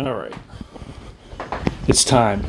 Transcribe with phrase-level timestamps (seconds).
[0.00, 0.32] All right.
[1.88, 2.44] It's time.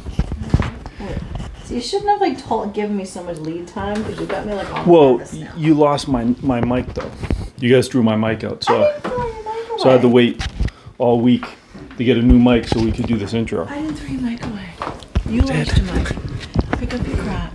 [1.66, 4.46] So you shouldn't have like told, given me so much lead time because you got
[4.46, 5.54] me like on purpose now.
[5.58, 7.12] you lost my my mic though.
[7.58, 10.02] You guys threw my mic out, so I didn't throw your mic so I had
[10.02, 10.46] to wait
[10.98, 11.46] all week
[11.98, 13.66] to get a new mic so we could do this intro.
[13.68, 14.70] I didn't throw your mic away.
[15.30, 16.08] You lost your mic.
[16.78, 17.54] Pick up your crap,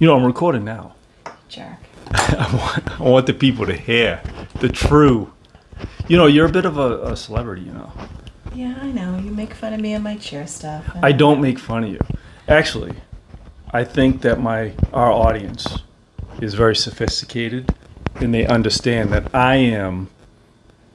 [0.00, 0.94] You know, I'm recording now.
[1.48, 1.66] jerk.
[2.12, 4.22] I want I want the people to hear
[4.60, 5.32] the true.
[6.08, 7.62] You know, you're a bit of a, a celebrity.
[7.62, 7.92] You know,
[8.54, 9.18] Yeah, I know.
[9.18, 10.84] You make fun of me and my cheer stuff.
[11.02, 12.00] I don't make fun of you.
[12.48, 12.94] Actually,
[13.70, 15.78] I think that my our audience
[16.40, 17.74] is very sophisticated,
[18.16, 20.08] and they understand that I am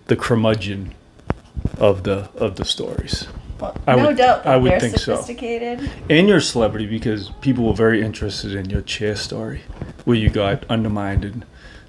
[0.05, 0.93] the curmudgeon
[1.79, 3.27] of the of the stories.
[3.59, 5.15] Well, I no would- doubt that I would they're think so.
[5.15, 5.89] sophisticated.
[6.09, 9.61] And you're a celebrity because people were very interested in your chair story,
[10.05, 11.43] where you got undermined and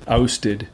[0.06, 0.69] ousted,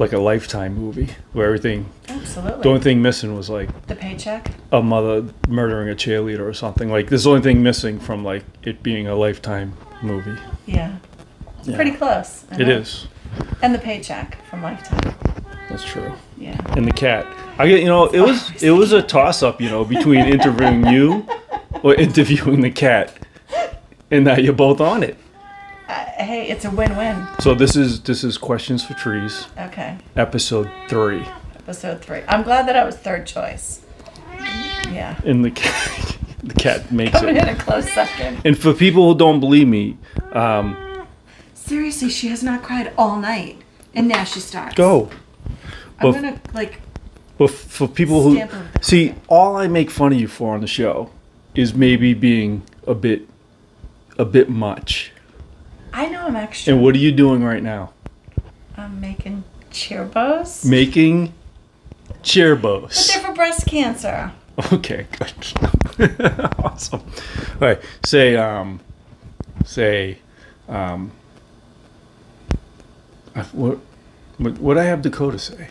[0.00, 1.86] like a lifetime movie, where everything.
[2.08, 2.62] Absolutely.
[2.62, 4.50] The only thing missing was like the paycheck.
[4.72, 6.90] a mother murdering a cheerleader or something.
[6.90, 10.40] Like there's the only thing missing from like it being a lifetime movie.
[10.66, 10.96] Yeah.
[11.64, 11.76] Yeah.
[11.76, 12.44] Pretty close.
[12.52, 12.78] It know.
[12.78, 13.06] is.
[13.62, 15.14] And the paycheck from Lifetime.
[15.68, 16.12] That's true.
[16.36, 16.58] Yeah.
[16.76, 17.26] And the cat.
[17.58, 20.86] I get you know it was it was a toss up you know between interviewing
[20.86, 21.26] you
[21.82, 23.14] or interviewing the cat,
[24.10, 25.18] and now you're both on it.
[25.90, 27.26] Uh, hey, it's a win-win.
[27.40, 29.46] So this is this is questions for trees.
[29.58, 29.98] Okay.
[30.16, 31.24] episode three.
[31.58, 32.22] Episode three.
[32.28, 33.82] I'm glad that I was third choice.
[34.88, 35.20] Yeah.
[35.24, 37.42] And the cat, the cat makes Coming it.
[37.42, 38.40] in a close second.
[38.44, 39.96] And for people who don't believe me,
[40.32, 40.76] um,
[41.54, 43.58] Seriously, she has not cried all night,
[43.94, 44.74] and now she starts.
[44.76, 45.10] go.
[45.98, 46.80] I'm But, gonna like.
[47.36, 50.66] but for people who Stamp see, all I make fun of you for on the
[50.66, 51.10] show
[51.54, 53.22] is maybe being a bit,
[54.18, 55.12] a bit much.
[55.92, 56.72] I know I'm extra.
[56.74, 57.92] And what are you doing right now?
[58.76, 60.64] I'm making cheer bows.
[60.64, 61.32] Making
[62.22, 63.08] chair But cheerbos.
[63.12, 64.32] they're for breast cancer.
[64.72, 66.14] Okay, good.
[66.58, 67.00] awesome.
[67.00, 68.80] All right, say, um,
[69.64, 70.18] say,
[70.68, 71.12] um,
[73.34, 73.78] I- what,
[74.38, 75.68] what, what I have Dakota say?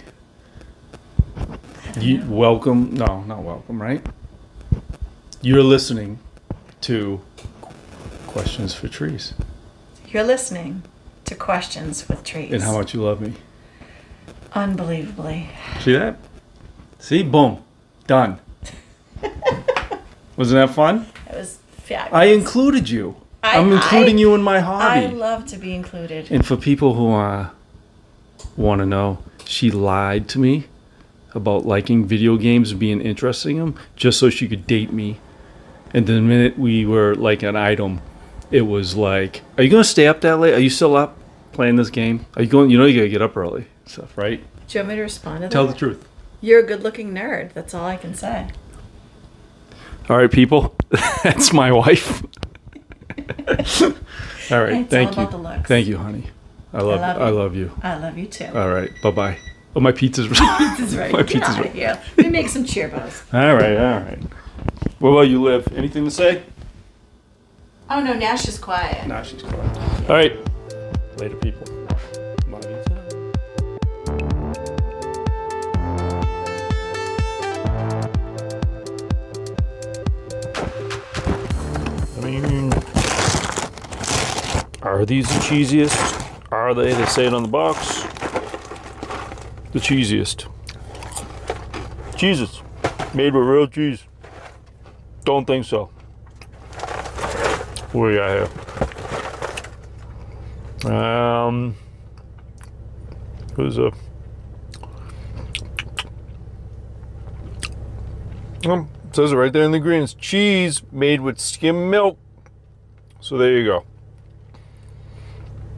[1.99, 2.93] You welcome?
[2.93, 3.81] No, not welcome.
[3.81, 4.05] Right?
[5.41, 6.19] You're listening
[6.81, 7.19] to
[8.27, 9.33] questions for trees,
[10.11, 10.83] You're listening
[11.25, 12.51] to Questions with Trees.
[12.51, 13.33] and how much you love me.
[14.53, 15.49] Unbelievably.
[15.81, 16.17] See that?
[16.97, 17.63] See, boom,
[18.07, 18.39] done.
[20.35, 21.05] Wasn't that fun?
[21.29, 22.13] It was fabulous.
[22.13, 23.15] I included you.
[23.43, 25.05] I- I'm including I- you in my hobby.
[25.05, 26.31] I love to be included.
[26.31, 27.49] and for people who uh,
[28.57, 30.65] want to know, she lied to me
[31.35, 35.19] about liking video games and being interested in them just so she could date me.
[35.93, 38.01] And the minute we were like an item,
[38.51, 40.53] it was like, "Are you gonna stay up that late?
[40.53, 41.17] Are you still up
[41.51, 42.25] playing this game?
[42.35, 42.69] Are you going?
[42.69, 44.41] You know you gotta get up early, stuff, right?
[44.67, 45.73] Do you want me to respond to Tell that?
[45.73, 46.07] the truth.
[46.41, 47.53] You're a good-looking nerd.
[47.53, 48.47] That's all I can say.
[50.09, 50.75] All right, people,
[51.23, 52.23] that's my wife.
[54.51, 55.67] all right, It's thank all you, about the looks.
[55.67, 56.25] thank you, honey.
[56.73, 57.35] I love, love I you.
[57.35, 57.71] love you.
[57.83, 58.45] I love you too.
[58.53, 59.37] All right, bye bye.
[59.75, 60.39] Oh, my pizza's This
[60.79, 61.11] is right.
[61.11, 61.71] my Get pizza's right.
[61.71, 62.01] here.
[62.17, 63.23] Let me make some cheer bows.
[63.33, 64.19] All right, all right.
[64.99, 65.67] What about you, Liv?
[65.75, 66.43] Anything to say?
[67.91, 69.07] Oh no, Nash is quiet.
[69.07, 69.77] Nah, she's quiet.
[70.07, 70.37] All right,
[71.17, 71.65] later, people.
[72.47, 72.95] Love you too.
[82.15, 82.71] I mean,
[84.83, 85.97] are these the cheesiest?
[86.51, 86.93] Are they?
[86.93, 88.03] They say it on the box.
[89.71, 90.45] The cheesiest.
[92.15, 92.61] Cheeses.
[93.15, 94.03] Made with real cheese.
[95.25, 95.89] Don't think so.
[97.91, 98.49] What we got
[100.85, 100.93] here?
[100.93, 101.75] Um,
[103.55, 103.91] who's a?
[108.65, 110.13] Um, says it right there in the ingredients.
[110.13, 112.19] Cheese made with skim milk.
[113.21, 113.85] So there you go.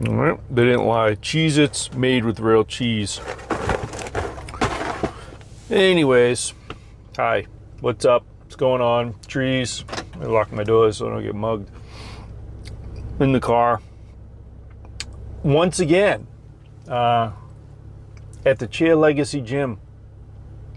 [0.06, 1.14] All right, they didn't lie.
[1.14, 3.20] Cheez Its made with real cheese.
[5.70, 6.52] Anyways,
[7.16, 7.46] hi,
[7.80, 8.26] what's up?
[8.40, 9.14] What's going on?
[9.26, 9.84] Trees.
[10.20, 11.68] I lock my doors so I don't get mugged.
[13.22, 13.80] In the car.
[15.44, 16.26] Once again,
[16.88, 17.30] uh,
[18.44, 19.78] at the Chair Legacy Gym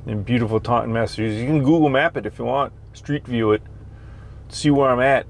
[0.06, 1.42] in beautiful Taunton, Massachusetts.
[1.42, 3.64] You can Google Map it if you want, Street View it,
[4.50, 5.26] see where I'm at.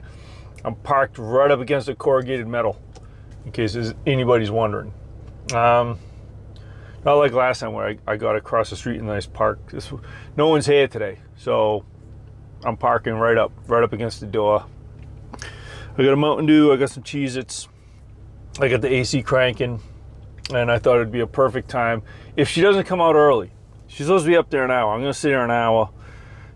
[0.65, 2.81] I'm parked right up against the corrugated metal,
[3.45, 4.93] in case anybody's wondering.
[5.53, 5.99] Um,
[7.05, 9.71] not like last time where I, I got across the street in a nice park.
[9.71, 9.89] This,
[10.35, 11.85] no one's here today, so
[12.65, 14.65] I'm parking right up, right up against the door.
[15.97, 17.69] I got a Mountain Dew, I got some Cheez Its,
[18.59, 19.81] I got the AC cranking,
[20.53, 22.03] and I thought it'd be a perfect time.
[22.35, 23.51] If she doesn't come out early,
[23.87, 24.93] she's supposed to be up there an hour.
[24.93, 25.89] I'm gonna sit here an hour.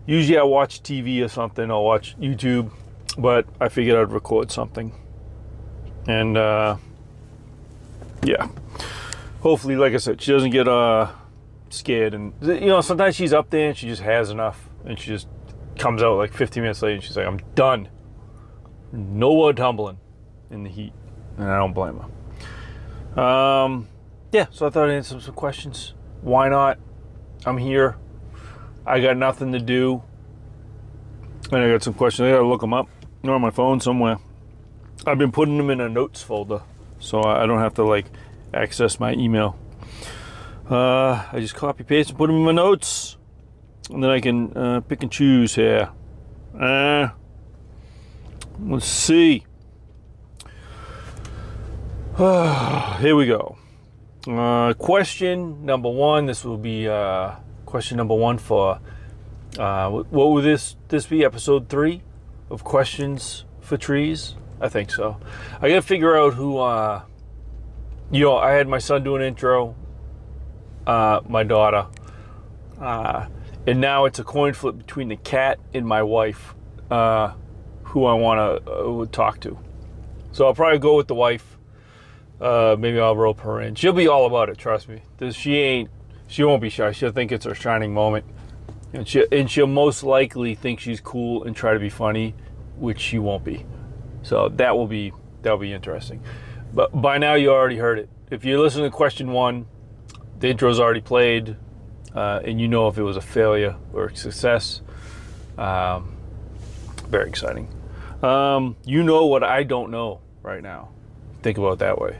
[0.06, 1.70] Usually I watch TV or something.
[1.70, 2.70] I'll watch YouTube,
[3.16, 4.92] but I figured I'd record something.
[6.06, 6.76] And uh,
[8.22, 8.48] yeah,
[9.40, 11.10] hopefully, like I said, she doesn't get uh,
[11.70, 12.12] scared.
[12.12, 15.28] And you know, sometimes she's up there and she just has enough, and she just
[15.78, 17.88] comes out like 15 minutes later and she's like, "I'm done.
[18.92, 19.98] No more tumbling
[20.50, 20.92] in the heat,"
[21.36, 23.22] and I don't blame her.
[23.22, 23.88] Um,
[24.32, 25.94] yeah, so I thought I'd answer some questions.
[26.22, 26.78] Why not?
[27.44, 27.96] I'm here.
[28.86, 30.02] I got nothing to do.
[31.52, 32.26] And I got some questions.
[32.26, 32.88] I gotta look them up.
[33.22, 34.18] They're on my phone somewhere.
[35.06, 36.62] I've been putting them in a notes folder
[36.98, 38.06] so I don't have to like
[38.54, 39.58] access my email.
[40.70, 43.16] Uh, I just copy paste and put them in my notes,
[43.90, 45.90] and then I can uh, pick and choose here.
[46.58, 47.08] Uh,
[48.66, 49.44] let's see.
[52.16, 53.56] here we go.
[54.26, 56.26] Uh, question number one.
[56.26, 58.80] This will be uh, question number one for
[59.58, 61.24] uh, what will this this be?
[61.24, 62.02] Episode three
[62.50, 64.34] of questions for trees.
[64.60, 65.18] I think so.
[65.60, 66.58] I gotta figure out who.
[66.58, 67.02] Uh,
[68.10, 69.76] you know, I had my son do an intro,
[70.86, 71.86] uh, my daughter,
[72.80, 73.26] uh,
[73.66, 76.54] and now it's a coin flip between the cat and my wife,
[76.90, 77.32] uh,
[77.90, 79.58] who I want to uh, talk to.
[80.32, 81.58] So I'll probably go with the wife.
[82.40, 83.74] Uh, maybe I'll rope her in.
[83.74, 84.58] She'll be all about it.
[84.58, 85.02] Trust me.
[85.32, 85.90] She ain't.
[86.28, 86.92] She won't be shy.
[86.92, 88.24] She'll think it's her shining moment,
[88.92, 92.36] and she and she'll most likely think she's cool and try to be funny,
[92.76, 93.66] which she won't be.
[94.22, 96.22] So that will be that will be interesting.
[96.72, 98.08] But by now you already heard it.
[98.30, 99.66] If you listen to question one,
[100.38, 101.56] the intro's already played,
[102.14, 104.80] uh, and you know if it was a failure or a success.
[105.58, 106.16] Um,
[107.08, 107.68] very exciting.
[108.22, 110.90] Um, you know what I don't know right now.
[111.42, 112.18] Think about that way.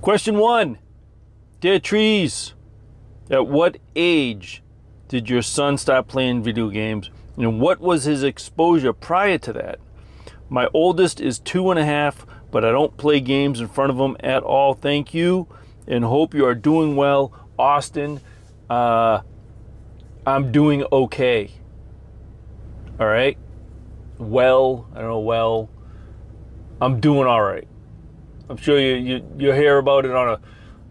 [0.00, 0.78] Question one
[1.60, 2.54] Dear Trees,
[3.30, 4.62] at what age
[5.08, 7.10] did your son stop playing video games?
[7.36, 9.78] And what was his exposure prior to that?
[10.48, 13.98] My oldest is two and a half, but I don't play games in front of
[13.98, 14.74] him at all.
[14.74, 15.48] Thank you
[15.86, 17.32] and hope you are doing well.
[17.58, 18.20] Austin,
[18.70, 19.20] uh,
[20.26, 21.50] I'm doing okay.
[22.98, 23.36] All right.
[24.18, 25.70] Well, I don't know, well,
[26.80, 27.66] I'm doing all right.
[28.48, 30.40] I'm sure you, you, you'll hear about it on a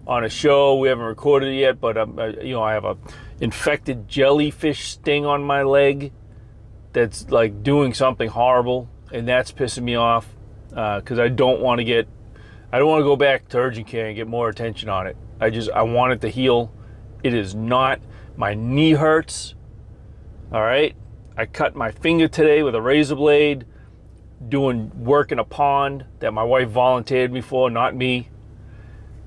[0.06, 0.78] on a show.
[0.78, 2.98] We haven't recorded it yet, but um, you know I have a
[3.40, 6.12] infected jellyfish sting on my leg
[6.94, 10.28] that's like doing something horrible and that's pissing me off
[10.70, 12.08] because uh, I don't want to get,
[12.72, 15.16] I don't want to go back to urgent care and get more attention on it.
[15.40, 16.72] I just, I want it to heal.
[17.24, 18.00] It is not.
[18.36, 19.54] My knee hurts.
[20.52, 20.96] All right.
[21.36, 23.66] I cut my finger today with a razor blade,
[24.50, 28.30] doing work in a pond that my wife volunteered me for, not me.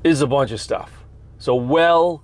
[0.04, 1.04] Is a bunch of stuff.
[1.38, 2.22] So, well,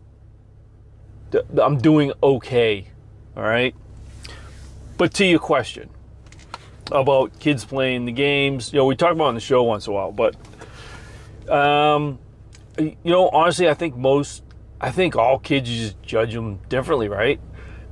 [1.60, 2.88] I'm doing okay.
[3.36, 3.74] All right.
[4.98, 5.90] But to your question,
[6.92, 8.72] about kids playing the games.
[8.72, 10.36] You know, we talk about on the show once in a while, but
[11.48, 12.18] um,
[12.78, 14.42] you know, honestly, I think most,
[14.80, 17.40] I think all kids you just judge them differently, right?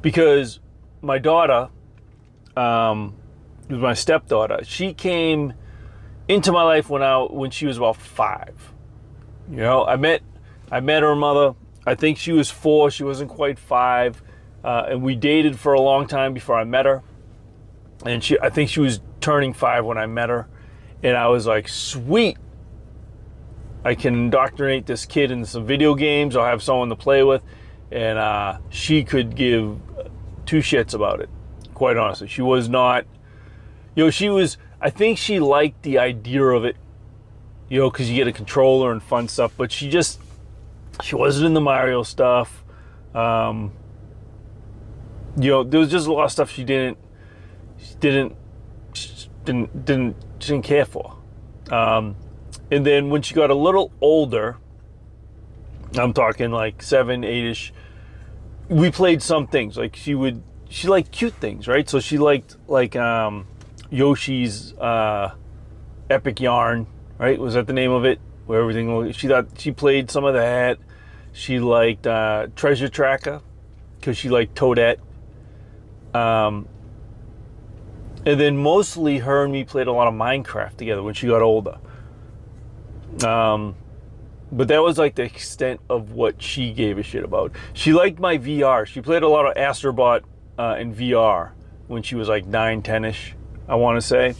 [0.02, 0.60] Because
[1.02, 1.69] my daughter,
[2.61, 3.15] um,
[3.69, 4.61] was my stepdaughter.
[4.65, 5.55] She came
[6.29, 8.73] into my life when I when she was about five.
[9.51, 10.23] You know, I met
[10.71, 11.55] I met her mother.
[11.87, 12.91] I think she was four.
[12.91, 14.23] She wasn't quite five,
[14.62, 17.02] uh, and we dated for a long time before I met her
[18.05, 20.49] and she I think she was turning five when I met her,
[21.02, 22.38] and I was like, sweet.
[23.83, 26.37] I can indoctrinate this kid in some video games.
[26.37, 27.43] I'll have someone to play with,
[27.90, 29.79] and uh, she could give
[30.45, 31.31] two shits about it.
[31.80, 33.06] Quite honestly, she was not.
[33.94, 34.58] You know, she was.
[34.82, 36.76] I think she liked the idea of it.
[37.70, 40.20] You know, because you get a controller and fun stuff, but she just
[41.02, 42.62] she wasn't in the Mario stuff.
[43.14, 43.72] Um,
[45.38, 46.99] you know, there was just a lot of stuff she didn't
[47.99, 48.37] didn't
[49.46, 51.16] didn't didn't didn't care for.
[51.70, 52.14] Um,
[52.70, 54.58] and then when she got a little older,
[55.94, 57.72] I'm talking like seven, eight-ish.
[58.68, 60.42] We played some things like she would.
[60.71, 61.87] She liked cute things, right?
[61.89, 63.49] So she liked like um,
[63.91, 65.35] Yoshi's uh,
[66.09, 66.87] Epic Yarn,
[67.19, 67.39] right?
[67.39, 68.21] Was that the name of it?
[68.47, 70.79] Where everything she thought she played some of that.
[71.33, 73.43] She liked uh, Treasure Tracker
[73.99, 74.99] because she liked Toadette.
[76.15, 76.69] Um,
[78.25, 81.43] and then mostly her and me played a lot of Minecraft together when she got
[81.43, 81.79] older.
[83.25, 83.75] Um,
[84.53, 87.53] but that was like the extent of what she gave a shit about.
[87.73, 88.87] She liked my VR.
[88.87, 90.23] She played a lot of Astrobot
[90.59, 91.50] uh, in VR
[91.88, 93.35] when she was like 9, 10 ish,
[93.69, 94.35] I want to say.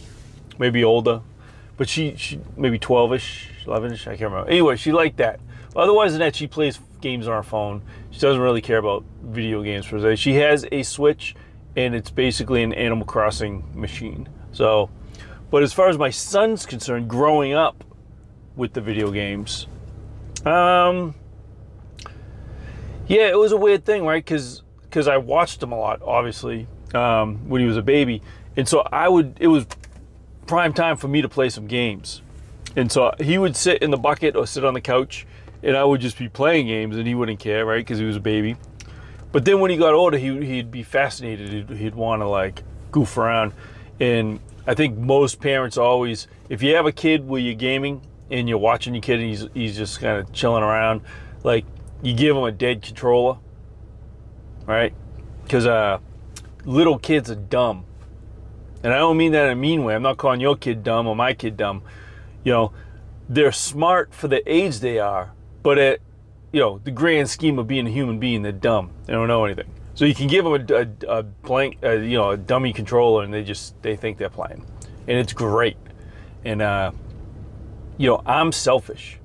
[0.59, 1.23] Maybe older.
[1.76, 4.50] But she, she maybe 12 ish, 11 ish, I can't remember.
[4.50, 5.40] Anyway, she liked that.
[5.75, 7.83] Otherwise than that, she plays games on her phone.
[8.11, 10.17] She doesn't really care about video games per se.
[10.17, 11.35] She has a Switch
[11.76, 14.29] and it's basically an Animal Crossing machine.
[14.52, 14.90] So,
[15.50, 17.85] but as far as my son's concerned, growing up
[18.57, 19.67] with the video games,
[20.45, 21.14] um,
[23.07, 24.25] yeah, it was a weird thing, right?
[24.25, 28.23] Because because I watched him a lot, obviously, um, when he was a baby,
[28.56, 29.37] and so I would.
[29.40, 29.66] It was
[30.47, 32.23] prime time for me to play some games,
[32.75, 35.26] and so he would sit in the bucket or sit on the couch,
[35.62, 37.78] and I would just be playing games, and he wouldn't care, right?
[37.78, 38.56] Because he was a baby.
[39.32, 41.50] But then when he got older, he, he'd be fascinated.
[41.50, 43.52] He'd, he'd want to like goof around.
[44.00, 48.49] And I think most parents always, if you have a kid where you're gaming and
[48.49, 51.02] you're watching your kid and he's, he's just kind of chilling around,
[51.44, 51.64] like
[52.02, 53.38] you give him a dead controller,
[54.67, 54.93] right?
[55.43, 55.99] Because uh,
[56.64, 57.85] little kids are dumb.
[58.83, 59.95] And I don't mean that in a mean way.
[59.95, 61.83] I'm not calling your kid dumb or my kid dumb.
[62.45, 62.73] You know,
[63.29, 66.00] they're smart for the age they are, but at
[66.52, 68.90] you know the grand scheme of being a human being, they're dumb.
[69.07, 69.71] They don't know anything.
[69.95, 73.23] So you can give them a, a, a blank, uh, you know, a dummy controller,
[73.23, 74.64] and they just they think they're playing,
[75.07, 75.76] and it's great.
[76.45, 76.93] And uh,
[77.99, 79.19] you know, I'm selfish.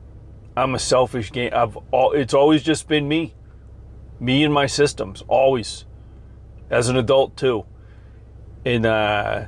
[0.58, 1.51] I'm a selfish game.
[1.54, 2.12] I've all.
[2.12, 3.34] It's always just been me,
[4.19, 5.86] me and my systems, always,
[6.69, 7.65] as an adult too.
[8.65, 9.45] And uh,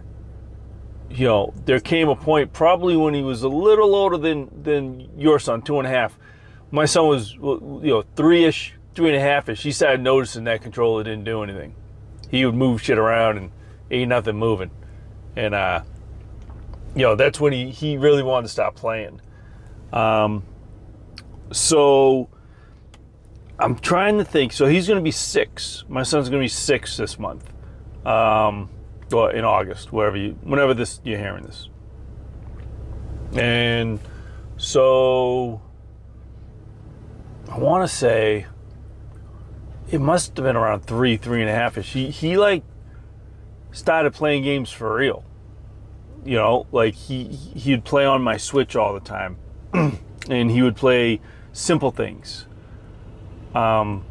[1.10, 5.10] you know, there came a point probably when he was a little older than than
[5.20, 6.18] your son, two and a half,
[6.72, 9.62] my son was you know three-ish three and a half-ish.
[9.62, 11.76] He started noticing that controller didn't do anything.
[12.30, 13.52] He would move shit around and
[13.92, 14.72] ain't nothing moving.
[15.36, 15.84] And uh
[16.96, 19.22] you know that's when he he really wanted to stop playing.
[19.94, 20.44] Um
[21.52, 22.30] so
[23.60, 26.50] i'm trying to think so he's going to be six my son's going to be
[26.50, 27.52] six this month
[28.06, 28.70] um
[29.12, 31.70] well in august wherever you whenever this you're hearing this
[33.34, 34.00] and
[34.58, 35.62] so
[37.50, 38.46] I want to say
[39.90, 41.94] it must have been around three, three and a half ish.
[41.94, 42.64] He he like
[43.72, 45.24] started playing games for real.
[46.26, 49.38] You know, like he he'd play on my Switch all the time,
[49.74, 51.22] and he would play
[51.54, 52.46] simple things.
[53.58, 54.04] Um,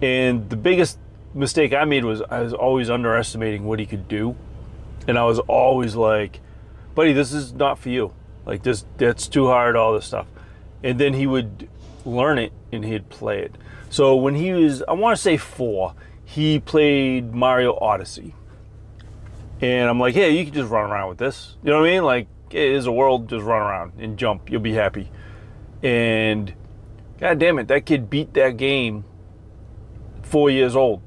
[0.00, 0.98] and the biggest
[1.34, 4.36] mistake I made was I was always underestimating what he could do,
[5.08, 6.40] and I was always like,
[6.94, 8.12] "Buddy, this is not for you.
[8.46, 9.74] Like this, that's too hard.
[9.74, 10.26] All this stuff."
[10.84, 11.68] And then he would
[12.04, 13.56] learn it and he'd play it.
[13.90, 18.34] So when he was, I want to say four, he played Mario Odyssey.
[19.60, 21.56] And I'm like, hey, you can just run around with this.
[21.64, 22.04] You know what I mean?
[22.04, 24.50] Like, it is a world, just run around and jump.
[24.50, 25.10] You'll be happy.
[25.82, 26.52] And
[27.18, 29.04] god damn it, that kid beat that game
[30.22, 31.02] four years old,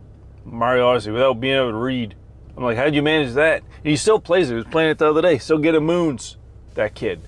[0.46, 2.16] Mario Odyssey, without being able to read.
[2.58, 3.64] I'm like, how'd you manage that?
[3.78, 4.54] And he still plays it.
[4.54, 5.38] He was playing it the other day.
[5.38, 6.38] Still getting moons,
[6.74, 7.22] that kid.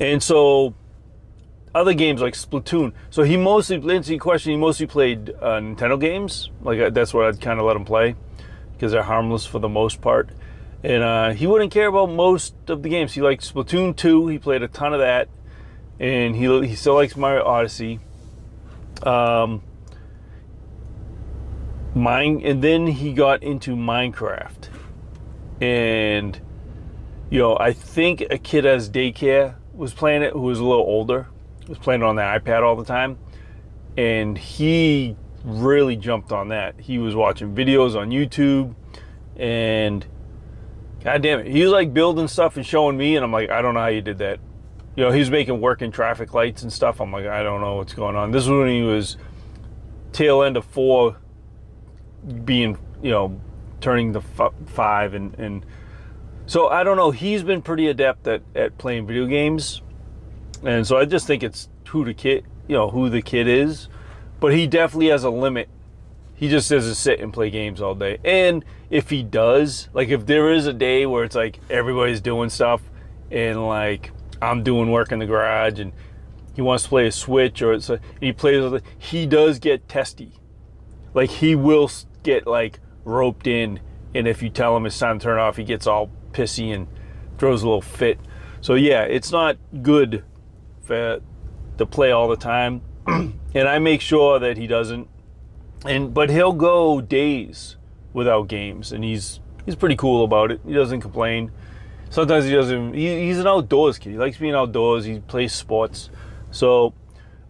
[0.00, 0.74] And so
[1.74, 2.92] other games like Splatoon.
[3.10, 6.50] So he mostly, your question, he mostly played uh, Nintendo games.
[6.62, 8.16] Like uh, that's what I'd kind of let him play
[8.72, 10.30] because they're harmless for the most part.
[10.82, 13.12] And uh, he wouldn't care about most of the games.
[13.12, 14.26] He liked Splatoon 2.
[14.26, 15.28] He played a ton of that,
[16.02, 18.00] and he he still likes Mario Odyssey.
[19.04, 19.62] Um,
[21.94, 24.68] mine, and then he got into Minecraft,
[25.60, 26.38] and
[27.30, 30.84] you know I think a kid as daycare was playing it who was a little
[30.84, 31.28] older
[31.68, 33.16] was playing it on the iPad all the time,
[33.96, 36.78] and he really jumped on that.
[36.80, 38.74] He was watching videos on YouTube,
[39.36, 40.04] and
[41.04, 43.62] god damn it, he was like building stuff and showing me, and I'm like, I
[43.62, 44.40] don't know how you did that.
[44.96, 47.00] You know, he was making working traffic lights and stuff.
[47.00, 48.30] I'm like, I don't know what's going on.
[48.30, 49.16] This is when he was
[50.12, 51.16] tail end of four,
[52.44, 53.40] being you know,
[53.80, 55.66] turning the f- five, and and
[56.46, 57.10] so I don't know.
[57.10, 59.82] He's been pretty adept at at playing video games
[60.64, 63.88] and so I just think it's who the kid, you know, who the kid is.
[64.40, 65.68] But he definitely has a limit.
[66.34, 68.18] He just doesn't sit and play games all day.
[68.24, 72.48] And if he does, like if there is a day where it's like everybody's doing
[72.48, 72.82] stuff
[73.30, 74.10] and like
[74.42, 75.92] I'm doing work in the garage and
[76.54, 80.32] he wants to play a Switch or it's a, he plays, he does get testy.
[81.14, 81.90] Like he will
[82.22, 83.80] get like roped in,
[84.14, 86.88] and if you tell him it's time to turn off, he gets all pissy and
[87.38, 88.18] throws a little fit.
[88.60, 90.24] So yeah, it's not good
[90.82, 91.20] for,
[91.78, 95.08] to play all the time, and I make sure that he doesn't.
[95.84, 97.76] And but he'll go days
[98.12, 100.60] without games, and he's he's pretty cool about it.
[100.66, 101.50] He doesn't complain.
[102.12, 102.92] Sometimes he doesn't.
[102.92, 104.10] He, he's an outdoors kid.
[104.10, 105.06] He likes being outdoors.
[105.06, 106.10] He plays sports,
[106.50, 106.92] so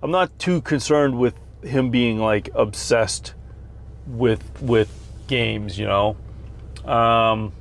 [0.00, 3.34] I'm not too concerned with him being like obsessed
[4.06, 4.88] with with
[5.26, 5.80] games.
[5.80, 6.16] You know.
[6.84, 7.52] Um,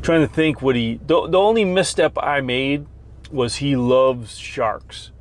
[0.00, 2.86] trying to think what he the, the only misstep I made
[3.30, 5.12] was he loves sharks.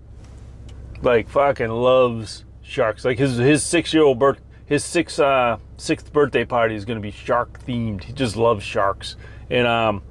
[1.02, 3.04] Like fucking loves sharks.
[3.04, 6.98] Like his his six year old birth his six uh, sixth birthday party is going
[6.98, 8.04] to be shark themed.
[8.04, 9.16] He just loves sharks,
[9.50, 10.04] and um,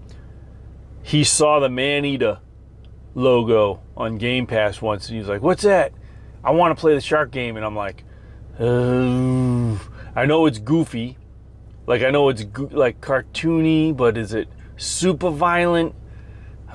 [1.00, 2.40] he saw the Maneater
[3.14, 5.92] logo on Game Pass once, and he was like, "What's that?
[6.42, 8.02] I want to play the shark game." And I'm like,
[8.58, 11.16] "I know it's goofy,
[11.86, 15.94] like I know it's go- like cartoony, but is it super violent?"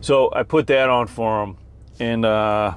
[0.00, 1.58] so I put that on for him,
[2.00, 2.74] and uh,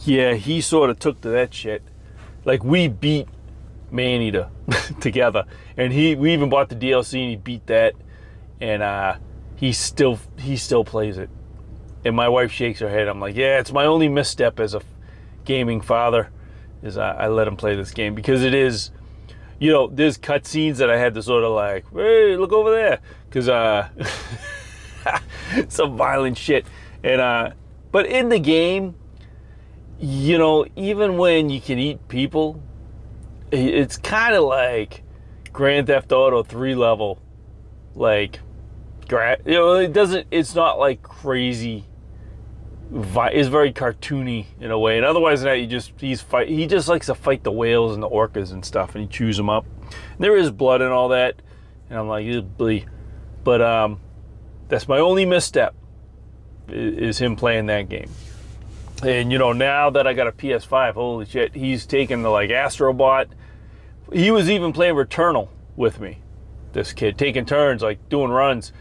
[0.00, 1.82] yeah, he sort of took to that shit.
[2.48, 3.28] Like we beat
[3.90, 4.48] Maneater
[5.00, 5.44] together,
[5.76, 7.92] and he we even bought the DLC and he beat that,
[8.58, 9.16] and uh,
[9.56, 11.28] he still he still plays it.
[12.06, 13.06] And my wife shakes her head.
[13.06, 14.80] I'm like, yeah, it's my only misstep as a
[15.44, 16.30] gaming father,
[16.82, 18.14] is I, I let him play this game.
[18.14, 18.92] Because it is,
[19.58, 23.00] you know, there's cutscenes that I had to sort of like, hey, look over there,
[23.28, 23.90] because uh,
[25.68, 26.64] some violent shit,
[27.04, 27.50] and uh,
[27.92, 28.94] but in the game
[30.00, 32.62] you know, even when you can eat people,
[33.50, 35.02] it's kind of like
[35.52, 37.20] Grand Theft Auto 3 level.
[37.94, 38.40] Like,
[39.10, 41.84] you know, it doesn't, it's not like crazy.
[42.92, 44.96] It's very cartoony in a way.
[44.96, 47.94] And otherwise than that, you just, he's fight, he just likes to fight the whales
[47.94, 49.66] and the orcas and stuff and he chews them up.
[49.82, 51.42] And there is blood and all that.
[51.90, 52.26] And I'm like,
[52.56, 52.86] bleed.
[53.42, 54.00] But, um,
[54.68, 55.74] that's my only misstep
[56.68, 58.10] is him playing that game.
[59.02, 62.50] And you know, now that I got a PS5, holy shit, he's taken the like
[62.50, 63.28] Astrobot.
[64.12, 66.18] He was even playing Returnal with me.
[66.72, 68.72] This kid taking turns, like doing runs.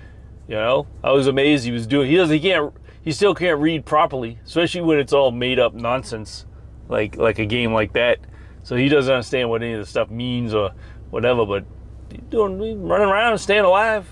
[0.48, 2.10] You know, I was amazed he was doing.
[2.10, 2.34] He doesn't.
[2.34, 2.74] He can't.
[3.04, 6.46] He still can't read properly, especially when it's all made up nonsense,
[6.90, 8.20] like like a game like that.
[8.64, 10.72] So he doesn't understand what any of the stuff means or
[11.10, 11.46] whatever.
[11.46, 11.66] But
[12.12, 14.10] he's doing, he's running around and staying alive.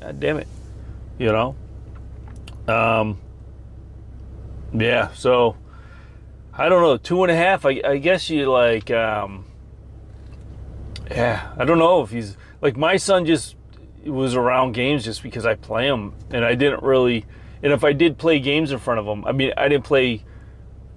[0.00, 0.48] God damn it,
[1.18, 1.54] you know.
[2.68, 3.18] Um,
[4.72, 5.56] yeah, so
[6.52, 7.64] I don't know, two and a half.
[7.64, 9.46] I, I guess you like, um,
[11.10, 13.56] yeah, I don't know if he's like my son just
[14.04, 17.26] was around games just because I play them, and I didn't really.
[17.62, 20.24] And if I did play games in front of him, I mean, I didn't play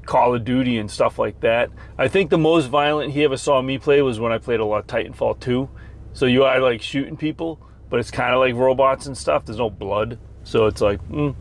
[0.06, 1.70] Call of Duty and stuff like that.
[1.98, 4.66] I think the most violent he ever saw me play was when I played a
[4.66, 5.70] lot of Titanfall 2.
[6.14, 9.46] So you are like shooting people, but it's kind of like robots and stuff.
[9.46, 11.36] There's no blood, so it's like, mm.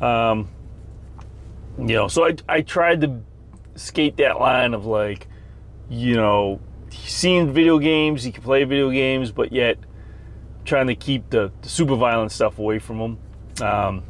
[0.00, 0.48] um,
[1.78, 3.20] you know, so I, I tried to
[3.74, 5.26] skate that line of like,
[5.88, 6.60] you know,
[6.90, 9.78] seen video games, he can play video games, but yet
[10.64, 13.18] trying to keep the, the super violent stuff away from him.
[13.60, 14.02] Um,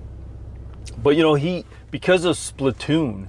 [1.02, 3.28] but you know, he because of Splatoon,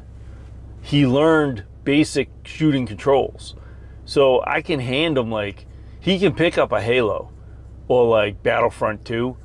[0.81, 3.55] he learned basic shooting controls.
[4.05, 5.65] So I can hand him like
[5.99, 7.31] he can pick up a Halo
[7.87, 9.37] or like Battlefront 2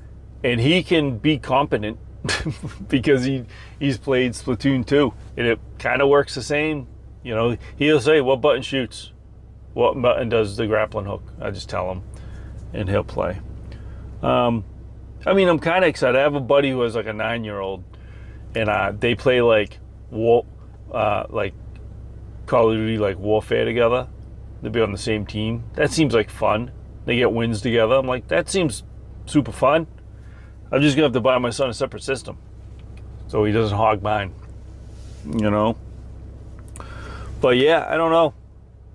[0.44, 1.98] and he can be competent
[2.88, 3.44] because he
[3.78, 6.86] he's played Splatoon 2 and it kind of works the same.
[7.22, 9.12] You know, he'll say what button shoots,
[9.74, 11.22] what button does the grappling hook.
[11.40, 12.02] I just tell him,
[12.72, 13.40] and he'll play.
[14.22, 14.64] Um,
[15.26, 16.18] I mean, I'm kind of excited.
[16.18, 17.84] I have a buddy who has like a nine year old,
[18.54, 19.78] and uh, they play like
[20.10, 20.46] war,
[20.92, 21.54] uh, like
[22.46, 24.08] Call of Duty, like warfare together.
[24.62, 25.64] They'll be on the same team.
[25.74, 26.70] That seems like fun.
[27.04, 27.94] They get wins together.
[27.94, 28.82] I'm like, that seems
[29.26, 29.86] super fun.
[30.72, 32.38] I'm just gonna have to buy my son a separate system,
[33.26, 34.32] so he doesn't hog mine.
[35.26, 35.76] You know.
[37.40, 38.34] But yeah, I don't know.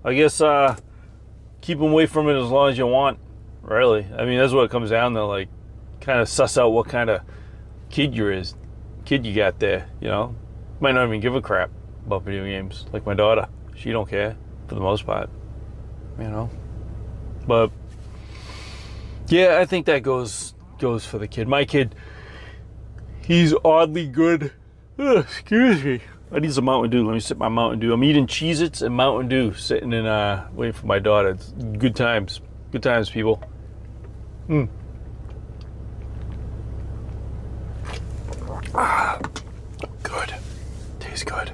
[0.04, 0.76] I guess uh,
[1.60, 3.18] keep him away from it as long as you want.
[3.62, 5.24] Really, I mean that's what it comes down to.
[5.24, 5.48] Like,
[6.00, 7.22] kind of suss out what kind of
[7.90, 8.54] kid you is,
[9.04, 9.88] kid you got there.
[10.00, 10.34] You know,
[10.80, 11.70] might not even give a crap
[12.06, 12.86] about video games.
[12.92, 14.36] Like my daughter, she don't care
[14.68, 15.28] for the most part.
[16.18, 16.50] You know,
[17.46, 17.70] but
[19.28, 21.48] yeah, I think that goes goes for the kid.
[21.48, 21.94] My kid,
[23.24, 24.52] he's oddly good.
[24.98, 26.00] Ugh, excuse me.
[26.32, 27.06] I need some Mountain Dew.
[27.06, 27.92] Let me sip my Mountain Dew.
[27.92, 31.30] I'm eating Cheez Its and Mountain Dew, sitting in, uh, waiting for my daughter.
[31.30, 32.40] It's good times.
[32.72, 33.42] Good times, people.
[34.48, 34.64] Hmm.
[38.74, 39.20] Ah,
[40.02, 40.34] good.
[40.98, 41.52] Tastes good.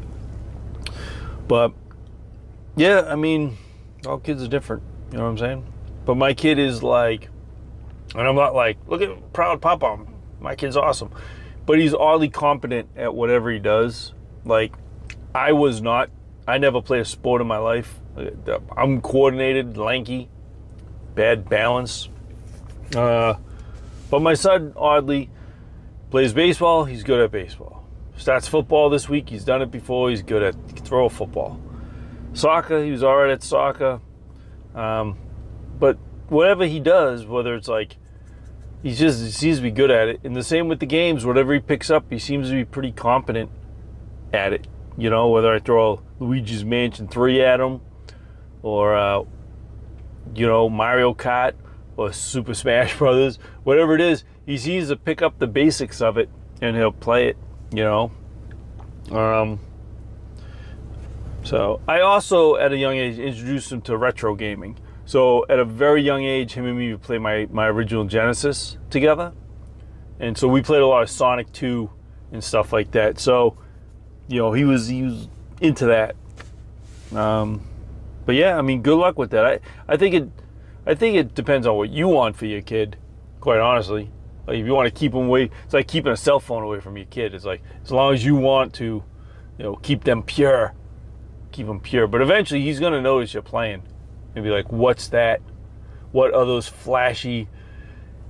[1.47, 1.73] But,
[2.77, 3.59] yeah, I mean,
[4.07, 4.83] all kids are different.
[5.11, 5.73] You know what I'm saying?
[6.07, 7.29] But my kid is like,
[8.15, 9.99] and I'm not like, look at proud papa,
[10.41, 11.11] my kid's awesome.
[11.65, 14.13] But he's oddly competent at whatever he does.
[14.45, 14.75] Like,
[15.35, 16.11] I was not,
[16.47, 18.01] I never played a sport in my life.
[18.77, 20.29] I'm coordinated, lanky,
[21.15, 22.09] bad balance.
[22.95, 23.35] Uh,
[24.11, 25.31] but my son, oddly,
[26.11, 26.85] plays baseball.
[26.85, 27.87] He's good at baseball.
[28.17, 29.31] Starts football this week.
[29.31, 30.11] He's done it before.
[30.11, 31.61] He's good at throw football.
[32.35, 34.01] Soccer, he was all right at soccer.
[34.75, 35.17] Um,
[35.79, 35.99] but
[36.29, 37.97] whatever he does, whether it's like
[38.83, 40.21] he just he seems to be good at it.
[40.25, 41.25] And the same with the games.
[41.25, 43.51] Whatever he picks up, he seems to be pretty competent
[44.33, 44.67] at it.
[44.97, 47.81] You know, whether I throw Luigi's Mansion 3 at him
[48.63, 49.25] or, uh,
[50.35, 51.55] you know, Mario Kart
[51.97, 56.19] or Super Smash Brothers, whatever it is, he seems to pick up the basics of
[56.19, 56.29] it
[56.61, 57.37] and he'll play it,
[57.73, 58.11] you know.
[59.11, 59.61] Um,
[61.45, 64.79] so I also, at a young age, introduced him to retro gaming.
[65.13, 68.79] So at a very young age, him and me would play my, my original Genesis
[68.89, 69.35] together.
[70.19, 71.91] And so we played a lot of Sonic 2
[72.33, 73.19] and stuff like that.
[73.19, 73.59] So,
[74.27, 75.29] you know, he was he was
[75.61, 76.17] into that.
[77.15, 77.61] Um,
[78.25, 79.45] but yeah, I mean, good luck with that.
[79.45, 80.31] I, I think it
[80.87, 82.97] I think it depends on what you want for your kid,
[83.39, 84.11] quite honestly.
[84.47, 86.81] Like if you want to keep them away, it's like keeping a cell phone away
[86.81, 87.35] from your kid.
[87.35, 89.05] It's like as long as you want to,
[89.59, 90.73] you know, keep them pure,
[91.51, 92.07] keep them pure.
[92.07, 93.83] But eventually, he's gonna notice you're playing,
[94.35, 95.41] and be like, "What's that?
[96.13, 97.49] What are those flashy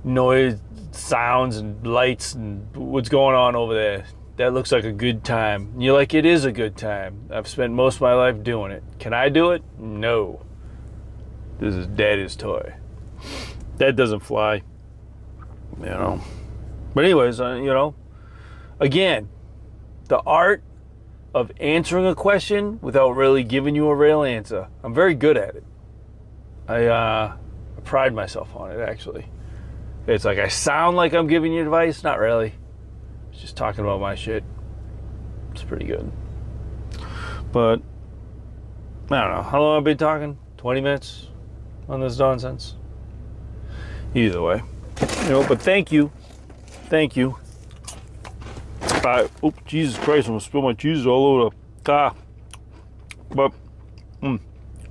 [0.03, 0.59] noise,
[0.91, 4.05] sounds, and lights, and what's going on over there?"
[4.37, 5.69] That looks like a good time.
[5.73, 7.29] And you're like, it is a good time.
[7.31, 8.83] I've spent most of my life doing it.
[8.97, 9.61] Can I do it?
[9.77, 10.43] No.
[11.59, 12.73] This is daddy's toy.
[13.77, 14.63] That doesn't fly.
[15.79, 16.21] You know.
[16.95, 17.95] But anyways, uh, you know,
[18.79, 19.29] again,
[20.07, 20.63] the art
[21.33, 24.67] of answering a question without really giving you a real answer.
[24.83, 25.63] I'm very good at it.
[26.67, 27.37] I uh,
[27.83, 29.27] pride myself on it actually.
[30.07, 32.53] It's like I sound like I'm giving you advice, not really.
[33.31, 34.43] It's just talking about my shit.
[35.51, 36.11] It's pretty good.
[37.51, 37.81] But
[39.09, 39.43] I don't know.
[39.43, 40.37] How long I've been talking?
[40.57, 41.29] 20 minutes
[41.87, 42.75] on this nonsense?
[44.15, 44.61] Either way.
[45.23, 46.11] You know, but thank you.
[46.89, 47.37] Thank you.
[48.81, 52.15] I, oh, Jesus Christ, I'm gonna spill my cheese all over the car.
[53.29, 53.51] But
[54.21, 54.39] mm,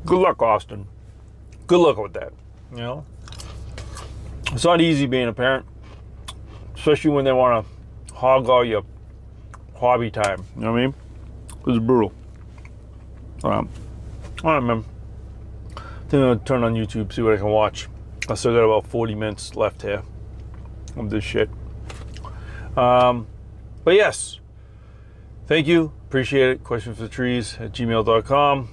[0.04, 0.86] good luck, Austin.
[1.72, 2.34] Good luck with that.
[2.72, 3.06] You know?
[4.48, 5.64] It's not easy being a parent.
[6.74, 8.84] Especially when they want to hog all your
[9.74, 10.44] hobby time.
[10.54, 10.94] You know what I mean?
[11.66, 12.12] It's brutal.
[13.42, 13.70] Um,
[14.44, 14.70] I don't.
[14.70, 15.80] I
[16.10, 17.88] think I'm gonna turn on YouTube, see what I can watch.
[18.28, 20.02] I still got about 40 minutes left here
[20.98, 21.48] of this shit.
[22.76, 23.26] Um,
[23.82, 24.40] but yes,
[25.46, 25.90] thank you.
[26.06, 26.64] Appreciate it.
[26.64, 28.68] Question for the trees at gmail.com.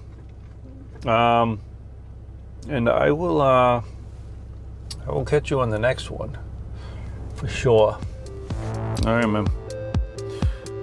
[1.09, 1.62] Um,
[2.67, 3.82] and I will, uh,
[5.08, 6.38] I will catch you on the next one
[7.36, 7.98] for sure.
[9.06, 9.48] All right, man.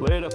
[0.00, 0.30] Later.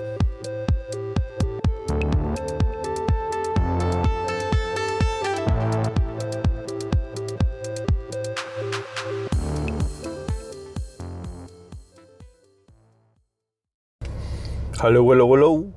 [14.81, 15.73] Hello, hello, hello.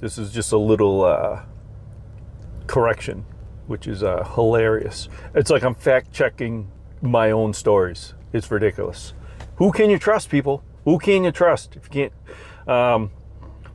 [0.00, 1.42] This is just a little uh,
[2.68, 3.24] correction,
[3.66, 5.08] which is uh, hilarious.
[5.34, 6.70] It's like I'm fact checking
[7.02, 8.14] my own stories.
[8.32, 9.14] It's ridiculous.
[9.56, 10.64] Who can you trust, people?
[10.84, 12.68] Who can you trust if you can't?
[12.68, 13.10] Um,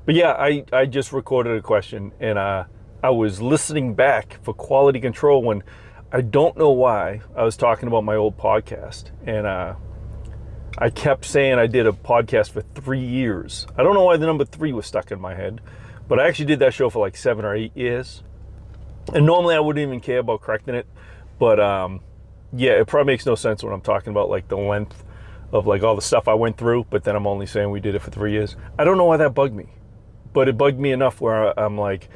[0.06, 2.66] but yeah, I, I just recorded a question and uh,
[3.04, 5.64] I was listening back for quality control when
[6.12, 9.76] I don't know why I was talking about my old podcast and uh,
[10.78, 13.68] I kept saying I did a podcast for three years.
[13.78, 15.62] I don't know why the number three was stuck in my head,
[16.08, 18.24] but I actually did that show for like seven or eight years.
[19.14, 20.88] And normally I wouldn't even care about correcting it,
[21.40, 22.02] but um,
[22.54, 25.04] yeah, it probably makes no sense when I'm talking about like the length
[25.52, 27.96] of like all the stuff I went through, but then I'm only saying we did
[27.96, 28.56] it for three years.
[28.78, 29.68] I don't know why that bugged me,
[30.34, 32.10] but it bugged me enough where I'm like,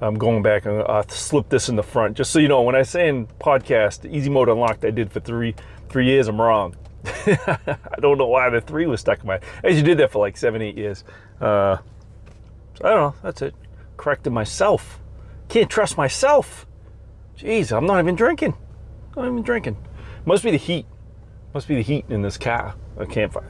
[0.00, 2.16] I'm going back and I'll slip this in the front.
[2.16, 5.20] Just so you know, when I say in podcast, Easy Mode Unlocked, I did for
[5.20, 5.54] three
[5.90, 6.74] three years, I'm wrong.
[7.04, 9.34] I don't know why the three was stuck in my.
[9.34, 9.44] Head.
[9.64, 11.04] I usually did that for like seven, eight years.
[11.40, 11.78] Uh,
[12.74, 13.14] so I don't know.
[13.22, 13.54] That's it.
[13.96, 15.00] Corrected myself.
[15.50, 16.64] Can't trust myself.
[17.36, 18.54] Jeez, I'm not even drinking.
[19.16, 19.76] I'm not even drinking.
[20.24, 20.86] Must be the heat.
[21.52, 22.76] Must be the heat in this car.
[22.98, 23.46] I can't find.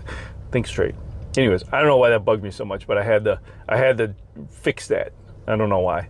[0.51, 0.95] Think straight.
[1.37, 3.39] Anyways, I don't know why that bugged me so much, but I had to.
[3.69, 4.15] I had to
[4.49, 5.13] fix that.
[5.47, 6.09] I don't know why.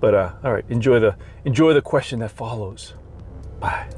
[0.00, 2.94] But uh, all right, enjoy the enjoy the question that follows.
[3.58, 3.88] Bye.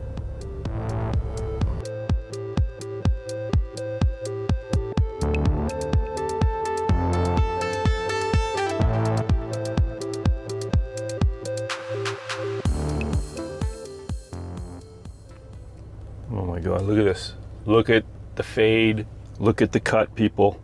[16.73, 17.35] Look at this.
[17.67, 18.05] Look at
[18.37, 19.07] the fade.
[19.39, 20.61] Look at the cut, people.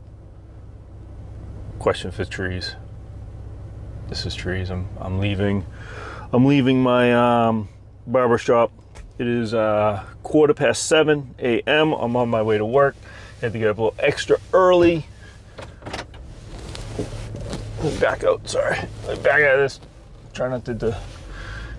[1.79, 2.77] Question for trees.
[4.09, 4.71] This is trees.
[4.71, 5.67] I'm I'm leaving.
[6.33, 7.13] I'm leaving my
[7.49, 7.69] um,
[8.07, 8.73] barber shop.
[9.19, 11.93] It is uh, quarter past 7 a.m.
[11.93, 12.97] I'm on my way to work.
[13.39, 15.07] I had to get up a little extra early.
[18.01, 18.79] Back out, sorry.
[19.23, 19.81] Back out of this.
[20.33, 20.97] Try not to the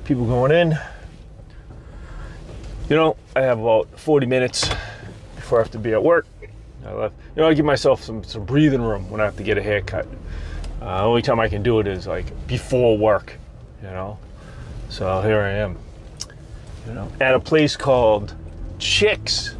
[0.03, 0.77] people going in.
[2.91, 4.69] You know, I have about 40 minutes
[5.37, 6.27] before I have to be at work.
[6.85, 7.15] I left.
[7.37, 9.61] You know, I give myself some, some breathing room when I have to get a
[9.63, 10.05] haircut.
[10.81, 13.37] Uh, only time I can do it is like before work,
[13.81, 14.19] you know.
[14.89, 15.77] So here I am,
[16.85, 18.35] you know, at a place called
[18.77, 19.55] Chicks.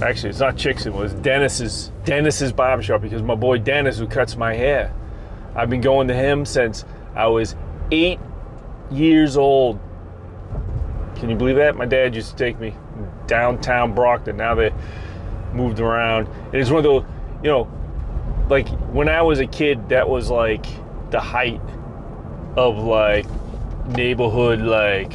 [0.00, 0.86] Actually, it's not Chicks.
[0.86, 4.90] It was Dennis's Dennis's barbershop because my boy Dennis, who cuts my hair,
[5.54, 7.54] I've been going to him since I was
[7.90, 8.20] eight
[8.90, 9.78] years old.
[11.24, 11.74] Can you believe that?
[11.74, 12.74] My dad used to take me
[13.26, 14.36] downtown Brockton.
[14.36, 14.74] Now they
[15.54, 16.28] moved around.
[16.28, 17.04] And it's one of those,
[17.42, 20.66] you know, like when I was a kid, that was like
[21.10, 21.62] the height
[22.56, 23.24] of like
[23.86, 25.14] neighborhood, like,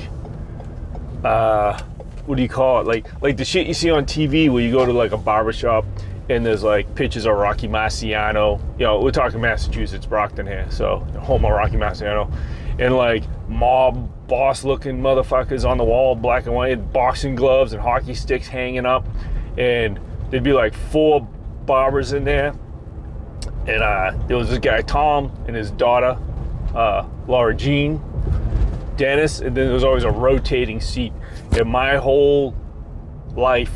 [1.24, 1.80] uh,
[2.26, 2.88] what do you call it?
[2.88, 5.86] Like, like the shit you see on TV where you go to like a barbershop
[6.28, 8.60] and there's like pictures of Rocky Marciano.
[8.80, 12.34] You know, we're talking Massachusetts, Brockton here, so home of Rocky Marciano,
[12.80, 17.82] and like mob boss looking motherfuckers on the wall, black and white, boxing gloves and
[17.82, 19.06] hockey sticks hanging up,
[19.58, 21.28] and there'd be like four
[21.65, 22.54] barbers in there,
[23.68, 26.18] and uh, there was this guy Tom and his daughter,
[26.74, 28.02] uh, Laura Jean,
[28.96, 31.12] Dennis, and then there was always a rotating seat.
[31.58, 32.56] And my whole
[33.36, 33.74] life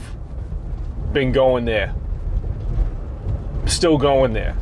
[1.11, 1.93] been going there
[3.65, 4.55] still going there.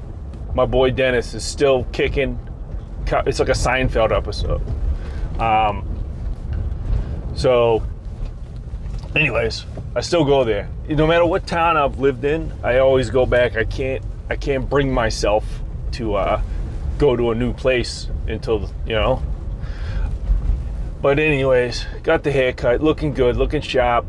[0.54, 2.40] My boy Dennis is still kicking.
[3.08, 4.62] It's like a Seinfeld episode.
[5.40, 5.88] Um,
[7.36, 7.84] so,
[9.16, 9.66] anyways,
[9.96, 10.70] I still go there.
[10.88, 13.56] No matter what town I've lived in, I always go back.
[13.56, 14.04] I can't.
[14.30, 15.46] I can't bring myself
[15.94, 16.42] to uh,
[16.98, 19.22] go to a new place until you know.
[21.02, 24.06] But anyways, got the haircut, looking good, looking sharp.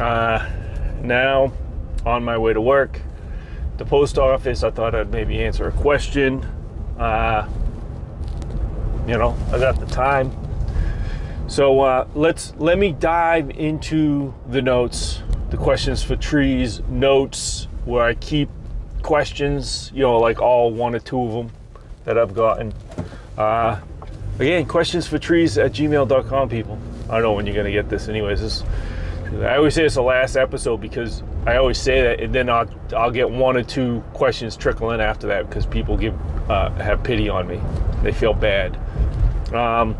[0.00, 0.48] Uh,
[1.02, 1.52] now,
[2.06, 3.00] on my way to work
[3.78, 4.62] the post office.
[4.62, 6.44] I thought I'd maybe answer a question.
[6.98, 7.48] Uh,
[9.06, 10.30] you know, I got the time.
[11.48, 18.02] So uh, let's let me dive into the notes, the questions for trees notes, where
[18.02, 18.50] I keep
[19.00, 19.90] questions.
[19.94, 21.50] You know, like all one or two of them
[22.04, 22.74] that I've gotten.
[23.38, 23.80] Uh,
[24.38, 26.78] again, questions for trees at gmail.com, people.
[27.08, 28.42] I don't know when you're gonna get this, anyways.
[28.42, 28.62] This,
[29.40, 32.68] I always say it's the last episode because I always say that, and then I'll
[32.94, 36.14] I'll get one or two questions trickle in after that because people give
[36.50, 37.58] uh, have pity on me.
[38.02, 38.78] They feel bad.
[39.54, 39.96] Um,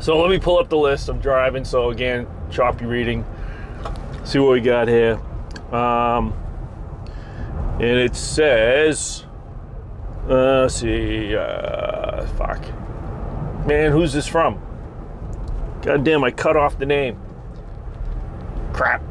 [0.00, 1.08] so let me pull up the list.
[1.08, 3.24] I'm driving, so again, choppy reading.
[4.24, 5.20] See what we got here.
[5.72, 6.32] Um,
[7.74, 9.24] and it says,
[10.28, 12.62] uh, let's see, uh, fuck,
[13.66, 14.60] man, who's this from?
[15.82, 17.20] God damn, I cut off the name.
[18.72, 19.02] Crap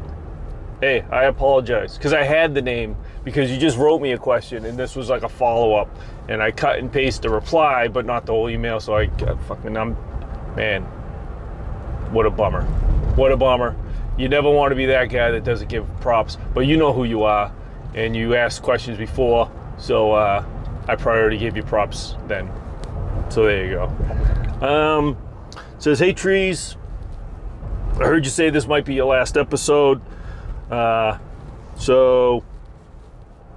[0.80, 4.64] hey, I apologize because I had the name because you just wrote me a question
[4.66, 5.88] and this was like a follow up,
[6.28, 8.80] and I cut and paste the reply, but not the whole email.
[8.80, 9.96] So I got fucking I'm,
[10.56, 10.82] man,
[12.12, 12.62] what a bummer,
[13.14, 13.76] what a bummer.
[14.18, 17.04] You never want to be that guy that doesn't give props, but you know who
[17.04, 17.52] you are,
[17.94, 20.44] and you asked questions before, so uh,
[20.88, 22.50] I priority gave you props then.
[23.28, 24.66] So there you go.
[24.66, 25.18] Um,
[25.78, 26.76] says, hey trees.
[27.94, 30.00] I heard you say this might be your last episode.
[30.70, 31.18] Uh,
[31.76, 32.44] so,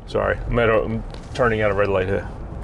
[0.07, 2.27] sorry, I'm, a, I'm turning out a red light here.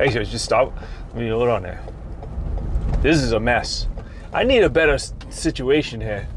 [0.00, 0.76] Actually, just stop.
[1.08, 1.82] Let me hold on there.
[3.00, 3.86] This is a mess.
[4.32, 4.98] I need a better
[5.30, 6.28] situation here.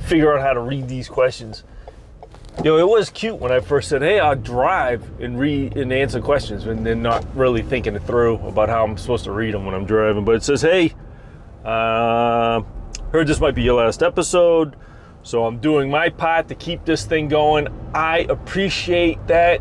[0.00, 1.64] Figure out how to read these questions.
[2.58, 5.92] You know, it was cute when I first said, "Hey, I'll drive and read and
[5.92, 9.54] answer questions," and then not really thinking it through about how I'm supposed to read
[9.54, 10.24] them when I'm driving.
[10.24, 10.92] But it says, "Hey,
[11.64, 12.62] uh,
[13.12, 14.76] heard this might be your last episode.
[15.22, 17.68] So I'm doing my part to keep this thing going.
[17.94, 19.60] I appreciate that.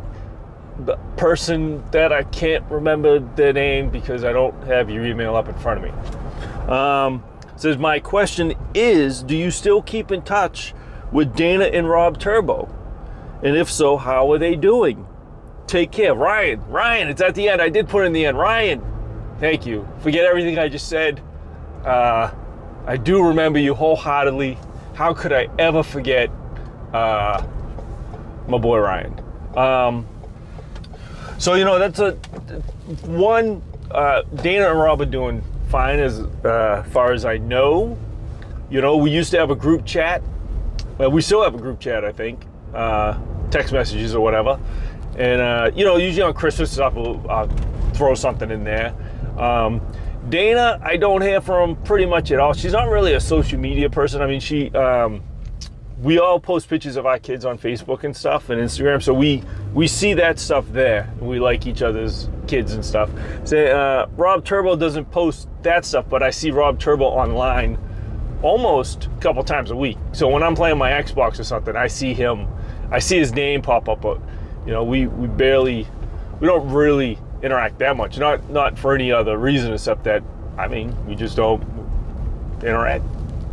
[0.86, 5.48] The person that I can't remember the name because I don't have your email up
[5.48, 6.72] in front of me.
[6.72, 7.24] Um,
[7.56, 10.74] says my question is, do you still keep in touch
[11.12, 12.74] with Dana and Rob Turbo?
[13.44, 15.08] And if so, how are they doing?
[15.66, 16.66] Take care, Ryan.
[16.68, 17.62] Ryan, it's at the end.
[17.62, 18.38] I did put in the end.
[18.38, 18.82] Ryan,
[19.40, 19.88] thank you.
[20.00, 21.22] Forget everything I just said.
[21.84, 22.32] Uh,
[22.86, 24.58] I do remember you wholeheartedly
[24.98, 26.32] how could I ever forget
[26.92, 27.46] uh,
[28.48, 29.14] my boy Ryan?
[29.56, 30.08] Um,
[31.38, 32.12] so you know that's a
[33.06, 33.62] one.
[33.92, 37.98] Uh, Dana and Rob are doing fine as uh, far as I know.
[38.70, 40.22] You know, we used to have a group chat.
[40.98, 42.46] Well, we still have a group chat, I think.
[42.74, 43.18] Uh,
[43.50, 44.60] text messages or whatever.
[45.18, 47.48] And uh, you know, usually on Christmas stuff, uh,
[47.94, 48.94] throw something in there.
[49.38, 49.82] Um,
[50.30, 52.54] Dana, I don't hear from pretty much at all.
[52.54, 54.22] She's not really a social media person.
[54.22, 55.24] I mean, she, um,
[56.02, 59.44] we all post pictures of our kids on Facebook and stuff and Instagram, so we
[59.74, 61.12] we see that stuff there.
[61.20, 63.10] We like each other's kids and stuff.
[63.44, 67.80] Say, uh, Rob Turbo doesn't post that stuff, but I see Rob Turbo online
[68.44, 69.98] almost a couple times a week.
[70.12, 72.48] So when I'm playing my Xbox or something, I see him,
[72.92, 74.02] I see his name pop up.
[74.02, 74.20] But
[74.66, 75.88] you know, we we barely
[76.40, 78.20] we don't really interact that much.
[78.20, 80.22] Not not for any other reason except that
[80.60, 81.64] I mean we just don't
[82.62, 83.04] interact.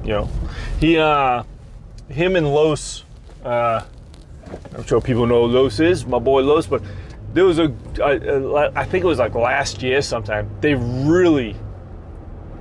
[0.02, 0.28] You know,
[0.78, 1.44] he uh,
[2.14, 3.04] him and Los.
[3.44, 3.82] Uh,
[4.74, 6.82] I'm sure people know Los is my boy Los, but
[7.32, 10.48] there was a, a I think it was like last year sometime.
[10.60, 11.56] They really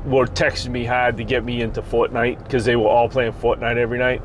[0.06, 3.78] were texting me hard to get me into Fortnite because they were all playing Fortnite
[3.78, 4.22] every night,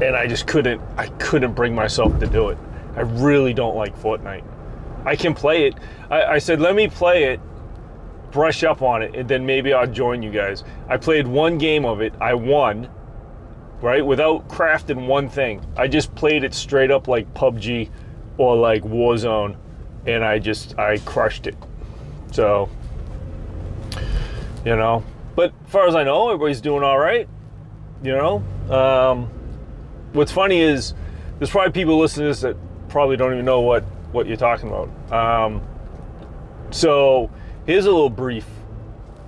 [0.00, 0.80] and I just couldn't.
[0.96, 2.58] I couldn't bring myself to do it.
[2.94, 4.44] I really don't like Fortnite.
[5.04, 5.74] I can play it.
[6.10, 7.40] I, I said, let me play it,
[8.30, 10.64] brush up on it, and then maybe I'll join you guys.
[10.88, 12.14] I played one game of it.
[12.20, 12.88] I won,
[13.80, 14.04] right?
[14.04, 15.64] Without crafting one thing.
[15.76, 17.90] I just played it straight up like PUBG
[18.38, 19.56] or like Warzone,
[20.06, 21.56] and I just I crushed it.
[22.32, 22.68] So,
[24.64, 25.04] you know.
[25.34, 27.28] But as far as I know, everybody's doing all right.
[28.02, 28.44] You know.
[28.74, 29.30] Um,
[30.12, 30.94] what's funny is
[31.38, 32.56] there's probably people listening to this that
[32.88, 35.12] probably don't even know what what you're talking about.
[35.12, 35.62] Um,
[36.70, 37.30] so
[37.66, 38.46] here's a little brief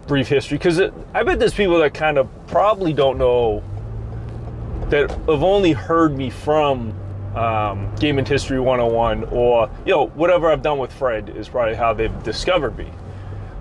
[0.06, 0.80] brief history because
[1.12, 3.62] I bet there's people that kind of probably don't know
[4.90, 6.94] that have only heard me from
[7.34, 11.92] um, Gaming History 101 or you know whatever I've done with Fred is probably how
[11.92, 12.90] they've discovered me.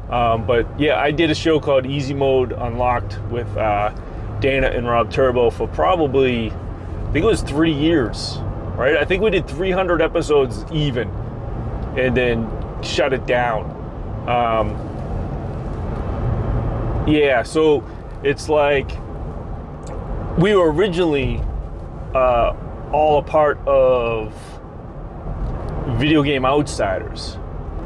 [0.10, 3.94] Um, but yeah, I did a show called Easy Mode Unlocked with uh,
[4.40, 8.38] Dana and Rob Turbo for probably I think it was three years,
[8.76, 8.98] right?
[8.98, 11.10] I think we did 300 episodes even,
[11.98, 12.50] and then
[12.84, 13.72] shut it down.
[14.28, 14.76] Um,
[17.08, 17.84] yeah, so
[18.24, 18.92] it's like
[20.38, 21.42] we were originally
[22.14, 22.56] uh,
[22.92, 24.34] all a part of
[26.00, 27.38] Video Game Outsiders,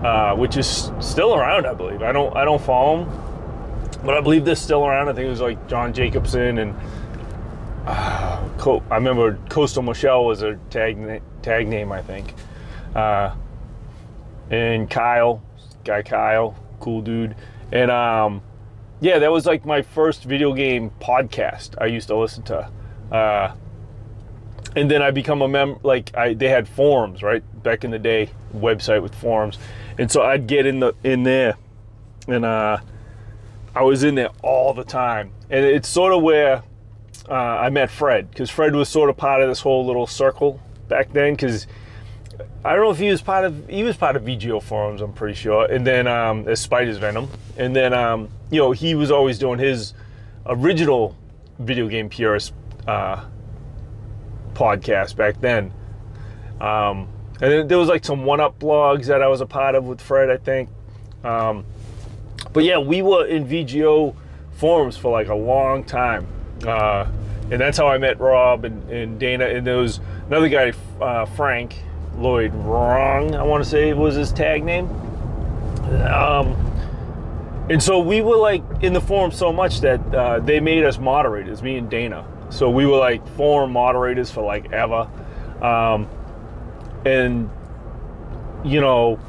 [0.04, 2.02] uh, which is still around, I believe.
[2.02, 5.10] I don't I don't follow them, but I believe they're still around.
[5.10, 6.76] I think it was like John Jacobson and
[7.86, 12.34] uh, Co- I remember Coastal Michelle was a tag na- tag name, I think,
[12.96, 13.34] uh,
[14.50, 15.42] and Kyle,
[15.84, 17.36] guy Kyle, cool dude,
[17.72, 18.42] and um,
[19.02, 22.70] yeah, that was like my first video game podcast I used to listen to.
[23.12, 23.56] Uh,
[24.76, 27.44] and then I become a mem like I they had forums, right?
[27.64, 29.58] Back in the day, website with forums.
[29.98, 31.58] And so I'd get in the in there
[32.28, 32.78] and uh
[33.76, 35.32] I was in there all the time.
[35.50, 36.64] And it's sort of where
[37.30, 40.62] uh, I met Fred because Fred was sort of part of this whole little circle
[40.88, 41.68] back then because
[42.64, 45.14] I don't know if he was part of he was part of VGO forums, I'm
[45.14, 45.66] pretty sure.
[45.66, 47.28] And then um as Spider's Venom.
[47.58, 49.94] And then um, you know, he was always doing his
[50.46, 51.16] original
[51.60, 52.54] video game purist
[52.88, 53.26] uh
[54.54, 55.74] podcast back then.
[56.60, 57.08] Um,
[57.42, 59.86] and then there was like some one up blogs that I was a part of
[59.86, 60.70] with Fred, I think.
[61.24, 61.66] Um,
[62.54, 64.16] but yeah, we were in VGO
[64.52, 66.28] forums for like a long time.
[66.66, 67.08] Uh,
[67.50, 69.46] and that's how I met Rob and, and Dana.
[69.46, 71.76] And there was another guy, uh, Frank
[72.18, 74.90] Lloyd Wrong, I want to say was his tag name.
[76.06, 76.56] Um,
[77.70, 80.98] and so we were like in the forum so much that uh, they made us
[80.98, 82.26] moderators, me and Dana.
[82.50, 85.10] So we were like forum moderators for like ever.
[85.62, 86.10] Um,
[87.06, 87.50] and,
[88.64, 89.20] you know,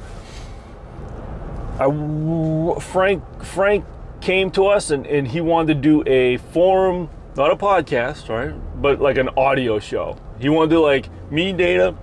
[1.78, 3.84] I, Frank Frank
[4.20, 8.54] came to us and, and he wanted to do a forum, not a podcast, right?
[8.80, 10.16] But like an audio show.
[10.38, 11.96] He wanted to like me, and Dana,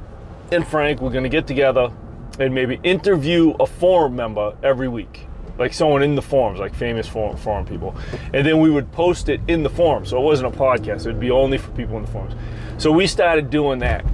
[0.51, 1.91] and Frank, we're gonna get together
[2.39, 5.27] and maybe interview a forum member every week.
[5.57, 7.95] Like someone in the forums, like famous forum, forum people.
[8.33, 10.05] And then we would post it in the forum.
[10.05, 12.33] So it wasn't a podcast, it'd be only for people in the forums.
[12.77, 14.05] So we started doing that.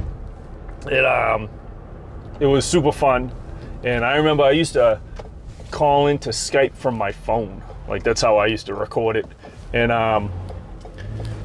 [0.89, 1.49] It um
[2.39, 3.31] it was super fun.
[3.83, 4.99] And I remember I used to
[5.71, 7.61] call into Skype from my phone.
[7.87, 9.25] Like that's how I used to record it.
[9.73, 10.31] And um,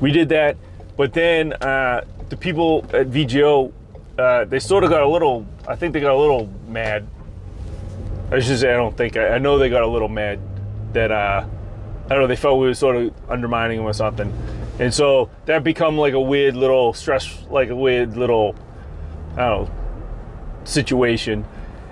[0.01, 0.57] we did that.
[0.97, 3.73] But then uh, the people at VGO,
[4.21, 7.07] uh, they sort of got a little, I think they got a little mad.
[8.31, 10.39] I should say, I don't think, I, I know they got a little mad
[10.93, 11.45] that, uh,
[12.05, 14.33] I don't know, they felt we were sort of undermining them or something.
[14.79, 18.55] And so that become like a weird little stress, like a weird little,
[19.37, 19.71] I don't know,
[20.65, 21.45] situation.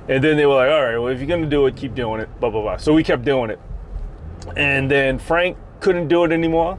[0.09, 1.94] And then they were like, all right, well, if you're going to do it, keep
[1.94, 2.76] doing it, blah, blah, blah.
[2.78, 3.61] So we kept doing it.
[4.57, 6.78] And then Frank couldn't do it anymore.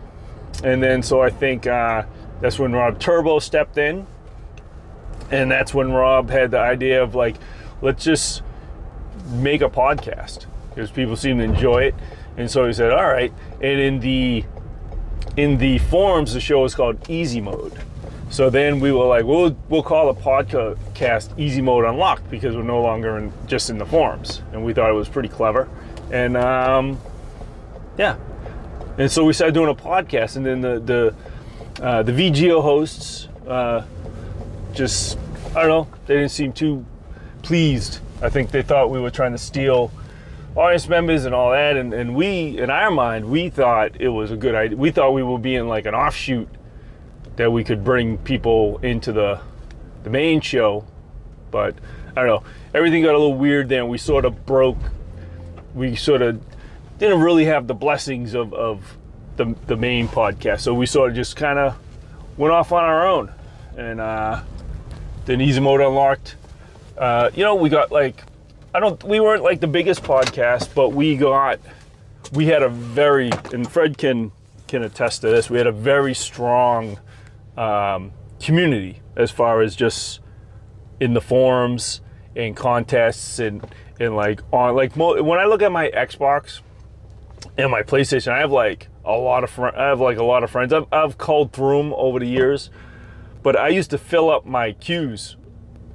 [0.63, 2.03] And then so I think uh,
[2.41, 4.07] that's when Rob Turbo stepped in.
[5.32, 7.36] And that's when Rob had the idea of like,
[7.82, 8.41] let's just
[9.32, 11.95] make a podcast because people seem to enjoy it.
[12.38, 13.34] And so he said, all right.
[13.61, 14.43] And in the
[15.38, 17.77] in the forums, the show is called Easy Mode.
[18.30, 22.63] So then we were like, we'll we'll call the podcast Easy Mode Unlocked because we're
[22.63, 25.67] no longer in, just in the forums, and we thought it was pretty clever.
[26.11, 26.99] And um,
[27.97, 28.17] yeah,
[28.97, 33.27] and so we started doing a podcast, and then the the uh, the VGO hosts
[33.47, 33.84] uh,
[34.80, 35.19] just
[35.55, 36.86] I don't know, they didn't seem too
[37.43, 39.91] pleased I think they thought we were trying to steal
[40.55, 41.77] audience members and all that.
[41.77, 44.77] And, and we, in our mind, we thought it was a good idea.
[44.77, 46.49] We thought we were being like an offshoot
[47.38, 49.39] that we could bring people into the
[50.03, 50.86] the main show.
[51.51, 51.75] But
[52.11, 52.43] I don't know.
[52.73, 53.88] Everything got a little weird then.
[53.88, 54.77] We sort of broke.
[55.73, 56.41] We sort of
[56.97, 58.97] didn't really have the blessings of, of
[59.38, 60.61] the, the main podcast.
[60.61, 61.77] So we sort of just kind of
[62.36, 63.32] went off on our own.
[63.77, 64.41] And uh,
[65.30, 66.38] then Easy Mode Unlocked.
[66.97, 68.23] Uh, you know, we got like,
[68.73, 71.59] I don't, we weren't like the biggest podcast, but we got,
[72.34, 74.32] we had a very, and Fred can,
[74.67, 76.97] can attest to this, we had a very strong
[77.57, 78.11] um,
[78.41, 80.19] community as far as just
[80.99, 82.01] in the forums
[82.36, 83.63] and contests and,
[83.99, 86.61] and like on, like mo- when I look at my Xbox,
[87.55, 90.43] and my PlayStation, I have like a lot of fr- I have like a lot
[90.43, 90.73] of friends.
[90.73, 92.69] I've I've called through them over the years,
[93.43, 95.37] but I used to fill up my queues,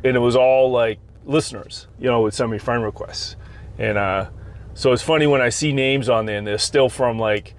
[0.03, 3.37] and it was all like listeners, you know, would send me friend requests,
[3.79, 4.31] and uh,
[4.75, 7.55] so it's funny when I see names on there and they're still from like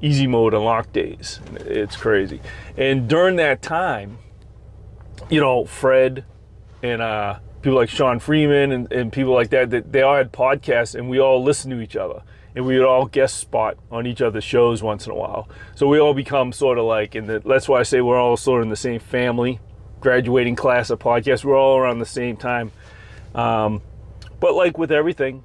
[0.00, 1.40] Easy Mode Unlocked days.
[1.60, 2.40] It's crazy,
[2.76, 4.18] and during that time,
[5.30, 6.24] you know, Fred
[6.82, 10.32] and uh, people like Sean Freeman and, and people like that, that they all had
[10.32, 12.22] podcasts, and we all listened to each other
[12.54, 15.48] and we would all guest spot on each other's shows once in a while.
[15.74, 17.42] So we all become sort of like the.
[17.44, 19.60] That's why I say we're all sort of in the same family,
[20.00, 21.44] graduating class of podcasts.
[21.44, 22.72] We're all around the same time.
[23.34, 23.82] Um,
[24.40, 25.44] but like with everything,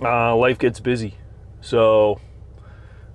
[0.00, 1.14] uh, life gets busy.
[1.60, 2.20] So,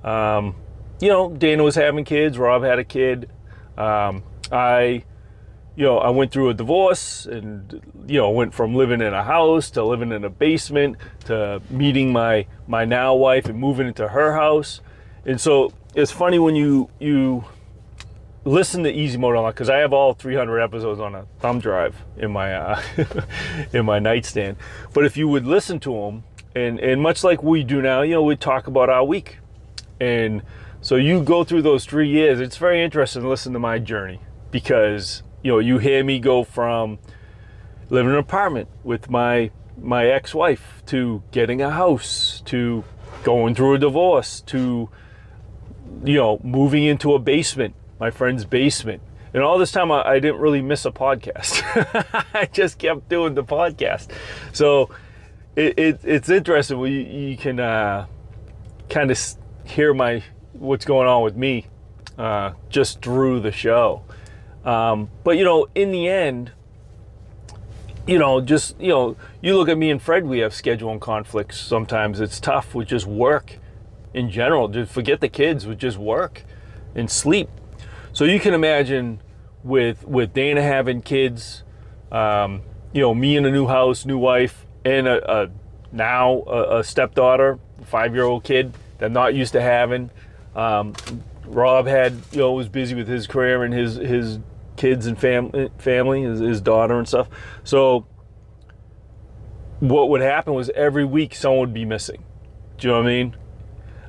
[0.03, 0.55] um,
[0.99, 2.37] you know, Dana was having kids.
[2.37, 3.29] Rob had a kid.
[3.77, 5.03] Um, I
[5.75, 9.23] you know, I went through a divorce and, you know, went from living in a
[9.23, 14.07] house to living in a basement to meeting my, my now wife and moving into
[14.07, 14.79] her house.
[15.25, 17.43] And so it's funny when you, you
[18.45, 21.95] listen to Easy Mode Unlocked because I have all 300 episodes on a thumb drive
[22.15, 22.81] in my, uh,
[23.73, 24.55] in my nightstand.
[24.93, 26.23] But if you would listen to them
[26.55, 29.39] and, and much like we do now, you know, we talk about our week.
[29.99, 30.41] And
[30.79, 32.39] so you go through those three years.
[32.39, 34.21] It's very interesting to listen to my journey
[34.51, 36.97] because you know, you hear me go from
[37.91, 42.83] living in an apartment with my my ex-wife to getting a house to
[43.23, 44.89] going through a divorce to
[46.03, 49.03] you know moving into a basement my friend's basement.
[49.35, 51.61] And all this time i, I didn't really miss a podcast.
[52.33, 54.07] I just kept doing the podcast.
[54.51, 54.89] So
[55.55, 56.79] it, it, it's interesting.
[56.79, 58.07] You, you can uh,
[58.89, 59.19] kind of
[59.63, 60.23] hear my
[60.53, 61.67] what's going on with me
[62.17, 64.01] uh, just through the show
[64.65, 66.51] um, but you know, in the end,
[68.07, 70.25] you know, just you know, you look at me and Fred.
[70.25, 71.59] We have scheduling conflicts.
[71.59, 73.59] Sometimes it's tough with just work
[74.13, 74.67] in general.
[74.67, 76.43] Just forget the kids with just work
[76.95, 77.49] and sleep.
[78.11, 79.21] So you can imagine
[79.63, 81.63] with with Dana having kids,
[82.11, 82.61] um,
[82.91, 85.49] you know, me in a new house, new wife, and a, a
[85.91, 90.09] now a, a stepdaughter, five year old kid that I'm not used to having.
[90.55, 90.93] Um,
[91.45, 94.39] Rob had you know was busy with his career and his his
[94.77, 97.29] kids and fam- family, his, his daughter and stuff.
[97.63, 98.05] So
[99.79, 102.23] what would happen was every week someone would be missing.
[102.77, 103.35] Do you know what I mean?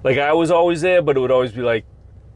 [0.04, 1.84] Like I was always there, but it would always be like,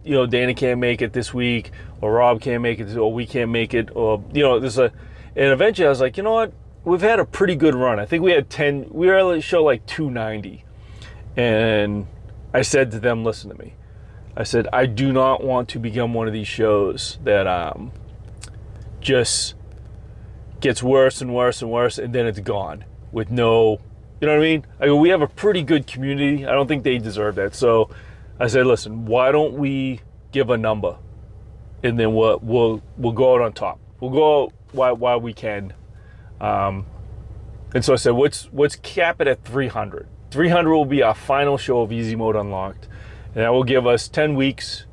[0.05, 3.27] you know, Danny can't make it this week, or Rob can't make it, or we
[3.27, 4.93] can't make it, or you know, there's a.
[5.37, 6.53] And eventually, I was like, you know what?
[6.85, 8.01] We've had a pretty good run.
[8.01, 8.87] I think we had ten.
[8.91, 10.65] We were able to show like 290,
[11.37, 12.07] and
[12.55, 13.75] I said to them, listen to me.
[14.37, 17.93] I said, I do not want to become one of these shows that um,
[19.01, 19.55] just
[20.61, 23.81] gets worse and worse and worse, and then it's gone with no,
[24.21, 24.67] you know what I mean?
[24.79, 26.47] I go, we have a pretty good community.
[26.47, 27.55] I don't think they deserve that.
[27.55, 27.91] So
[28.39, 30.01] I said, listen, why don't we
[30.33, 30.97] give a number,
[31.83, 33.81] and then we'll we'll we'll go out on top.
[34.01, 35.73] We'll go out while while we can.
[36.41, 36.87] Um,
[37.75, 40.07] and so I said, let's let's cap it at 300.
[40.31, 42.89] 300 will be our final show of Easy Mode Unlocked,
[43.35, 44.87] and that will give us 10 weeks.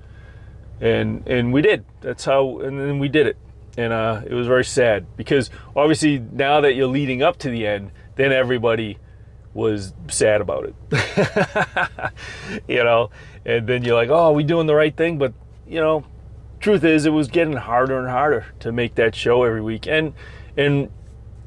[0.80, 1.86] And and we did.
[2.02, 2.60] That's how.
[2.60, 3.38] And then we did it
[3.78, 7.66] and uh, it was very sad because obviously now that you're leading up to the
[7.66, 8.98] end, then everybody
[9.54, 12.12] was sad about it,
[12.68, 13.10] you know,
[13.46, 15.18] and then you're like, oh, we doing the right thing?
[15.18, 15.34] But
[15.68, 16.06] you know,
[16.60, 20.14] truth is, it was getting harder and harder to make that show every week, and
[20.58, 20.92] and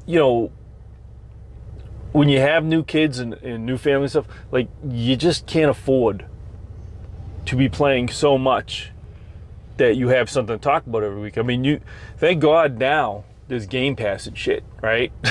[0.05, 0.51] you know,
[2.11, 6.25] when you have new kids and, and new family stuff, like you just can't afford
[7.45, 8.91] to be playing so much
[9.81, 11.37] that you have something to talk about every week.
[11.37, 11.81] I mean, you
[12.17, 15.11] thank God now there's Game Pass and shit, right?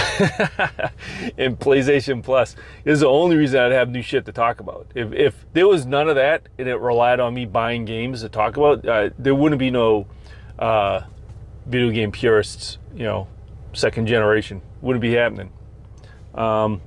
[1.38, 4.88] and PlayStation Plus is the only reason I'd have new shit to talk about.
[4.94, 8.28] If if there was none of that and it relied on me buying games to
[8.28, 10.06] talk about, uh, there wouldn't be no
[10.58, 11.02] uh,
[11.66, 12.78] video game purists.
[12.94, 13.28] You know,
[13.72, 15.52] second generation wouldn't be happening.
[16.34, 16.82] Um,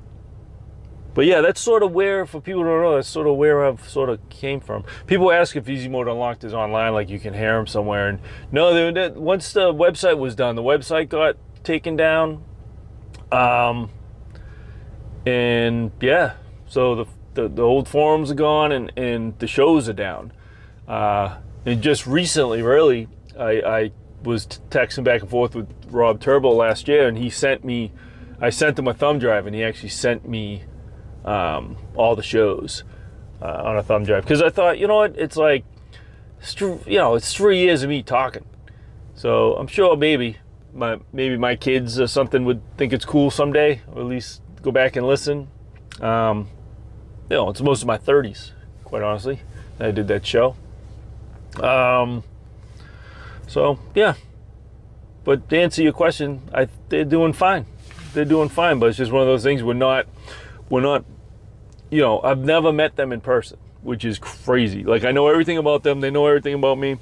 [1.13, 3.87] but yeah, that's sort of where, for people don't know, that's sort of where I've
[3.87, 4.83] sort of came from.
[5.05, 8.09] People ask if Easy Mode Unlocked is online, like you can hear them somewhere.
[8.09, 8.19] And
[8.51, 12.43] no, they, they, once the website was done, the website got taken down.
[13.31, 13.89] Um,
[15.25, 16.33] and yeah,
[16.67, 17.05] so the,
[17.35, 20.33] the, the old forums are gone and, and the shows are down.
[20.87, 23.07] Uh, and just recently, really,
[23.39, 23.91] I, I
[24.23, 27.91] was texting back and forth with Rob Turbo last year, and he sent me,
[28.41, 30.63] I sent him a thumb drive, and he actually sent me
[31.25, 32.83] um, all the shows
[33.41, 35.65] uh, on a thumb drive because I thought, you know what, it's like,
[36.59, 38.45] you know, it's three years of me talking,
[39.15, 40.37] so I'm sure maybe
[40.73, 44.71] my maybe my kids or something would think it's cool someday, or at least go
[44.71, 45.47] back and listen.
[46.01, 46.49] Um,
[47.29, 48.51] you know, it's most of my 30s,
[48.83, 49.39] quite honestly.
[49.79, 50.55] I did that show.
[51.61, 52.23] Um,
[53.47, 54.15] so yeah,
[55.23, 57.65] but to answer your question, I they're doing fine.
[58.13, 59.63] They're doing fine, but it's just one of those things.
[59.63, 60.05] We're not,
[60.69, 61.05] we're not,
[61.93, 62.19] you know.
[62.21, 64.83] I've never met them in person, which is crazy.
[64.83, 66.01] Like I know everything about them.
[66.01, 66.97] They know everything about me.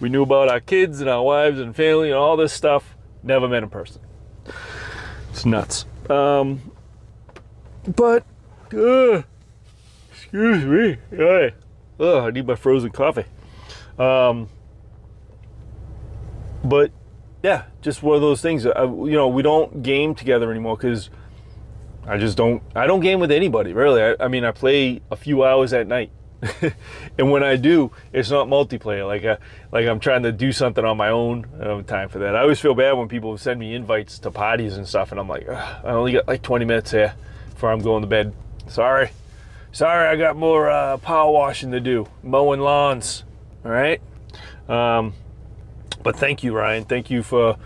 [0.00, 2.96] We knew about our kids and our wives and family and all this stuff.
[3.22, 4.00] Never met in person.
[5.28, 5.84] It's nuts.
[6.08, 6.72] Um,
[7.86, 8.24] but,
[8.72, 9.22] uh,
[10.10, 10.96] excuse me.
[11.10, 11.52] Hey,
[12.00, 13.26] I need my frozen coffee.
[13.98, 14.48] Um,
[16.64, 16.92] but
[17.42, 18.64] yeah, just one of those things.
[18.64, 21.10] I, you know, we don't game together anymore because
[22.06, 22.62] I just don't.
[22.74, 24.02] I don't game with anybody really.
[24.02, 26.10] I, I mean, I play a few hours at night,
[27.18, 29.06] and when I do, it's not multiplayer.
[29.06, 29.36] Like a, uh,
[29.72, 31.46] like I'm trying to do something on my own.
[31.60, 32.34] I don't have time for that.
[32.34, 35.28] I always feel bad when people send me invites to parties and stuff, and I'm
[35.28, 37.14] like, I only got like 20 minutes here
[37.50, 38.34] before I'm going to bed.
[38.68, 39.10] Sorry,
[39.72, 43.24] sorry, I got more uh, power washing to do, mowing lawns.
[43.64, 44.00] All right.
[44.68, 45.14] Um,
[46.02, 46.84] but thank you, Ryan.
[46.84, 47.56] Thank you for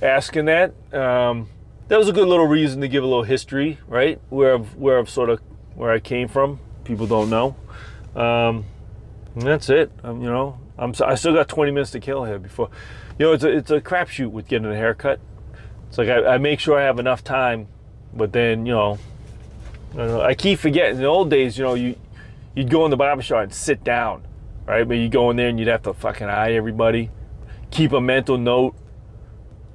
[0.00, 0.72] asking that.
[0.94, 1.48] Um,
[1.90, 4.20] that was a good little reason to give a little history, right?
[4.28, 5.40] Where I've, where I've sort of
[5.74, 6.60] where I came from.
[6.84, 7.56] People don't know.
[8.14, 8.64] Um,
[9.34, 9.90] and that's it.
[10.04, 12.70] Um, you know, I'm I still got 20 minutes to kill here before.
[13.18, 15.18] You know, it's a it's a crapshoot with getting a haircut.
[15.88, 17.66] It's like I, I make sure I have enough time,
[18.14, 18.98] but then you know,
[19.98, 20.96] I, I keep forgetting.
[20.96, 21.96] In the old days, you know, you
[22.54, 24.24] you'd go in the barbershop and sit down,
[24.64, 24.86] right?
[24.86, 27.10] But you go in there and you'd have to fucking eye everybody
[27.70, 28.74] keep a mental note,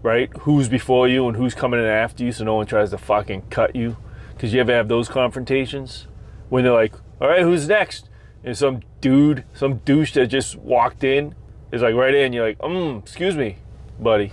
[0.05, 0.31] right?
[0.41, 3.47] Who's before you and who's coming in after you so no one tries to fucking
[3.49, 3.97] cut you.
[4.33, 6.07] Because you ever have those confrontations
[6.49, 8.07] when they're like, all right, who's next?
[8.43, 11.33] And some dude, some douche that just walked in
[11.71, 12.33] is like right in.
[12.33, 13.57] You're like, um, excuse me,
[13.99, 14.31] buddy.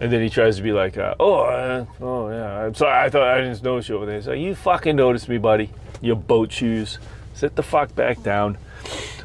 [0.00, 3.10] And then he tries to be like, uh, oh, uh, oh yeah, I'm sorry, I
[3.10, 4.22] thought I didn't notice you over there.
[4.22, 5.70] So like, you fucking noticed me, buddy.
[6.00, 7.00] Your boat shoes.
[7.34, 8.56] Sit the fuck back down.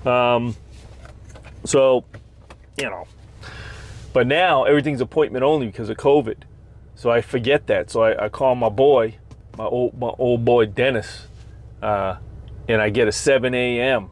[0.06, 0.56] Um,
[1.66, 2.06] so,
[2.80, 3.06] you know,
[4.14, 6.44] but now everything's appointment only because of COVID.
[6.96, 7.90] So I forget that.
[7.90, 9.18] So I, I call my boy,
[9.58, 11.28] my old my old boy Dennis,
[11.82, 12.18] uh,
[12.70, 14.12] and I get a 7 a.m.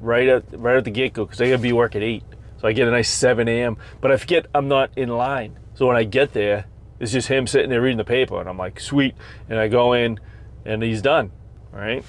[0.00, 2.24] right at right at the get go because I gotta be work at eight.
[2.58, 3.76] So I get a nice 7 a.m.
[4.00, 5.58] But I forget I'm not in line.
[5.74, 6.66] So when I get there,
[6.98, 9.14] it's just him sitting there reading the paper, and I'm like, sweet.
[9.48, 10.18] And I go in,
[10.64, 11.30] and he's done.
[11.70, 12.02] Right.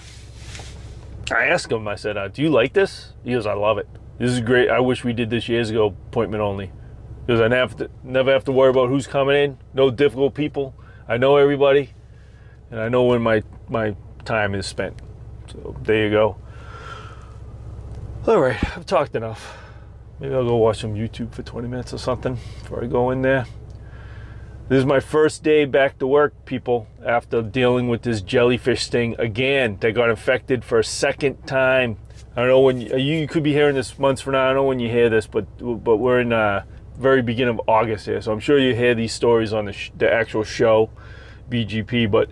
[1.30, 1.88] I asked him.
[1.88, 3.88] I said, uh, "Do you like this?" He goes, "I love it.
[4.18, 4.70] This is great.
[4.70, 6.72] I wish we did this years ago, appointment only."
[7.28, 9.58] Because I never have, to, never have to worry about who's coming in.
[9.74, 10.74] No difficult people.
[11.10, 11.90] I know everybody,
[12.72, 15.02] and I know when my my time is spent.
[15.52, 16.38] So there you go.
[18.26, 19.58] All right, I've talked enough.
[20.20, 23.22] Maybe I'll go watch some YouTube for 20 minutes or something before I go in
[23.22, 23.46] there.
[24.70, 29.16] This is my first day back to work, people, after dealing with this jellyfish sting
[29.20, 29.78] again.
[29.80, 31.98] They got infected for a second time.
[32.36, 34.44] I don't know when you, you could be hearing this months from now.
[34.44, 35.46] I don't know when you hear this, but
[35.84, 36.32] but we're in.
[36.34, 36.64] Uh,
[36.98, 39.92] very beginning of August here, so I'm sure you hear these stories on the, sh-
[39.98, 40.90] the actual show,
[41.50, 42.10] VGP.
[42.10, 42.30] But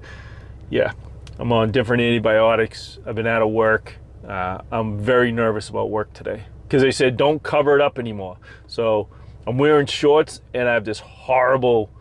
[0.70, 0.94] yeah,
[1.38, 3.00] I'm on different antibiotics.
[3.06, 3.98] I've been out of work.
[4.28, 8.38] Uh, I'm very nervous about work today because they said don't cover it up anymore.
[8.68, 9.08] So
[9.46, 11.92] I'm wearing shorts and I have this horrible,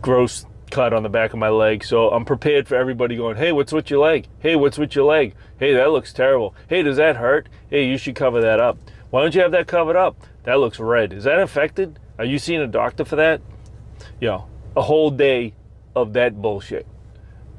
[0.00, 1.84] gross cut on the back of my leg.
[1.84, 4.26] So I'm prepared for everybody going, hey, what's with your leg?
[4.40, 5.34] Hey, what's with your leg?
[5.58, 6.54] Hey, that looks terrible.
[6.68, 7.48] Hey, does that hurt?
[7.70, 8.78] Hey, you should cover that up.
[9.10, 10.16] Why don't you have that covered up?
[10.44, 11.12] That looks red.
[11.12, 11.98] Is that infected?
[12.18, 13.40] Are you seeing a doctor for that?
[14.20, 15.54] Know, a whole day
[15.94, 16.86] of that bullshit.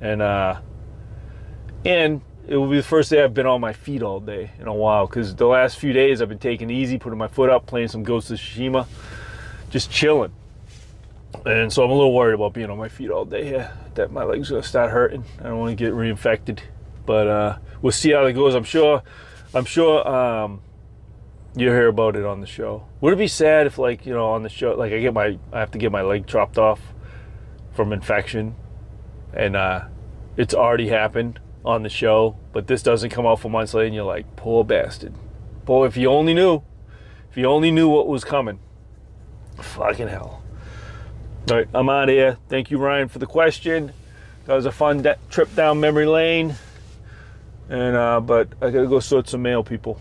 [0.02, 0.60] And uh
[1.86, 4.68] and it will be the first day I've been on my feet all day in
[4.68, 7.66] a while because the last few days I've been taking easy, putting my foot up,
[7.66, 8.86] playing some Ghost of Tsushima,
[9.70, 10.34] just chilling.
[11.46, 14.12] And so I'm a little worried about being on my feet all day here, that
[14.12, 15.24] my legs gonna start hurting.
[15.40, 16.60] I don't want to get reinfected,
[17.06, 18.56] but uh, we'll see how it goes.
[18.56, 19.04] I'm sure,
[19.54, 20.62] I'm sure um,
[21.56, 22.86] you hear about it on the show.
[23.02, 25.38] Would it be sad if, like, you know, on the show, like, I get my,
[25.52, 26.80] I have to get my leg chopped off
[27.74, 28.56] from infection
[29.34, 29.86] and uh,
[30.38, 33.96] it's already happened on the show, but this doesn't come out for months later, and
[33.96, 35.14] you're like, poor bastard.
[35.66, 36.62] Boy, if you only knew,
[37.30, 38.60] if you only knew what was coming.
[39.60, 40.44] Fucking hell.
[41.50, 42.38] All right, I'm out of here.
[42.50, 43.94] Thank you, Ryan, for the question.
[44.46, 46.56] That was a fun de- trip down memory lane.
[47.70, 50.00] And uh, but I gotta go sort some mail, people.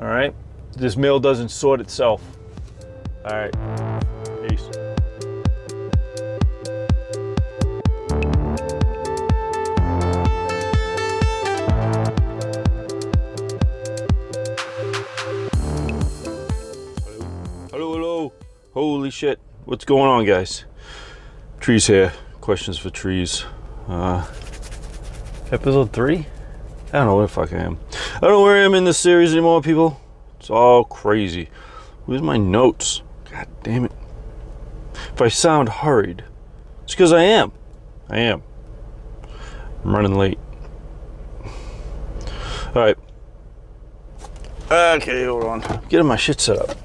[0.00, 0.34] All right,
[0.76, 2.22] this mail doesn't sort itself.
[3.24, 3.52] All right,
[4.48, 4.68] peace.
[17.70, 18.32] Hello, hello.
[18.74, 19.38] Holy shit.
[19.64, 20.64] What's going on, guys?
[21.60, 22.12] Trees here.
[22.40, 23.44] Questions for trees.
[23.86, 24.26] Uh,
[25.52, 26.26] episode three?
[26.88, 27.78] I don't know where the fuck I am.
[28.16, 30.01] I don't know where I am in this series anymore, people.
[30.52, 31.48] All crazy.
[32.04, 33.00] Where's my notes?
[33.30, 33.92] God damn it.
[35.14, 36.24] If I sound hurried,
[36.84, 37.52] it's because I am.
[38.10, 38.42] I am.
[39.82, 40.38] I'm running late.
[42.74, 42.98] All right.
[44.70, 45.60] Okay, hold on.
[45.88, 46.76] Getting my shit set up.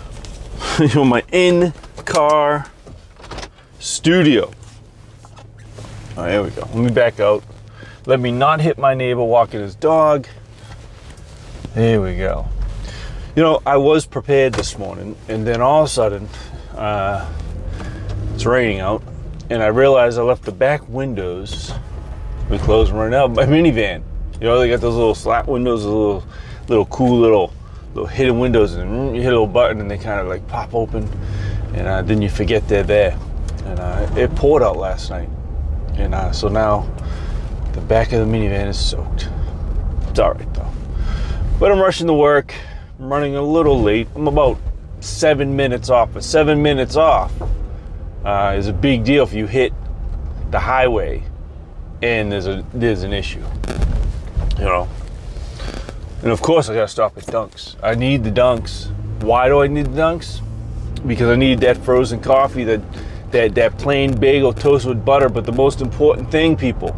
[0.78, 1.74] you know, my in
[2.06, 2.70] car
[3.78, 4.50] studio.
[6.16, 6.62] Oh, there we go.
[6.62, 7.44] Let me back out.
[8.06, 10.26] Let me not hit my neighbor walking his dog.
[11.74, 12.48] There we go.
[13.36, 16.28] You know, I was prepared this morning, and then all of a sudden,
[16.74, 17.32] uh,
[18.34, 19.04] it's raining out,
[19.48, 21.72] and I realized I left the back windows.
[22.50, 23.28] We closed right now.
[23.28, 24.02] My minivan.
[24.40, 26.24] You know, they got those little slat windows, little,
[26.66, 27.52] little cool little,
[27.94, 30.74] little hidden windows, and you hit a little button, and they kind of like pop
[30.74, 31.08] open,
[31.74, 33.16] and uh, then you forget they're there.
[33.64, 35.28] And uh, it poured out last night,
[35.94, 36.92] and uh, so now
[37.74, 39.28] the back of the minivan is soaked.
[40.08, 40.72] It's all right though.
[41.60, 42.56] But I'm rushing to work.
[43.00, 44.08] I'm running a little late.
[44.14, 44.58] I'm about
[45.00, 46.10] seven minutes off.
[46.12, 47.32] But seven minutes off
[48.26, 49.72] uh, is a big deal if you hit
[50.50, 51.22] the highway
[52.02, 53.42] and there's a there's an issue.
[54.58, 54.88] You know.
[56.22, 57.76] And of course I gotta stop at Dunks.
[57.82, 58.90] I need the Dunks.
[59.22, 60.42] Why do I need the Dunks?
[61.06, 62.82] Because I need that frozen coffee, that
[63.30, 65.30] that that plain bagel toast with butter.
[65.30, 66.90] But the most important thing, people,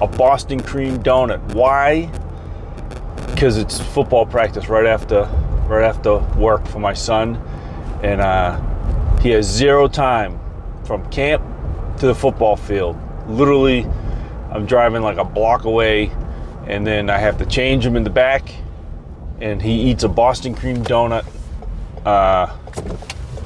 [0.00, 1.42] a Boston cream donut.
[1.52, 2.10] Why?
[3.36, 5.28] Because it's football practice right after
[5.66, 7.36] right after work for my son,
[8.02, 8.58] and uh,
[9.18, 10.40] he has zero time
[10.86, 11.44] from camp
[11.98, 12.96] to the football field.
[13.28, 13.84] Literally,
[14.50, 16.10] I'm driving like a block away,
[16.66, 18.48] and then I have to change him in the back,
[19.42, 21.26] and he eats a Boston cream donut
[22.06, 22.56] uh,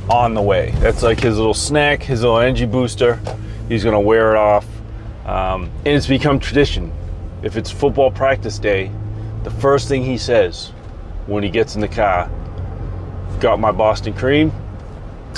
[0.09, 0.73] on the way.
[0.77, 3.21] That's like his little snack, his little energy booster.
[3.69, 4.67] He's gonna wear it off,
[5.27, 6.93] um, and it's become tradition.
[7.43, 8.93] If it's football practice day,
[9.43, 10.69] the first thing he says
[11.27, 12.31] when he gets in the car,
[13.41, 14.53] "Got my Boston cream."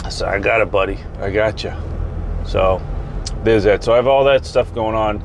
[0.04, 0.98] I said, "I got it, buddy.
[1.20, 1.72] I got you."
[2.46, 2.80] So
[3.44, 3.84] there's that.
[3.84, 5.22] So I have all that stuff going on,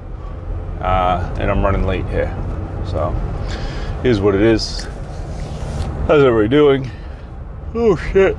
[0.81, 2.35] uh, and I'm running late here.
[2.85, 3.09] So
[4.03, 4.83] here's what it is.
[6.07, 6.91] How's everybody doing?
[7.75, 8.37] Oh shit.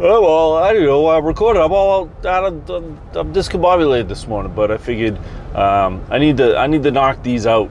[0.00, 1.06] Oh well, I don't know.
[1.06, 1.62] I recorded.
[1.62, 2.68] I'm all out of.
[2.68, 5.16] I'm, I'm discombobulated this morning, but I figured
[5.54, 6.56] um, I need to.
[6.56, 7.70] I need to knock these out.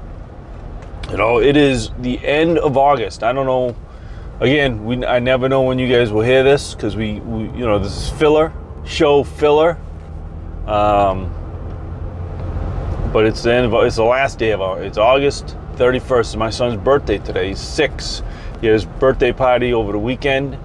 [1.14, 3.22] You know, it is the end of August.
[3.22, 3.76] I don't know.
[4.40, 7.68] Again, we I never know when you guys will hear this because we, we, you
[7.68, 8.52] know, this is filler
[8.84, 9.78] show filler.
[10.66, 11.32] Um,
[13.14, 13.86] but it's the end of.
[13.86, 14.62] It's the last day of.
[14.62, 14.88] August.
[14.88, 16.20] It's August 31st.
[16.20, 17.50] It's my son's birthday today.
[17.50, 18.24] He's six.
[18.60, 20.58] He had his birthday party over the weekend.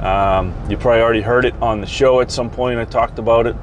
[0.00, 2.78] Um, you probably already heard it on the show at some point.
[2.78, 3.56] I talked about it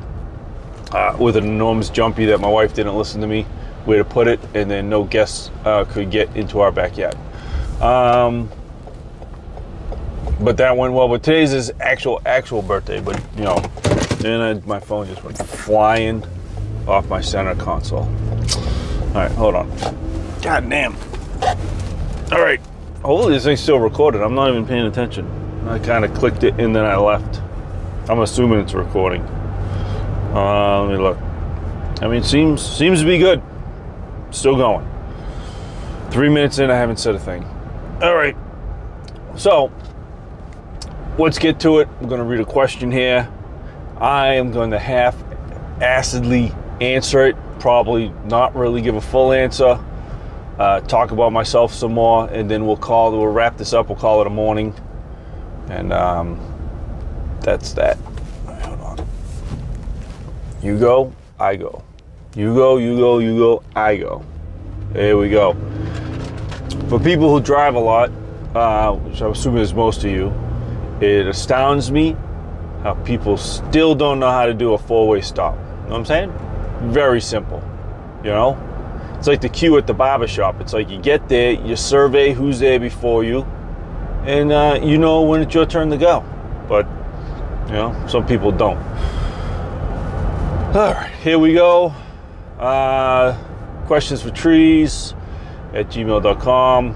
[0.91, 3.45] uh, with an enormous jumpy that my wife didn't listen to me
[3.89, 7.15] where to put it, and then no guests uh, could get into our backyard.
[7.81, 8.47] Um,
[10.39, 11.07] but that went well.
[11.07, 13.01] But today's his actual actual birthday.
[13.01, 13.57] But you know,
[14.23, 16.23] and I, my phone just went flying
[16.87, 18.03] off my center console.
[18.03, 19.69] All right, hold on.
[20.43, 20.95] God damn.
[22.31, 22.61] All right.
[23.01, 24.21] Hopefully this thing's still recorded.
[24.21, 25.27] I'm not even paying attention.
[25.67, 27.41] I kind of clicked it and then I left.
[28.07, 29.23] I'm assuming it's recording.
[30.33, 31.17] Uh, let me look.
[32.03, 33.41] I mean, seems seems to be good.
[34.31, 34.87] Still going.
[36.11, 37.43] Three minutes in, I haven't said a thing.
[38.01, 38.35] All right.
[39.35, 39.71] So
[41.17, 41.87] let's get to it.
[41.99, 43.31] I'm going to read a question here.
[43.97, 45.15] I am going to half
[45.81, 47.35] acidly answer it.
[47.59, 49.83] Probably not really give a full answer.
[50.57, 53.11] Uh, talk about myself some more, and then we'll call.
[53.11, 53.87] We'll wrap this up.
[53.89, 54.73] We'll call it a morning,
[55.69, 56.39] and um,
[57.41, 57.97] that's that.
[58.45, 59.07] Hold on.
[60.61, 61.83] You go, I go.
[62.39, 64.23] You go, you go, you go, I go.
[64.93, 65.55] There we go.
[66.87, 68.11] For people who drive a lot,
[68.55, 70.33] uh, which I'm assuming is most of you,
[71.01, 72.15] it astounds me
[72.81, 75.55] how people still don't know how to do a four-way stop.
[75.55, 76.33] You know what I'm saying?
[76.93, 77.61] Very simple.
[78.23, 79.15] You know?
[79.17, 80.61] It's like the queue at the barber shop.
[80.61, 83.41] It's like you get there, you survey who's there before you,
[84.23, 86.23] and uh, you know when it's your turn to go.
[86.69, 86.87] But,
[87.67, 88.77] you know, some people don't.
[90.73, 91.93] All right, here we go.
[92.59, 93.37] Uh,
[93.87, 95.13] questions for trees
[95.73, 96.93] at gmail.com.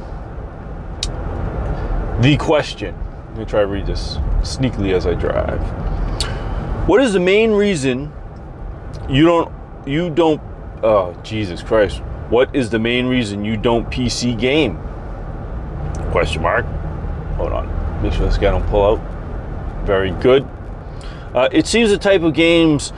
[2.22, 2.96] The question.
[3.30, 5.62] Let me try to read this sneakily as I drive.
[6.88, 8.12] What is the main reason
[9.10, 9.52] you don't
[9.86, 10.42] you don't
[10.84, 12.00] oh Jesus Christ.
[12.30, 14.78] What is the main reason you don't PC game?
[16.12, 16.66] Question mark.
[17.38, 18.02] Hold on.
[18.04, 19.86] Make sure this guy don't pull out.
[19.86, 20.48] Very good.
[21.34, 22.94] Uh, it seems the type of games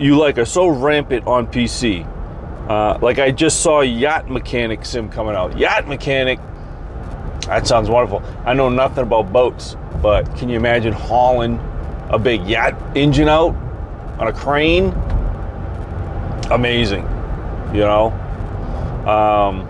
[0.00, 2.06] you like are so rampant on PC.
[2.68, 5.56] Uh, like I just saw Yacht Mechanic Sim coming out.
[5.58, 6.40] Yacht Mechanic.
[7.46, 8.22] That sounds wonderful.
[8.46, 11.58] I know nothing about boats, but can you imagine hauling
[12.08, 13.54] a big yacht engine out
[14.18, 14.92] on a crane?
[16.50, 17.02] Amazing,
[17.74, 18.10] you know.
[19.06, 19.68] Um,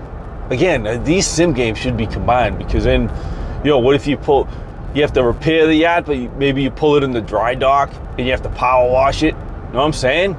[0.51, 3.03] again, uh, these sim games should be combined because then,
[3.65, 4.49] you know, what if you pull?
[4.95, 7.91] You have to repair the yacht, but maybe you pull it in the dry dock
[8.19, 9.35] and you have to power wash it.
[9.73, 10.37] Know what I'm saying?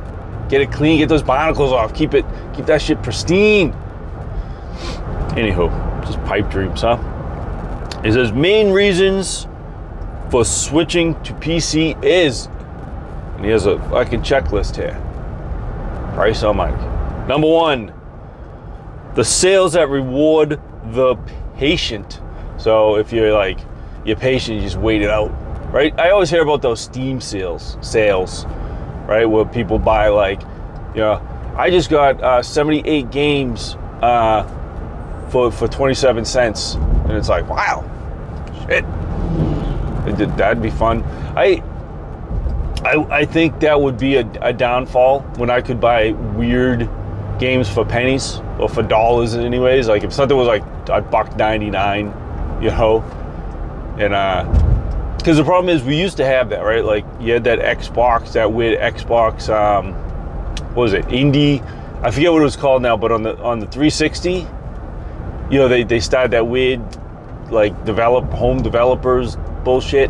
[0.50, 3.72] Get it clean, get those barnacles off, keep it, keep that shit pristine.
[5.32, 5.70] Anywho,
[6.06, 6.98] just pipe dreams, huh?
[8.04, 9.48] It says main reasons
[10.30, 12.48] for switching to PC is,
[13.36, 15.00] and he has a fucking checklist here.
[16.16, 16.78] Price on Mike.
[17.28, 17.94] Number one,
[19.16, 20.60] the sales that reward
[20.92, 21.16] the
[21.56, 22.20] patient.
[22.58, 23.60] So if you're like,
[24.04, 25.30] you're patient, you just wait it out,
[25.72, 25.98] right?
[25.98, 28.46] I always hear about those Steam sales, sales,
[29.08, 29.26] right?
[29.26, 30.42] Where people buy like,
[30.94, 31.22] you know,
[31.56, 34.44] I just got uh, 78 games uh,
[35.30, 37.84] for for 27 cents, and it's like, wow,
[38.68, 38.86] shit,
[40.38, 41.04] that'd be fun.
[41.36, 41.64] I.
[42.84, 46.90] I, I think that would be a, a downfall when I could buy weird
[47.38, 52.08] games for pennies or for dollars anyways like if something was like a buck 99
[52.62, 53.02] you know
[53.98, 54.44] and uh
[55.22, 56.84] because the problem is we used to have that right?
[56.84, 59.94] Like you had that xbox that weird xbox um
[60.74, 61.06] what was it?
[61.06, 61.62] Indie?
[62.02, 64.48] I forget what it was called now but on the on the 360
[65.52, 66.82] you know they, they started that weird
[67.52, 70.10] like develop home developers bullshit.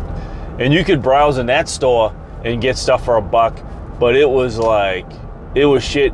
[0.58, 3.58] And you could browse in that store and get stuff for a buck
[3.98, 5.06] but it was like
[5.54, 6.12] it was shit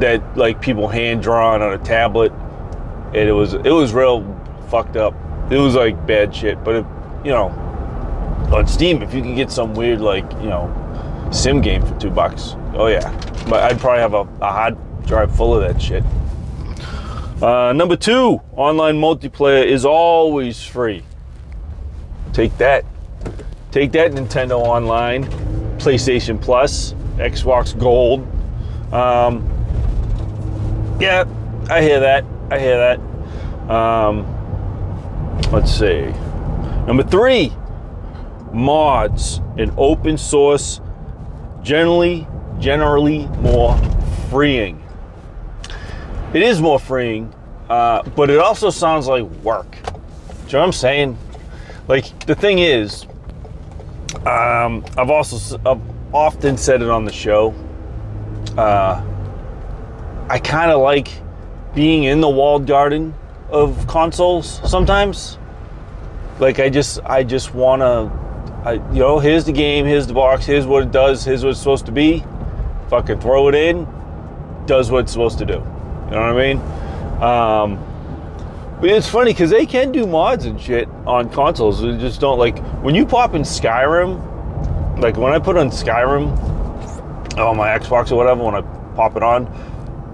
[0.00, 2.32] that like people hand drawn on a tablet.
[3.08, 4.22] And it was it was real
[4.68, 5.14] fucked up.
[5.50, 6.86] It was like bad shit but it,
[7.24, 7.46] you know
[8.52, 10.70] on steam if you can get some weird like you know
[11.32, 13.10] sim game for two bucks oh yeah
[13.48, 16.04] but i'd probably have a, a hard drive full of that shit
[17.42, 21.02] uh, number two online multiplayer is always free
[22.32, 22.84] take that
[23.70, 25.24] take that nintendo online
[25.78, 28.26] playstation plus xbox gold
[28.92, 29.42] um,
[31.00, 31.24] yeah,
[31.68, 32.24] I hear that.
[32.50, 33.70] I hear that.
[33.70, 34.24] Um,
[35.50, 36.14] let's see.
[36.86, 37.52] Number three,
[38.52, 40.80] mods and open source
[41.62, 42.26] generally
[42.58, 43.76] generally more
[44.30, 44.82] freeing.
[46.32, 47.34] It is more freeing,
[47.68, 49.70] uh, but it also sounds like work.
[49.72, 51.18] Do you know what I'm saying?
[51.88, 53.06] Like the thing is,
[54.26, 55.80] um, I've also I've
[56.12, 57.54] often said it on the show.
[58.56, 59.02] Uh,
[60.28, 61.08] I kind of like
[61.74, 63.14] being in the walled garden
[63.50, 65.38] of consoles sometimes.
[66.38, 68.24] Like I just I just want to
[68.64, 71.50] I you know, here's the game, here's the box, here's what it does, here's what
[71.50, 72.24] it's supposed to be.
[72.88, 73.86] Fucking throw it in,
[74.66, 75.52] does what it's supposed to do.
[75.54, 76.58] You know what I mean?
[77.22, 81.80] Um, but it's funny because they can do mods and shit on consoles.
[81.80, 84.32] They just don't like when you pop in Skyrim.
[84.98, 86.36] Like when I put on Skyrim
[87.38, 88.62] on my Xbox or whatever, when I
[88.94, 89.44] pop it on,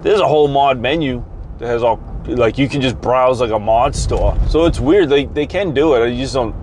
[0.02, 1.24] there's a whole mod menu
[1.58, 1.96] that has all
[2.36, 4.36] like you can just browse like a mod store.
[4.48, 5.08] So it's weird.
[5.08, 6.10] They they can do it.
[6.10, 6.54] You just don't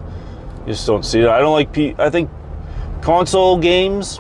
[0.65, 1.27] just don't see it.
[1.27, 1.95] I don't like P.
[1.97, 2.29] I think
[3.01, 4.19] console games.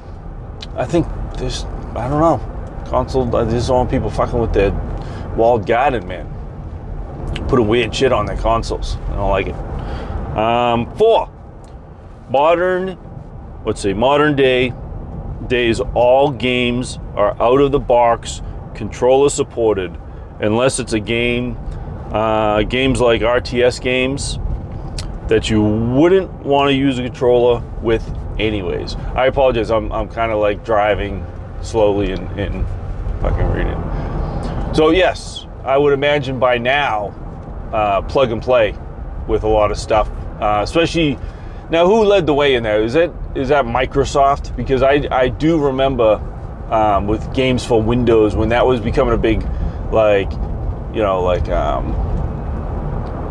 [0.75, 1.63] I think there's
[1.95, 3.35] I don't know console.
[3.35, 4.71] I just don't want people fucking with their
[5.35, 6.33] walled garden, man.
[7.47, 8.97] Putting weird shit on their consoles.
[9.09, 9.55] I don't like it.
[10.37, 11.29] Um, four
[12.29, 12.97] modern.
[13.65, 14.73] Let's see, modern day
[15.47, 15.79] days.
[15.93, 18.41] All games are out of the box
[18.75, 19.97] controller supported
[20.39, 21.57] unless it's a game
[22.11, 24.39] uh, games like RTS games
[25.27, 28.07] that you wouldn't want to use a controller with
[28.39, 28.95] anyways.
[29.15, 31.25] I apologize, I'm, I'm kind of like driving
[31.61, 32.65] slowly and, and
[33.21, 34.73] fucking reading.
[34.73, 37.13] So yes, I would imagine by now,
[37.73, 38.77] uh, plug and play
[39.27, 40.09] with a lot of stuff,
[40.39, 41.19] uh, especially
[41.69, 42.81] now who led the way in there?
[42.81, 44.55] Is it is that Microsoft?
[44.55, 46.21] Because I, I do remember
[46.69, 49.45] um, with games for Windows when that was becoming a big,
[49.91, 50.31] like,
[50.93, 51.91] you know, like um,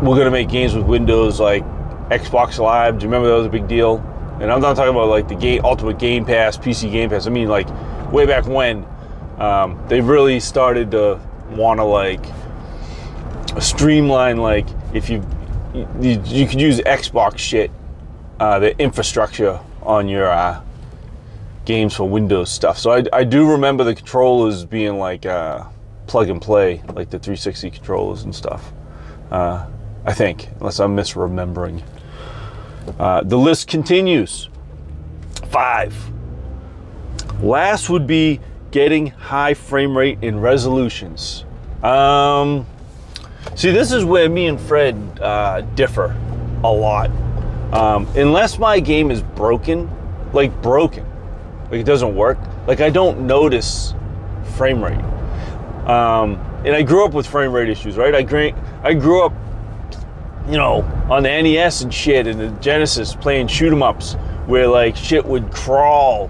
[0.03, 1.63] we're gonna make games with Windows, like
[2.09, 2.99] Xbox Live.
[2.99, 3.97] Do you remember that was a big deal?
[4.39, 7.25] And I'm not talking about like the game, Ultimate Game Pass, PC Game Pass.
[7.27, 7.67] I mean like
[8.11, 8.85] way back when
[9.39, 11.19] um, they really started to
[11.51, 12.23] want to like
[13.59, 14.37] streamline.
[14.37, 15.25] Like if you
[15.73, 17.71] you, you could use Xbox shit,
[18.39, 20.61] uh, the infrastructure on your uh,
[21.65, 22.77] games for Windows stuff.
[22.77, 25.65] So I, I do remember the controllers being like uh,
[26.07, 28.71] plug and play, like the 360 controllers and stuff.
[29.29, 29.67] Uh,
[30.05, 31.83] I think, unless I'm misremembering.
[32.97, 34.49] Uh, the list continues.
[35.47, 35.93] Five.
[37.41, 38.39] Last would be
[38.71, 41.45] getting high frame rate in resolutions.
[41.83, 42.65] Um,
[43.55, 46.15] see, this is where me and Fred uh, differ
[46.63, 47.11] a lot.
[47.73, 49.89] Um, unless my game is broken,
[50.31, 51.05] like broken,
[51.69, 53.93] like it doesn't work, like I don't notice
[54.55, 55.03] frame rate.
[55.87, 58.13] Um, and I grew up with frame rate issues, right?
[58.13, 58.51] I grew,
[58.83, 59.33] I grew up,
[60.47, 64.15] you know, on the NES and shit, and the Genesis playing shoot 'em ups
[64.47, 66.27] where like shit would crawl,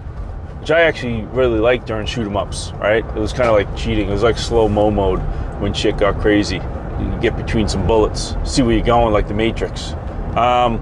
[0.59, 3.03] which I actually really liked during shoot 'em ups, right?
[3.03, 4.07] It was kind of like cheating.
[4.09, 5.19] It was like slow mo mode
[5.59, 6.61] when shit got crazy.
[6.99, 9.93] You get between some bullets, see where you're going, like the Matrix.
[10.35, 10.79] Um,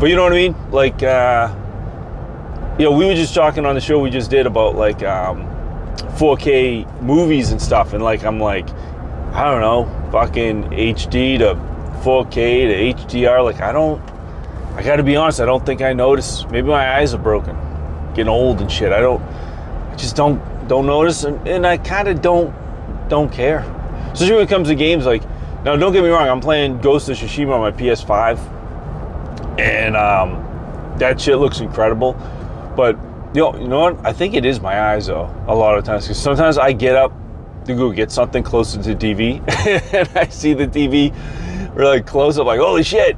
[0.00, 0.54] but you know what I mean?
[0.70, 1.54] Like, uh,
[2.78, 5.46] you know, we were just talking on the show we just did about like um,
[5.96, 8.68] 4K movies and stuff, and like I'm like,
[9.32, 11.54] I don't know, fucking HD to
[12.02, 13.44] 4K to HDR.
[13.44, 14.00] Like I don't,
[14.76, 16.44] I got to be honest, I don't think I notice.
[16.50, 17.56] Maybe my eyes are broken,
[18.14, 18.92] getting old and shit.
[18.92, 22.54] I don't, I just don't don't notice, and, and I kind of don't
[23.08, 23.60] don't care.
[24.12, 25.22] Especially when it comes to games like,
[25.64, 30.98] now don't get me wrong, I'm playing Ghost of Tsushima on my PS5, and um,
[30.98, 32.12] that shit looks incredible.
[32.76, 32.96] But
[33.40, 34.06] know, you know what?
[34.06, 35.34] I think it is my eyes though.
[35.48, 37.12] A lot of times, because sometimes I get up
[37.64, 39.40] to go get something closer to TV,
[39.94, 41.12] and I see the TV
[41.74, 43.16] really close up, like holy shit,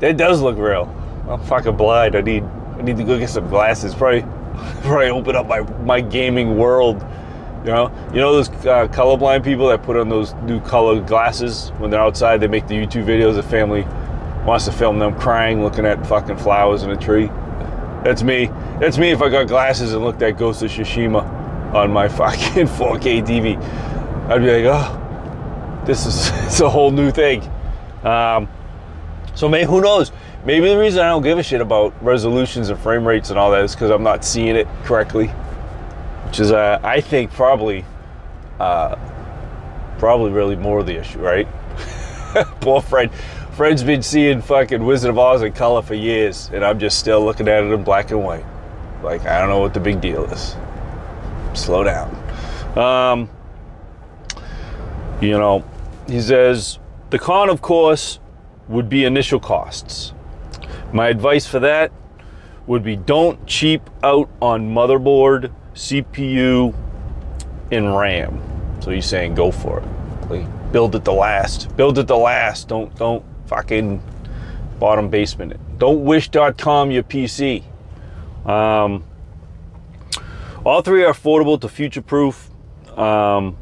[0.00, 0.92] that does look real.
[1.28, 2.16] I'm fucking blind.
[2.16, 3.94] I need I need to go get some glasses.
[3.94, 4.22] Probably
[4.82, 7.04] probably open up my my gaming world.
[7.64, 11.70] You know, you know those uh, colorblind people that put on those new colored glasses
[11.78, 12.40] when they're outside.
[12.40, 13.34] They make the YouTube videos.
[13.34, 13.82] The family
[14.44, 17.28] wants to film them crying, looking at fucking flowers in a tree.
[18.06, 18.46] That's me.
[18.78, 22.68] That's me if I got glasses and looked at Ghost of Tsushima on my fucking
[22.68, 23.60] 4K TV.
[24.30, 27.42] I'd be like, oh, this is it's a whole new thing.
[28.04, 28.48] Um,
[29.34, 30.12] so maybe who knows?
[30.44, 33.50] Maybe the reason I don't give a shit about resolutions and frame rates and all
[33.50, 35.26] that is because I'm not seeing it correctly,
[36.26, 37.84] which is uh, I think probably
[38.60, 38.94] uh,
[39.98, 41.48] probably really more the issue, right?
[42.60, 43.10] Poor Fred.
[43.56, 47.24] Fred's been seeing fucking Wizard of Oz in color for years, and I'm just still
[47.24, 48.44] looking at it in black and white.
[49.02, 50.54] Like I don't know what the big deal is.
[51.54, 52.14] Slow down.
[52.76, 53.30] Um,
[55.22, 55.64] you know,
[56.06, 56.78] he says
[57.08, 58.20] the con, of course,
[58.68, 60.12] would be initial costs.
[60.92, 61.92] My advice for that
[62.66, 66.74] would be don't cheap out on motherboard, CPU,
[67.72, 68.38] and RAM.
[68.82, 69.82] So he's saying go for
[70.28, 70.72] it.
[70.72, 71.74] Build it the last.
[71.74, 72.68] Build it the last.
[72.68, 74.02] Don't don't fucking
[74.78, 75.78] bottom basement.
[75.78, 77.64] Don't wish.com your PC.
[78.46, 79.04] Um,
[80.64, 82.50] all three are affordable to future proof.
[82.96, 83.56] Um,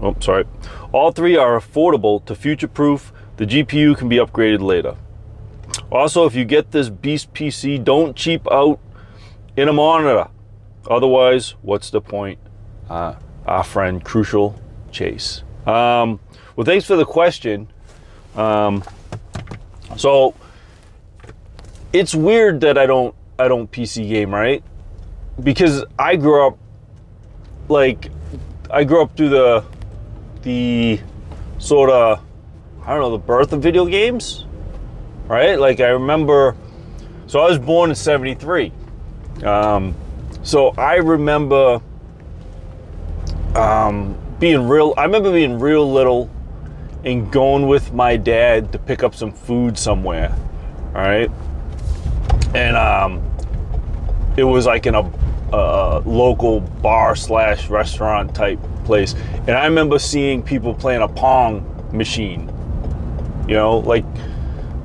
[0.00, 0.44] oh, sorry.
[0.92, 3.12] All three are affordable to future proof.
[3.36, 4.96] The GPU can be upgraded later.
[5.90, 8.78] Also, if you get this beast PC, don't cheap out
[9.56, 10.28] in a monitor.
[10.88, 12.38] Otherwise, what's the point?
[12.88, 13.14] Uh,
[13.46, 14.60] our friend Crucial
[14.90, 15.42] Chase.
[15.66, 16.20] Um,
[16.56, 17.68] well, thanks for the question.
[18.36, 18.82] Um,
[19.96, 20.34] so
[21.92, 24.62] it's weird that I don't I don't PC game, right?
[25.42, 26.58] Because I grew up
[27.68, 28.10] like
[28.70, 29.64] I grew up through the
[30.42, 31.00] the
[31.58, 32.20] sort of
[32.84, 34.46] I don't know the birth of video games,
[35.26, 35.58] right?
[35.58, 36.56] Like I remember,
[37.26, 38.72] so I was born in '73,
[39.44, 39.94] um,
[40.42, 41.80] so I remember
[43.54, 44.94] um, being real.
[44.96, 46.28] I remember being real little
[47.04, 50.34] and going with my dad to pick up some food somewhere.
[50.94, 51.30] All right,
[52.54, 53.22] and um,
[54.36, 55.10] it was like in a,
[55.52, 59.14] a local bar slash restaurant type place,
[59.46, 62.48] and I remember seeing people playing a pong machine.
[63.48, 64.04] You know, like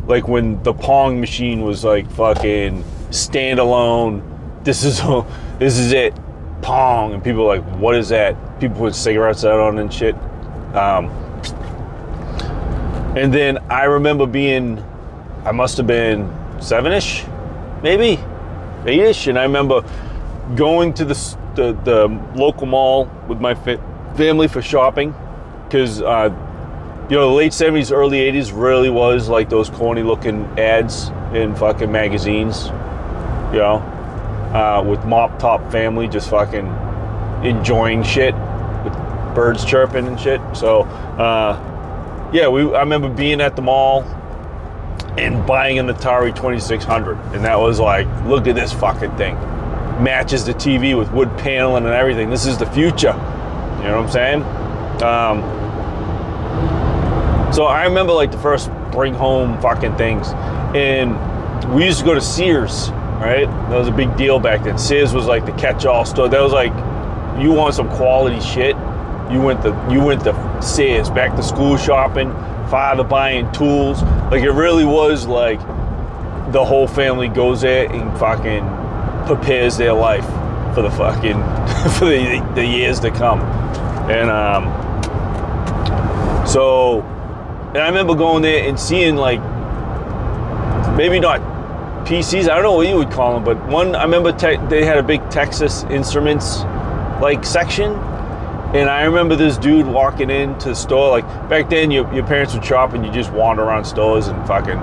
[0.08, 4.24] like when the pong machine was like fucking standalone.
[4.64, 5.02] This is
[5.60, 6.14] this is it,
[6.62, 8.60] pong, and people like, what is that?
[8.60, 10.16] People put cigarettes out on and shit.
[10.74, 11.10] Um,
[13.16, 14.84] and then I remember being,
[15.46, 16.32] I must have been
[16.62, 17.26] seven-ish,
[17.84, 18.20] maybe
[18.86, 19.84] eight-ish, and I remember
[20.56, 23.82] going to the the, the local mall with my fa-
[24.16, 25.16] family for shopping.
[25.64, 26.30] Because uh,
[27.10, 31.56] you know the late 70s early 80s really was like those corny looking ads in
[31.56, 32.66] fucking magazines
[33.52, 33.78] you know
[34.54, 36.68] uh, with mop top family just fucking
[37.44, 38.34] enjoying shit
[38.84, 38.94] with
[39.36, 40.42] birds chirping and shit.
[40.54, 41.56] So uh,
[42.34, 44.04] yeah we i remember being at the mall
[45.18, 49.36] and buying an atari 2600 and that was like look at this fucking thing
[50.04, 53.14] matches the tv with wood paneling and everything this is the future
[53.78, 54.44] you know what i'm saying
[55.02, 55.42] um,
[57.54, 60.30] so I remember like the first bring home fucking things,
[60.76, 61.16] and
[61.74, 63.46] we used to go to Sears, right?
[63.70, 64.78] That was a big deal back then.
[64.78, 66.30] Sears was like the catch-all store.
[66.30, 66.72] That was like,
[67.42, 68.76] you want some quality shit,
[69.32, 71.10] you went to you went to Sears.
[71.10, 72.32] Back to school shopping,
[72.70, 74.02] father buying tools.
[74.32, 75.60] Like it really was like
[76.52, 78.66] the whole family goes there and fucking
[79.26, 80.26] prepares their life
[80.74, 81.34] for the fucking
[81.98, 83.42] for the, the years to come,
[84.10, 84.88] and um.
[86.48, 87.02] So,
[87.70, 89.42] and I remember going there and seeing like
[90.96, 91.42] maybe not
[92.08, 92.44] PCs.
[92.44, 94.98] I don't know what you would call them, but one I remember te- they had
[94.98, 96.62] a big Texas Instruments
[97.22, 97.92] like section,
[98.76, 101.10] and I remember this dude walking into the store.
[101.10, 104.48] Like back then, your, your parents would shop and you just wander around stores and
[104.48, 104.80] fucking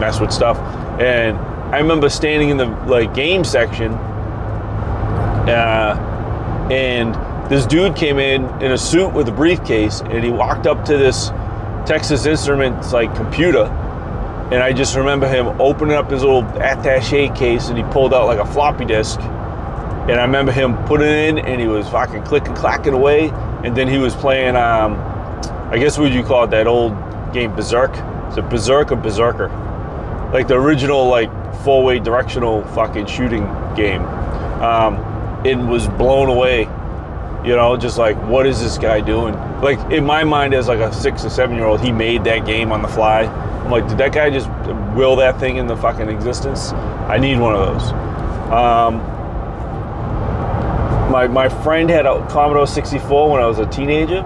[0.00, 0.58] mess with stuff.
[1.00, 1.36] And
[1.74, 3.92] I remember standing in the like game section,
[5.48, 7.14] uh, and
[7.50, 10.96] this dude came in in a suit with a briefcase and he walked up to
[10.96, 11.28] this
[11.86, 13.66] Texas Instruments like computer
[14.50, 18.26] and I just remember him opening up his little attache case and he pulled out
[18.26, 19.20] like a floppy disk
[20.08, 23.30] and I remember him putting it in and he was fucking clicking clacking away.
[23.64, 24.94] And then he was playing um
[25.72, 26.92] I guess what you call it that old
[27.32, 27.90] game Berzerk?
[28.30, 29.48] Is it Berzerk or Berserker?
[30.32, 31.30] Like the original like
[31.64, 34.02] four-way directional fucking shooting game.
[34.62, 34.94] Um
[35.44, 36.60] and was blown away.
[37.44, 39.34] You know just like what is this guy doing?
[39.60, 42.46] Like in my mind as like a six or seven year old he made that
[42.46, 43.22] game on the fly.
[43.22, 44.48] I'm like did that guy just
[44.94, 46.72] will that thing into fucking existence?
[47.08, 47.92] I need one of those.
[48.52, 49.15] Um,
[51.10, 54.24] my, my friend had a commodore 64 when i was a teenager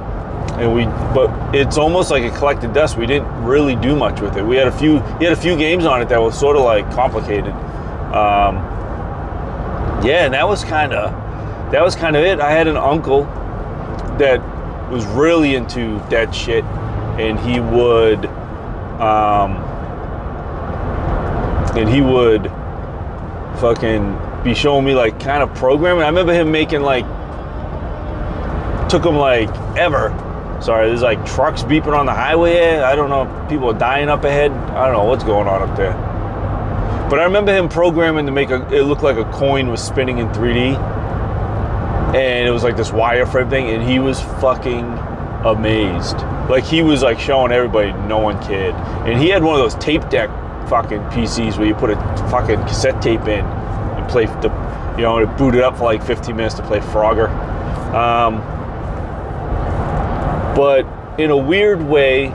[0.59, 2.97] and we but it's almost like a collected dust.
[2.97, 4.45] We didn't really do much with it.
[4.45, 6.65] We had a few he had a few games on it that were sort of
[6.65, 7.53] like complicated.
[8.13, 8.57] Um,
[10.05, 11.13] yeah and that was kind of
[11.73, 12.41] that was kind of it.
[12.41, 13.25] I had an uncle
[14.19, 14.41] that
[14.91, 18.27] was really into that shit, and he would,
[19.01, 19.53] um,
[21.77, 22.51] and he would
[23.61, 26.03] fucking be showing me like kind of programming.
[26.03, 27.05] I remember him making like,
[28.89, 30.11] took him like ever.
[30.61, 32.79] Sorry, there's like trucks beeping on the highway.
[32.79, 34.51] I don't know if people are dying up ahead.
[34.51, 35.93] I don't know what's going on up there.
[37.09, 40.19] But I remember him programming to make a, it look like a coin was spinning
[40.19, 40.77] in 3D
[42.15, 44.85] and it was like this wireframe thing, and he was fucking
[45.45, 46.17] amazed.
[46.51, 48.75] Like he was like showing everybody, no one cared.
[49.07, 50.29] And he had one of those tape deck
[50.69, 51.97] fucking PCs where you put a
[52.31, 53.45] fucking cassette tape in
[54.11, 54.51] play the,
[54.97, 57.29] you know, and it booted up for like 15 minutes to play Frogger.
[57.95, 58.41] Um,
[60.55, 60.87] but
[61.19, 62.33] in a weird way,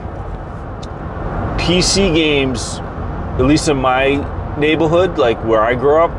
[1.58, 2.78] PC games,
[3.38, 6.10] at least in my neighborhood, like where I grew up,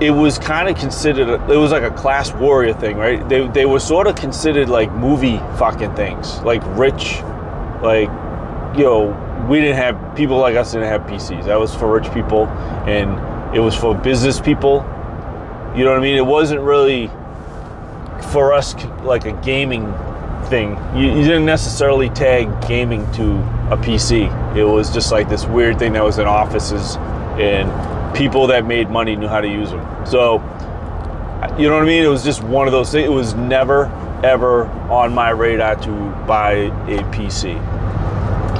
[0.00, 3.64] it was kind of considered it was like a class warrior thing right they, they
[3.64, 7.22] were sort of considered like movie fucking things like rich
[7.82, 8.08] like
[8.76, 12.12] you know we didn't have people like us didn't have pcs that was for rich
[12.12, 12.46] people
[12.86, 13.10] and
[13.56, 14.84] it was for business people
[15.76, 17.08] you know what i mean it wasn't really
[18.30, 19.92] for us like a gaming
[20.46, 23.32] thing you, you didn't necessarily tag gaming to
[23.72, 26.96] a pc it was just like this weird thing that was in offices
[27.38, 27.68] and
[28.16, 30.06] people that made money knew how to use them.
[30.06, 30.36] So,
[31.58, 32.02] you know what I mean?
[32.02, 33.06] It was just one of those things.
[33.06, 33.86] It was never,
[34.24, 35.90] ever on my radar to
[36.26, 37.54] buy a PC.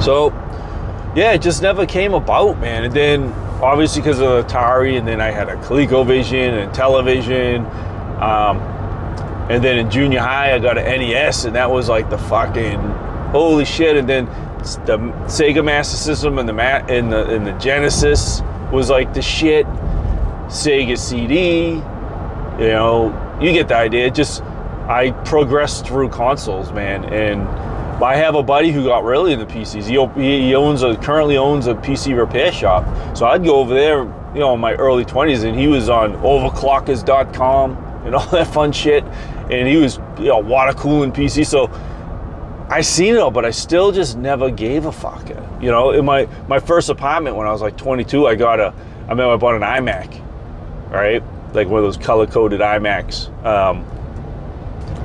[0.03, 0.29] So,
[1.15, 2.83] yeah, it just never came about, man.
[2.83, 7.65] And then, obviously, because of Atari, and then I had a ColecoVision and Intellivision.
[8.21, 8.57] Um,
[9.49, 12.79] and then in junior high, I got an NES, and that was like the fucking
[13.31, 13.95] holy shit.
[13.95, 14.25] And then
[14.85, 14.97] the
[15.27, 18.41] Sega Master System and the Ma- and the and the Genesis
[18.71, 19.65] was like the shit.
[20.47, 24.09] Sega CD, you know, you get the idea.
[24.09, 24.41] Just
[24.87, 27.45] I progressed through consoles, man, and
[28.01, 29.85] I have a buddy who got really into PCs.
[29.85, 32.85] He, he owns a currently owns a PC repair shop,
[33.17, 36.13] so I'd go over there, you know, in my early 20s, and he was on
[36.17, 39.03] overclockers.com and all that fun shit,
[39.51, 41.45] and he was, you know, water cooling PC.
[41.45, 41.69] So
[42.69, 45.29] I seen it all, but I still just never gave a fuck.
[45.61, 48.73] You know, in my my first apartment when I was like 22, I got a,
[49.07, 50.21] I mean, I bought an iMac,
[50.91, 51.23] right?
[51.53, 53.27] like one of those color coded iMacs.
[53.45, 53.85] Um,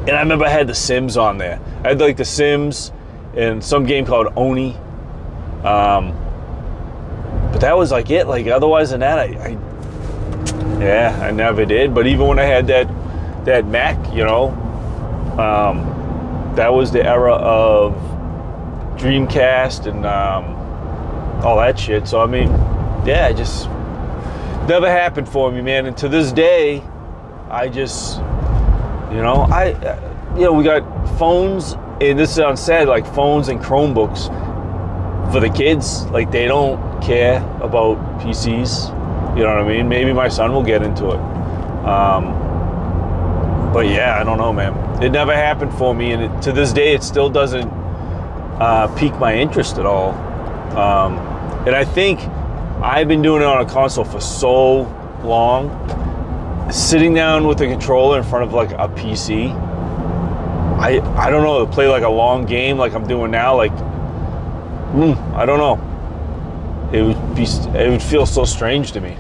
[0.06, 1.60] and I remember I had The Sims on there.
[1.84, 2.92] I had like The Sims
[3.36, 4.76] and some game called Oni.
[5.64, 6.18] Um,
[7.52, 8.26] but that was like it.
[8.26, 11.94] Like otherwise than that, I, I yeah, I never did.
[11.94, 12.88] But even when I had that
[13.44, 14.48] that Mac, you know,
[15.38, 17.94] um, that was the era of
[18.98, 20.44] Dreamcast and um,
[21.44, 22.08] all that shit.
[22.08, 22.48] So I mean,
[23.04, 23.68] yeah, it just
[24.68, 25.86] never happened for me, man.
[25.86, 26.82] And to this day,
[27.50, 28.18] I just,
[29.14, 30.82] you know, I, uh, you know, we got
[31.18, 34.28] phones, and this sounds sad, like phones and Chromebooks
[35.32, 36.04] for the kids.
[36.06, 38.88] Like they don't care about PCs.
[39.36, 39.88] You know what I mean?
[39.88, 41.20] Maybe my son will get into it.
[41.86, 42.32] Um,
[43.72, 45.02] but yeah, I don't know, man.
[45.02, 49.18] It never happened for me, and it, to this day, it still doesn't uh, pique
[49.18, 50.10] my interest at all.
[50.76, 51.18] Um,
[51.66, 52.20] and I think
[52.82, 54.82] I've been doing it on a console for so
[55.22, 55.70] long.
[56.72, 59.54] Sitting down with a controller in front of like a PC,
[60.80, 63.54] I I don't know, play like a long game like I'm doing now.
[63.54, 66.90] Like, mm, I don't know.
[66.92, 69.10] It would be it would feel so strange to me.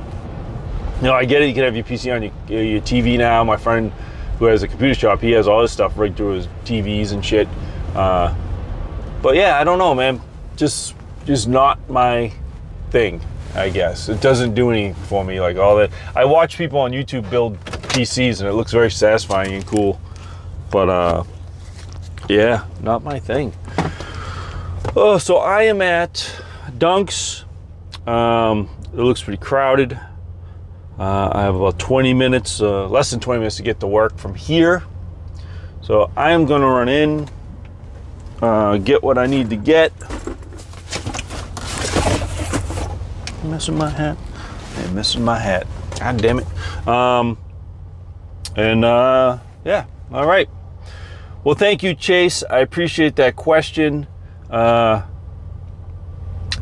[0.96, 1.48] You know, I get it.
[1.48, 3.44] You can have your PC on your, your TV now.
[3.44, 3.92] My friend
[4.38, 7.22] who has a computer shop, he has all his stuff right through his TVs and
[7.22, 7.48] shit.
[7.94, 8.34] Uh,
[9.20, 10.22] but yeah, I don't know, man.
[10.56, 10.94] Just
[11.26, 12.32] just not my
[12.90, 13.20] thing.
[13.54, 15.40] I guess it doesn't do anything for me.
[15.40, 19.52] Like all that, I watch people on YouTube build PCs, and it looks very satisfying
[19.52, 20.00] and cool.
[20.70, 21.24] But uh,
[22.28, 23.52] yeah, not my thing.
[24.96, 26.14] Oh, so I am at
[26.78, 27.44] Dunks.
[28.06, 29.98] Um, it looks pretty crowded.
[30.98, 34.18] Uh, I have about 20 minutes, uh, less than 20 minutes to get to work
[34.18, 34.82] from here.
[35.82, 37.28] So I am going to run in,
[38.40, 39.92] uh, get what I need to get.
[43.44, 44.16] Missing my hat.
[44.76, 45.66] And missing my hat.
[45.98, 46.88] God damn it.
[46.88, 47.38] Um,
[48.56, 50.48] and uh, yeah, all right.
[51.44, 52.44] Well, thank you, Chase.
[52.48, 54.06] I appreciate that question.
[54.50, 55.02] Uh,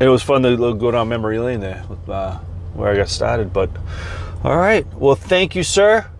[0.01, 2.39] it was fun to go down memory lane there with, uh,
[2.75, 3.53] where I got started.
[3.53, 3.71] But
[4.43, 4.87] all right.
[4.95, 6.11] Well, thank you, sir.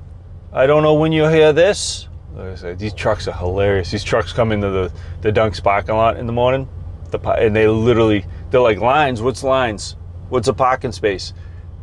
[0.53, 2.09] I don't know when you'll hear this.
[2.35, 3.91] Like I said, these trucks are hilarious.
[3.91, 4.93] These trucks come into the
[5.23, 6.69] the Dunks parking lot in the morning,
[7.11, 9.23] the, and they literally they're like lines.
[9.23, 9.97] What's lines?
[10.31, 11.35] What's a parking space?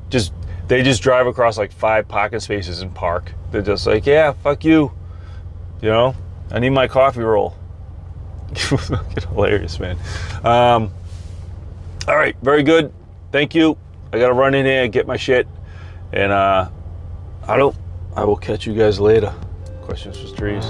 [0.09, 0.33] Just
[0.67, 3.31] they just drive across like five parking spaces and park.
[3.51, 4.91] They're just like, yeah, fuck you.
[5.81, 6.15] You know,
[6.51, 7.55] I need my coffee roll.
[8.55, 9.97] Fucking hilarious, man.
[10.43, 10.91] Um,
[12.07, 12.93] all right, very good.
[13.31, 13.77] Thank you.
[14.11, 15.47] I gotta run in here and get my shit,
[16.13, 16.69] and uh,
[17.47, 17.75] I don't.
[18.15, 19.33] I will catch you guys later.
[19.83, 20.65] Questions for trees.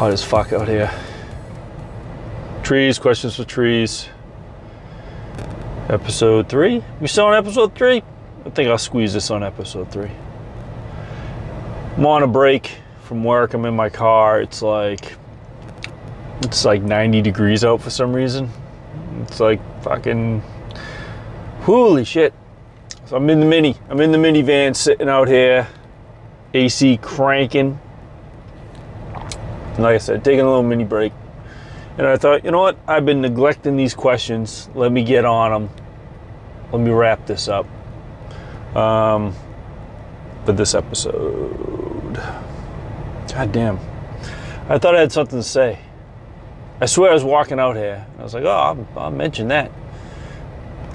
[0.00, 0.90] Hot as fuck out here.
[2.62, 4.08] Trees, questions for trees.
[5.90, 6.82] Episode three.
[7.02, 8.02] We still on episode three?
[8.46, 10.10] I think I'll squeeze this on episode three.
[11.98, 13.52] I'm on a break from work.
[13.52, 14.40] I'm in my car.
[14.40, 15.18] It's like
[16.44, 18.48] it's like 90 degrees out for some reason.
[19.20, 20.42] It's like fucking
[21.60, 22.32] holy shit.
[23.04, 23.76] So I'm in the mini.
[23.90, 25.68] I'm in the minivan sitting out here,
[26.54, 27.78] AC cranking.
[29.80, 31.10] And like I said, taking a little mini break.
[31.96, 32.76] And I thought, you know what?
[32.86, 34.68] I've been neglecting these questions.
[34.74, 35.74] Let me get on them.
[36.70, 37.64] Let me wrap this up
[38.76, 39.34] um,
[40.44, 42.14] for this episode.
[43.32, 43.78] God damn.
[44.68, 45.78] I thought I had something to say.
[46.82, 48.06] I swear I was walking out here.
[48.18, 49.72] I was like, oh, I'll, I'll mention that.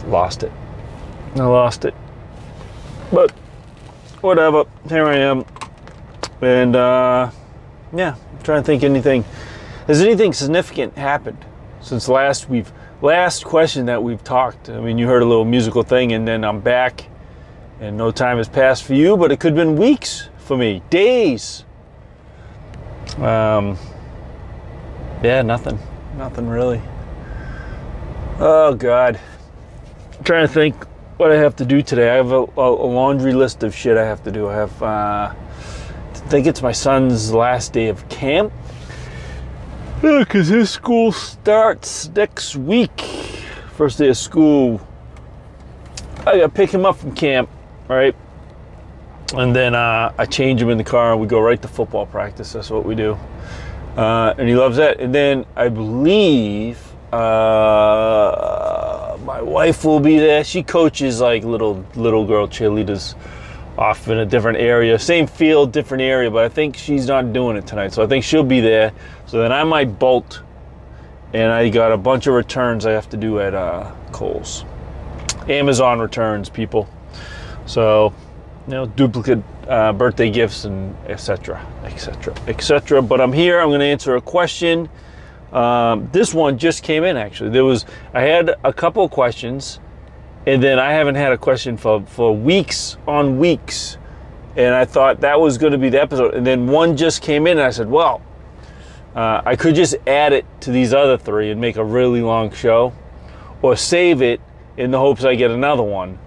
[0.06, 0.52] Lost it.
[1.38, 1.96] I lost it.
[3.12, 3.32] But
[4.22, 4.66] whatever.
[4.88, 5.44] Here I am.
[6.40, 7.32] And uh,
[7.92, 8.14] yeah,
[8.46, 9.26] trying to think anything.
[9.88, 11.44] Has anything significant happened
[11.82, 14.70] since last we've last question that we've talked?
[14.70, 17.08] I mean, you heard a little musical thing, and then I'm back,
[17.80, 20.82] and no time has passed for you, but it could have been weeks for me,
[20.90, 21.66] days.
[23.18, 23.78] Um,
[25.24, 25.80] yeah, nothing.
[26.18, 26.82] Nothing really.
[28.40, 29.20] Oh, God.
[30.18, 30.76] I'm trying to think
[31.18, 32.12] what I have to do today.
[32.12, 34.48] I have a, a laundry list of shit I have to do.
[34.50, 35.34] I have, uh,
[36.30, 38.52] think it's my son's last day of camp.
[40.02, 43.02] Because his school starts next week.
[43.76, 44.86] First day of school.
[46.20, 47.50] I gotta pick him up from camp,
[47.88, 48.16] right?
[49.36, 52.06] And then uh, I change him in the car and we go right to football
[52.06, 52.54] practice.
[52.54, 53.18] That's what we do
[53.96, 55.00] uh, and he loves that.
[55.00, 56.80] And then I believe
[57.14, 60.44] uh, my wife will be there.
[60.44, 63.16] She coaches like little little girl cheerleaders
[63.78, 67.58] off in a different area, same field, different area, but I think she's not doing
[67.58, 67.94] it tonight.
[67.94, 68.94] So I think she'll be there.
[69.26, 70.42] So then I might bolt,
[71.34, 74.64] and I got a bunch of returns I have to do at uh, Kohl's.
[75.50, 76.90] Amazon returns, people.
[77.66, 78.14] So,
[78.68, 81.66] you know, duplicate uh, birthday gifts and etc.
[81.84, 82.34] etc.
[82.48, 83.02] etc.
[83.02, 83.60] But I'm here.
[83.60, 84.90] I'm going to answer a question.
[85.52, 87.50] Um, this one just came in actually.
[87.50, 89.80] There was I had a couple questions,
[90.48, 93.98] and then I haven't had a question for for weeks on weeks,
[94.56, 96.34] and I thought that was going to be the episode.
[96.34, 98.22] And then one just came in, and I said, well.
[99.16, 102.52] Uh, I could just add it to these other three and make a really long
[102.52, 102.92] show,
[103.62, 104.42] or save it
[104.76, 106.20] in the hopes I get another one.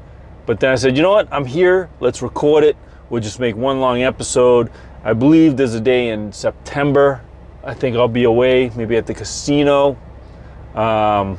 [0.47, 1.29] But then I said, you know what?
[1.31, 1.91] I'm here.
[2.01, 2.79] Let's record it.
[3.11, 4.71] We'll just make one long episode.
[5.05, 7.21] I believe there's a day in September.
[7.63, 9.99] I think I'll be away, maybe at the casino.
[10.75, 11.39] Um,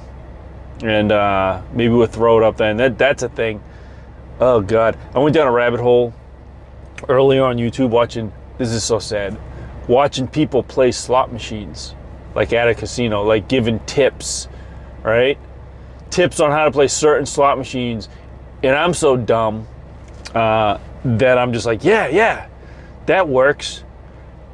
[0.82, 2.78] and uh, maybe we'll throw it up then.
[2.78, 3.64] That, that's a thing.
[4.40, 4.98] Oh, God.
[5.14, 6.14] I went down a rabbit hole
[7.08, 9.38] earlier on YouTube watching, this is so sad,
[9.88, 11.96] watching people play slot machines,
[12.36, 14.48] like at a casino, like giving tips,
[15.04, 15.38] right?
[16.10, 18.10] Tips on how to play certain slot machines
[18.64, 19.68] and I'm so dumb
[20.36, 22.48] uh, that I'm just like, yeah, yeah,
[23.06, 23.84] that works.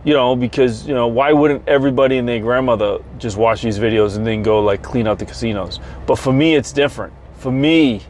[0.05, 4.15] You know, because you know, why wouldn't everybody and their grandmother just watch these videos
[4.15, 5.79] and then go like clean out the casinos?
[6.05, 7.11] But for me, it's different.
[7.37, 8.03] For me,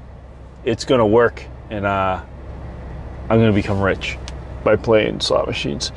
[0.65, 2.22] it's gonna work, and uh,
[3.30, 4.17] I'm gonna become rich
[4.63, 5.93] by playing slot machines.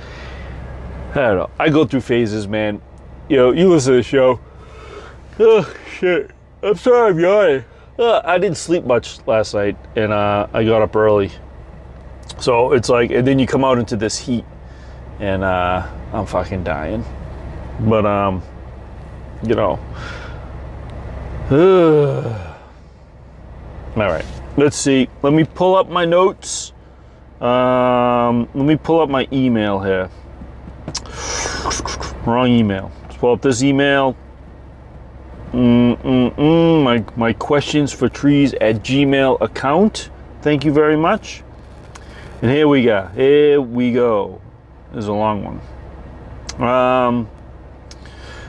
[1.11, 1.51] I don't know.
[1.59, 2.81] I go through phases, man.
[3.29, 4.41] You know, you listen to the show.
[5.41, 6.31] Oh shit!
[6.63, 7.65] I'm sorry, I'm yawning.
[7.99, 11.33] Uh, I didn't sleep much last night, and uh, I got up early.
[12.39, 14.45] So it's like, and then you come out into this heat,
[15.21, 17.05] and uh, I'm fucking dying.
[17.81, 18.43] But um,
[19.43, 19.79] you know.
[23.97, 24.25] all right,
[24.57, 25.09] let's see.
[25.23, 26.73] Let me pull up my notes.
[27.41, 30.11] Um, let me pull up my email here.
[32.27, 32.91] Wrong email.
[33.05, 34.17] Let's pull up this email.
[35.53, 40.11] Mm-mm-mm, my, my questions for trees at Gmail account.
[40.43, 41.43] Thank you very much.
[42.43, 43.09] And here we go.
[43.15, 44.41] Here we go.
[44.95, 46.67] Is a long one.
[46.67, 47.29] Um,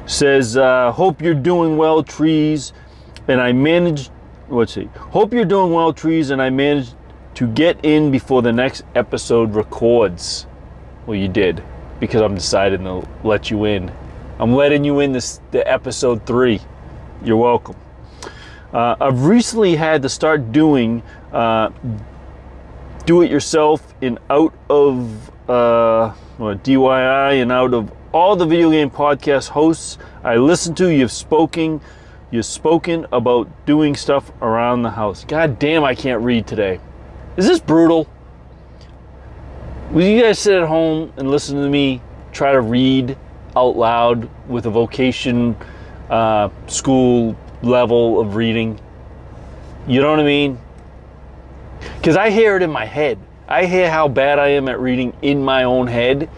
[0.05, 2.73] says, uh, hope you're doing well, trees.
[3.27, 4.11] And I managed,
[4.49, 4.89] let's see.
[4.95, 6.29] Hope you're doing well, trees.
[6.29, 6.95] And I managed
[7.35, 10.47] to get in before the next episode records.
[11.05, 11.63] Well, you did
[11.99, 13.91] because I'm deciding to let you in.
[14.39, 16.61] I'm letting you in this the episode three.
[17.23, 17.75] You're welcome.
[18.71, 21.03] Uh, I've recently had to start doing
[21.33, 21.71] uh,
[23.05, 28.89] do it yourself and out of uh, DIY and out of all the video game
[28.89, 30.87] podcast hosts I listen to.
[30.87, 31.81] You've spoken,
[32.31, 35.23] you've spoken about doing stuff around the house.
[35.25, 36.79] God damn, I can't read today.
[37.37, 38.07] Is this brutal?
[39.91, 42.01] Will you guys sit at home and listen to me
[42.31, 43.17] try to read
[43.55, 45.55] out loud with a vocation?
[46.09, 48.79] uh, school level of reading.
[49.87, 50.59] You know what I mean?
[51.97, 53.17] Because I hear it in my head.
[53.51, 56.29] I hear how bad I am at reading in my own head.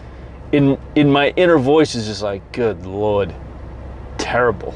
[0.50, 3.34] In in my inner voice is just like, good lord,
[4.16, 4.74] terrible,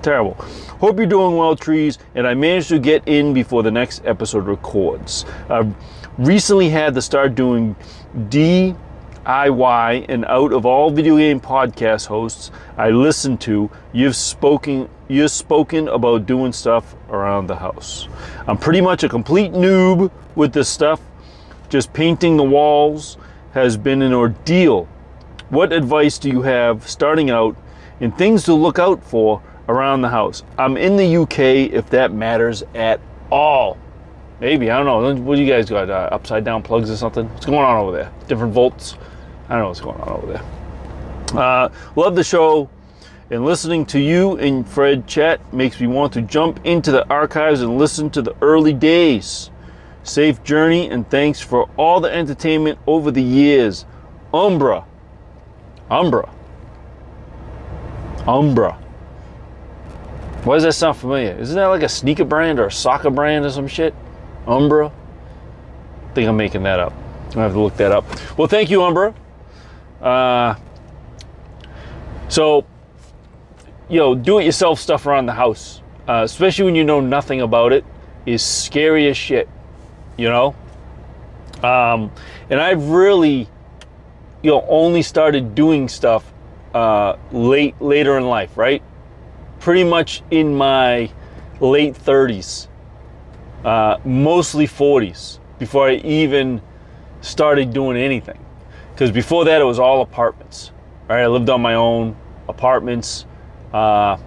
[0.00, 0.34] terrible.
[0.80, 1.98] Hope you're doing well, trees.
[2.14, 5.26] And I managed to get in before the next episode records.
[5.50, 5.74] I've
[6.16, 7.76] recently had to start doing
[8.30, 8.74] D
[9.26, 15.30] IY and out of all video game podcast hosts I listen to, you've spoken you've
[15.30, 18.08] spoken about doing stuff around the house.
[18.46, 21.02] I'm pretty much a complete noob with this stuff.
[21.68, 23.16] Just painting the walls
[23.52, 24.86] has been an ordeal.
[25.48, 27.56] What advice do you have starting out
[28.00, 30.42] and things to look out for around the house?
[30.58, 33.78] I'm in the UK if that matters at all.
[34.40, 35.22] Maybe, I don't know.
[35.22, 35.88] What do you guys got?
[35.88, 37.28] Uh, upside down plugs or something?
[37.30, 38.12] What's going on over there?
[38.28, 38.96] Different volts?
[39.48, 41.40] I don't know what's going on over there.
[41.40, 42.68] Uh, love the show,
[43.30, 47.62] and listening to you and Fred chat makes me want to jump into the archives
[47.62, 49.50] and listen to the early days.
[50.06, 53.84] Safe journey, and thanks for all the entertainment over the years.
[54.32, 54.84] Umbra.
[55.90, 56.32] Umbra.
[58.24, 58.74] Umbra.
[60.44, 61.36] Why does that sound familiar?
[61.40, 63.94] Isn't that like a sneaker brand or a soccer brand or some shit?
[64.46, 64.92] Umbra?
[66.10, 66.92] I think I'm making that up.
[67.34, 68.04] I have to look that up.
[68.38, 69.12] Well, thank you, Umbra.
[70.00, 70.54] Uh,
[72.28, 72.64] so,
[73.88, 77.84] you know, do-it-yourself stuff around the house, uh, especially when you know nothing about it,
[78.24, 79.48] is scary as shit.
[80.16, 80.54] You know,
[81.62, 82.12] um,
[82.50, 83.48] and I've really,
[84.42, 86.32] you know, only started doing stuff
[86.74, 88.82] uh, late later in life, right?
[89.60, 91.10] Pretty much in my
[91.60, 92.68] late 30s,
[93.64, 96.60] uh, mostly 40s, before I even
[97.20, 98.38] started doing anything.
[98.92, 100.72] Because before that, it was all apartments.
[101.08, 101.22] Right?
[101.22, 102.16] I lived on my own
[102.48, 103.26] apartments.
[103.72, 104.18] Uh,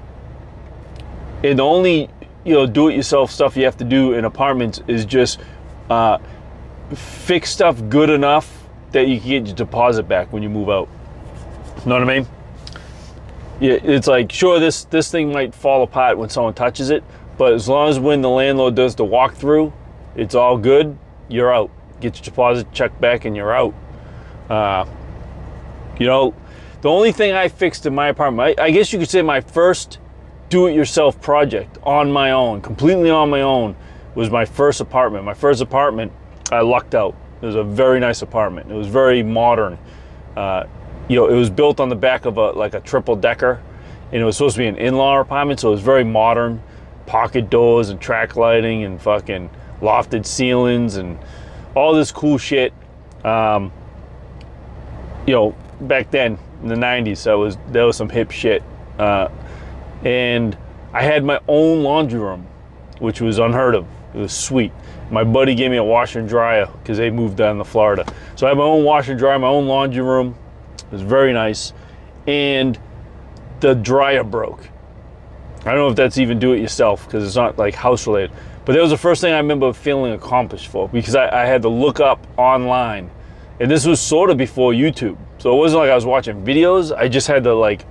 [1.43, 2.09] and the only
[2.43, 5.39] you know do-it-yourself stuff you have to do in apartments is just
[5.89, 6.19] uh,
[6.93, 10.89] fix stuff good enough that you can get your deposit back when you move out.
[11.79, 12.27] You know what I mean?
[13.59, 17.03] Yeah, it's like sure this this thing might fall apart when someone touches it,
[17.37, 19.73] but as long as when the landlord does the walkthrough,
[20.15, 20.97] it's all good.
[21.27, 21.69] You're out.
[21.99, 23.73] Get your deposit check back, and you're out.
[24.49, 24.85] Uh,
[25.99, 26.33] you know,
[26.81, 29.41] the only thing I fixed in my apartment, I, I guess you could say my
[29.41, 29.99] first
[30.47, 33.75] do-it-yourself project on my own, completely on my own,
[34.15, 35.23] was my first apartment.
[35.23, 36.11] My first apartment,
[36.51, 37.15] I lucked out.
[37.41, 38.71] It was a very nice apartment.
[38.71, 39.77] It was very modern.
[40.35, 40.65] Uh,
[41.07, 43.61] you know, it was built on the back of a like a triple decker,
[44.11, 46.61] and it was supposed to be an in-law apartment, so it was very modern,
[47.05, 49.49] pocket doors and track lighting and fucking
[49.81, 51.17] lofted ceilings and
[51.75, 52.73] all this cool shit.
[53.23, 53.71] Um,
[55.25, 58.63] you know, back then in the '90s, that was that was some hip shit.
[58.97, 59.29] Uh,
[60.03, 60.57] and
[60.93, 62.47] I had my own laundry room,
[62.99, 63.85] which was unheard of.
[64.13, 64.71] It was sweet.
[65.11, 68.05] My buddy gave me a washer and dryer because they moved down to Florida.
[68.35, 70.35] So I had my own washer and dryer, my own laundry room.
[70.77, 71.73] It was very nice.
[72.27, 72.79] And
[73.59, 74.69] the dryer broke.
[75.61, 78.31] I don't know if that's even do it yourself because it's not like house related.
[78.65, 81.61] But that was the first thing I remember feeling accomplished for because I, I had
[81.63, 83.09] to look up online.
[83.59, 85.17] And this was sort of before YouTube.
[85.37, 86.95] So it wasn't like I was watching videos.
[86.95, 87.85] I just had to like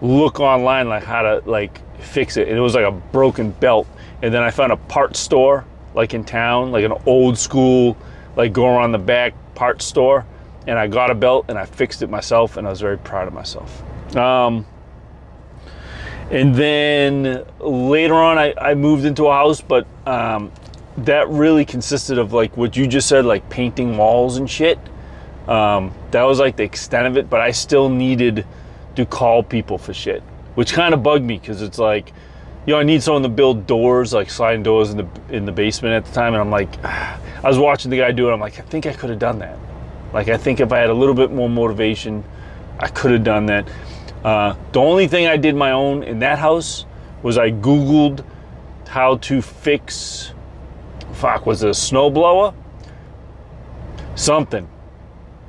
[0.00, 2.48] look online like how to like fix it.
[2.48, 3.86] And it was like a broken belt.
[4.22, 5.64] And then I found a parts store
[5.94, 7.96] like in town, like an old school,
[8.36, 10.24] like go around the back parts store.
[10.66, 13.26] And I got a belt and I fixed it myself and I was very proud
[13.26, 13.82] of myself.
[14.16, 14.66] Um,
[16.30, 20.52] and then later on, I, I moved into a house, but um,
[20.98, 24.78] that really consisted of like what you just said, like painting walls and shit.
[25.46, 28.46] Um, that was like the extent of it, but I still needed
[28.96, 30.22] to call people for shit,
[30.54, 32.12] which kind of bugged me because it's like,
[32.68, 35.52] you know, I need someone to build doors, like sliding doors in the in the
[35.52, 38.32] basement at the time, and I'm like, I was watching the guy do it.
[38.34, 39.58] I'm like, I think I could have done that.
[40.12, 42.22] Like, I think if I had a little bit more motivation,
[42.78, 43.70] I could have done that.
[44.22, 46.84] Uh, the only thing I did my own in that house
[47.22, 48.22] was I Googled
[48.86, 50.34] how to fix,
[51.14, 52.54] fuck, was it a snowblower?
[54.14, 54.68] Something.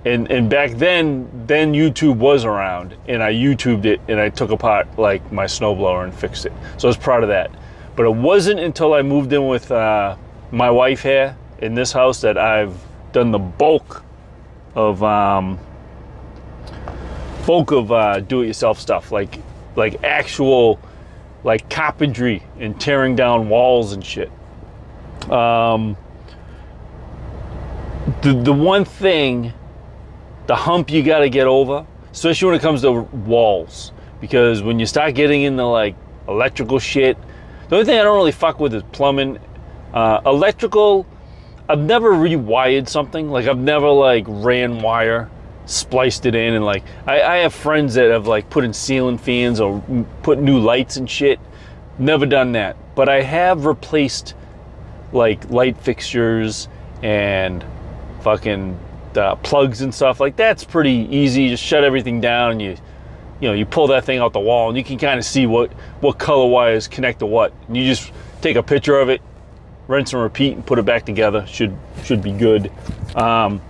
[0.10, 4.49] And, and back then, then YouTube was around, and I YouTubed it, and I took
[4.49, 6.53] apart like my snowblower and fixed it.
[6.77, 7.52] So I was proud of that.
[7.95, 10.15] But it wasn't until I moved in with uh,
[10.52, 12.76] my wife here in this house that I've
[13.11, 14.03] done the bulk
[14.73, 15.60] of um,
[17.45, 19.40] bulk of uh, do-it-yourself stuff, like
[19.76, 20.80] like actual
[21.44, 24.31] like carpentry and tearing down walls and shit.
[25.30, 25.98] Um,
[28.23, 29.53] the the one thing,
[30.49, 34.80] the hump you got to get over, especially when it comes to walls, because when
[34.80, 35.95] you start getting into like
[36.27, 37.19] electrical shit,
[37.67, 39.38] the only thing I don't really fuck with is plumbing.
[39.93, 41.05] Uh, electrical,
[41.69, 43.30] I've never rewired something.
[43.30, 45.30] Like I've never like ran wire
[45.67, 49.19] spliced it in and like I, I, have friends that have like put in ceiling
[49.19, 49.84] fans or
[50.23, 51.39] put new lights and shit
[51.99, 54.34] never done that but i have replaced
[55.13, 56.67] like light fixtures
[57.03, 57.63] and
[58.21, 58.80] fucking
[59.19, 62.77] uh, plugs and stuff like that's pretty easy You just shut everything down and you
[63.39, 65.45] you know you pull that thing out the wall and you can kind of see
[65.45, 65.71] what
[66.01, 69.21] what color wires connect to what and you just take a picture of it
[69.87, 72.71] rinse and repeat and put it back together should should be good
[73.15, 73.61] um,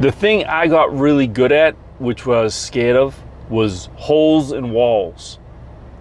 [0.00, 3.20] the thing I got really good at, which was scared of,
[3.50, 5.38] was holes in walls,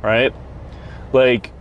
[0.04, 0.34] right?
[1.14, 1.52] Like,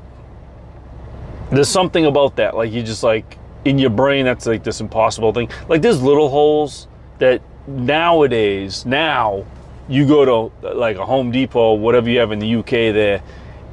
[1.50, 2.54] there's something about that.
[2.54, 5.50] Like, you just like, in your brain, that's like this impossible thing.
[5.68, 6.88] Like, there's little holes
[7.18, 9.44] that nowadays, now,
[9.88, 13.22] you go to like a Home Depot, whatever you have in the UK there,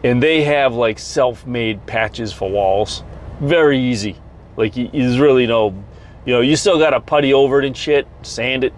[0.03, 3.03] and they have like self made patches for walls.
[3.39, 4.17] Very easy.
[4.57, 5.83] Like, there's really no
[6.25, 8.73] you know, you still got to putty over it and shit, sand it.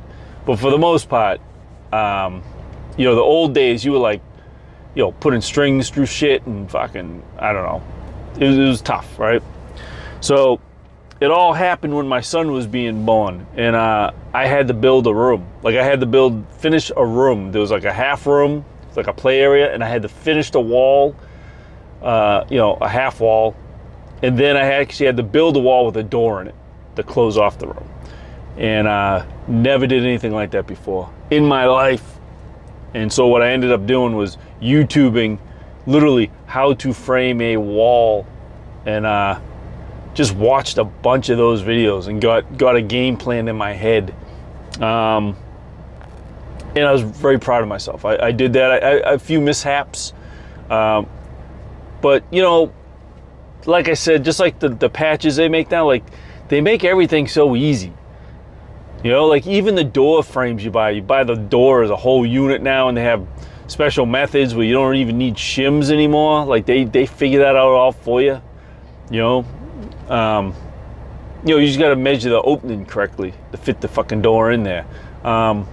[0.45, 1.39] But for the most part,
[1.91, 2.43] um,
[2.97, 4.21] you know, the old days, you were like,
[4.95, 7.83] you know, putting strings through shit and fucking, I don't know.
[8.39, 9.43] It was, it was tough, right?
[10.21, 10.59] So
[11.21, 15.07] it all happened when my son was being born, and uh, I had to build
[15.07, 15.47] a room.
[15.63, 17.51] Like I had to build, finish a room.
[17.51, 18.65] There was like a half room,
[18.95, 21.15] like a play area, and I had to finish the wall,
[22.01, 23.55] uh, you know, a half wall,
[24.21, 26.55] and then I actually had to build a wall with a door in it
[26.95, 27.89] to close off the room.
[28.57, 32.19] And uh, never did anything like that before in my life.
[32.93, 35.37] And so what I ended up doing was YouTubing
[35.85, 38.25] literally how to frame a wall.
[38.85, 39.39] And uh,
[40.15, 43.73] just watched a bunch of those videos and got got a game plan in my
[43.73, 44.15] head.
[44.81, 45.37] Um,
[46.75, 48.03] and I was very proud of myself.
[48.03, 48.71] I, I did that.
[48.71, 50.13] I, I, a few mishaps,
[50.69, 51.07] um,
[52.01, 52.73] but you know,
[53.65, 56.03] like I said, just like the the patches they make now, like
[56.47, 57.93] they make everything so easy.
[59.03, 61.95] You know, like even the door frames you buy, you buy the door as a
[61.95, 63.27] whole unit now, and they have
[63.67, 66.45] special methods where you don't even need shims anymore.
[66.45, 68.41] Like they they figure that out all for you.
[69.11, 69.45] You know,
[70.09, 70.53] um,
[71.43, 74.51] you know you just got to measure the opening correctly to fit the fucking door
[74.51, 74.85] in there.
[75.23, 75.67] Um,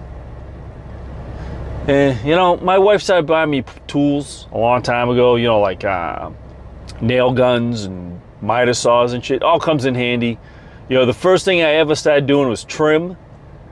[1.87, 5.35] and you know, my wife started buying me tools a long time ago.
[5.35, 6.29] You know, like uh,
[7.01, 9.43] nail guns and miter saws and shit.
[9.43, 10.39] All comes in handy.
[10.89, 13.17] You know, the first thing I ever started doing was trim,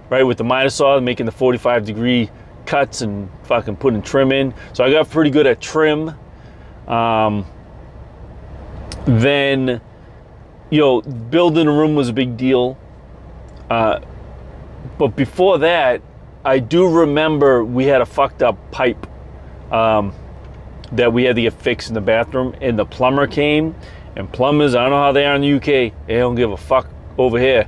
[0.09, 2.29] right, with the miter saw, making the 45 degree
[2.65, 4.53] cuts and fucking putting trim in.
[4.73, 6.13] So I got pretty good at trim.
[6.87, 7.45] Um,
[9.05, 9.81] then,
[10.71, 12.77] you know, building a room was a big deal.
[13.69, 13.99] Uh,
[14.97, 16.01] but before that,
[16.43, 19.05] I do remember we had a fucked up pipe
[19.71, 20.13] um,
[20.93, 23.75] that we had to get fixed in the bathroom, and the plumber came.
[24.15, 25.93] And plumbers, I don't know how they are in the UK.
[26.07, 27.67] They don't give a fuck over here.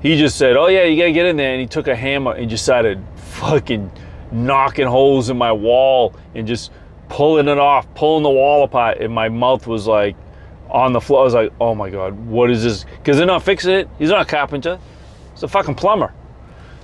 [0.00, 2.32] He just said, "Oh yeah, you gotta get in there," and he took a hammer
[2.32, 3.90] and just started fucking
[4.32, 6.72] knocking holes in my wall and just
[7.08, 10.16] pulling it off, pulling the wall apart, and my mouth was like
[10.72, 11.20] on the floor.
[11.20, 13.88] I was like, "Oh my god, what is this?" Because they're not fixing it.
[13.98, 14.78] He's not a carpenter.
[15.34, 16.12] He's a fucking plumber.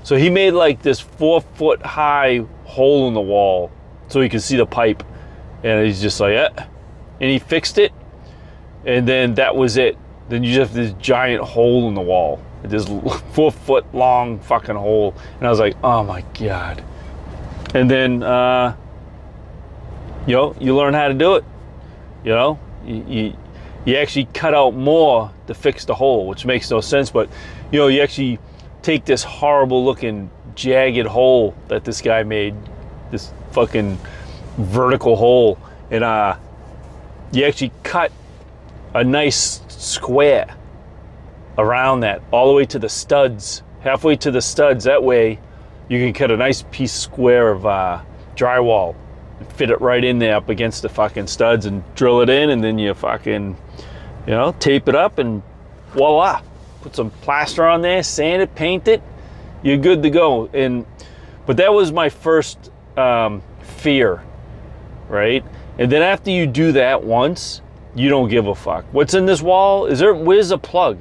[0.02, 3.70] So he made like this four foot high hole in the wall
[4.08, 5.02] so he could see the pipe.
[5.64, 6.66] And he's just like, eh.
[7.20, 7.92] And he fixed it.
[8.86, 9.98] And then that was it.
[10.28, 12.40] Then you just have this giant hole in the wall.
[12.62, 12.86] This
[13.32, 15.14] four foot long fucking hole.
[15.38, 16.82] And I was like, oh my God.
[17.74, 18.76] And then, uh,
[20.26, 21.44] you know, you learn how to do it.
[22.24, 23.36] You know, you, you,
[23.88, 27.10] you actually cut out more to fix the hole, which makes no sense.
[27.10, 27.30] But,
[27.72, 28.38] you know, you actually
[28.82, 32.54] take this horrible looking jagged hole that this guy made,
[33.10, 33.98] this fucking
[34.58, 35.58] vertical hole,
[35.90, 36.36] and uh,
[37.32, 38.12] you actually cut
[38.92, 40.54] a nice square
[41.56, 44.84] around that all the way to the studs, halfway to the studs.
[44.84, 45.40] That way,
[45.88, 48.02] you can cut a nice piece square of uh,
[48.36, 48.96] drywall,
[49.56, 52.62] fit it right in there up against the fucking studs, and drill it in, and
[52.62, 53.56] then you fucking,
[54.26, 55.42] you know, tape it up, and
[55.92, 56.42] voila
[56.80, 59.02] put some plaster on there, sand it, paint it,
[59.62, 60.48] you're good to go.
[60.52, 60.86] And
[61.46, 64.22] but that was my first um, fear,
[65.08, 65.44] right?
[65.78, 67.62] And then after you do that once,
[67.94, 68.84] you don't give a fuck.
[68.92, 69.86] What's in this wall?
[69.86, 70.14] Is there?
[70.14, 70.98] Where's the plug?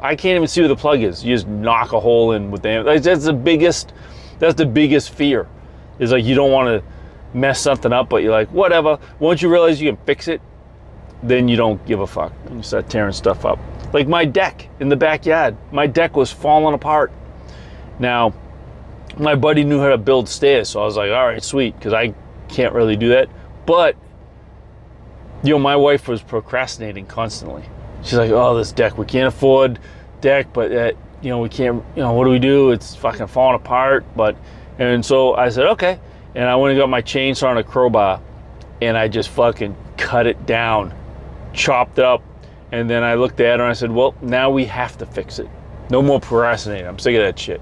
[0.00, 1.24] I can't even see where the plug is.
[1.24, 2.82] You just knock a hole in with the.
[3.02, 3.92] That's the biggest.
[4.38, 5.48] That's the biggest fear.
[5.98, 6.88] Is like you don't want to
[7.34, 8.98] mess something up, but you're like whatever.
[9.18, 10.40] Once you realize you can fix it,
[11.22, 13.58] then you don't give a fuck and you start tearing stuff up.
[13.92, 17.12] Like my deck in the backyard, my deck was falling apart.
[17.98, 18.34] Now,
[19.18, 21.92] my buddy knew how to build stairs, so I was like, all right, sweet, because
[21.92, 22.14] I
[22.48, 23.28] can't really do that.
[23.66, 23.96] But,
[25.42, 27.64] you know, my wife was procrastinating constantly.
[28.02, 29.80] She's like, oh, this deck, we can't afford
[30.20, 32.70] deck, but, uh, you know, we can't, you know, what do we do?
[32.70, 34.04] It's fucking falling apart.
[34.14, 34.36] But,
[34.78, 35.98] and so I said, okay.
[36.38, 38.20] And I went and got my chainsaw and a crowbar,
[38.80, 40.94] and I just fucking cut it down,
[41.52, 42.22] chopped up,
[42.70, 45.40] and then I looked at her and I said, well, now we have to fix
[45.40, 45.48] it.
[45.90, 46.86] No more procrastinating.
[46.86, 47.60] I'm sick of that shit.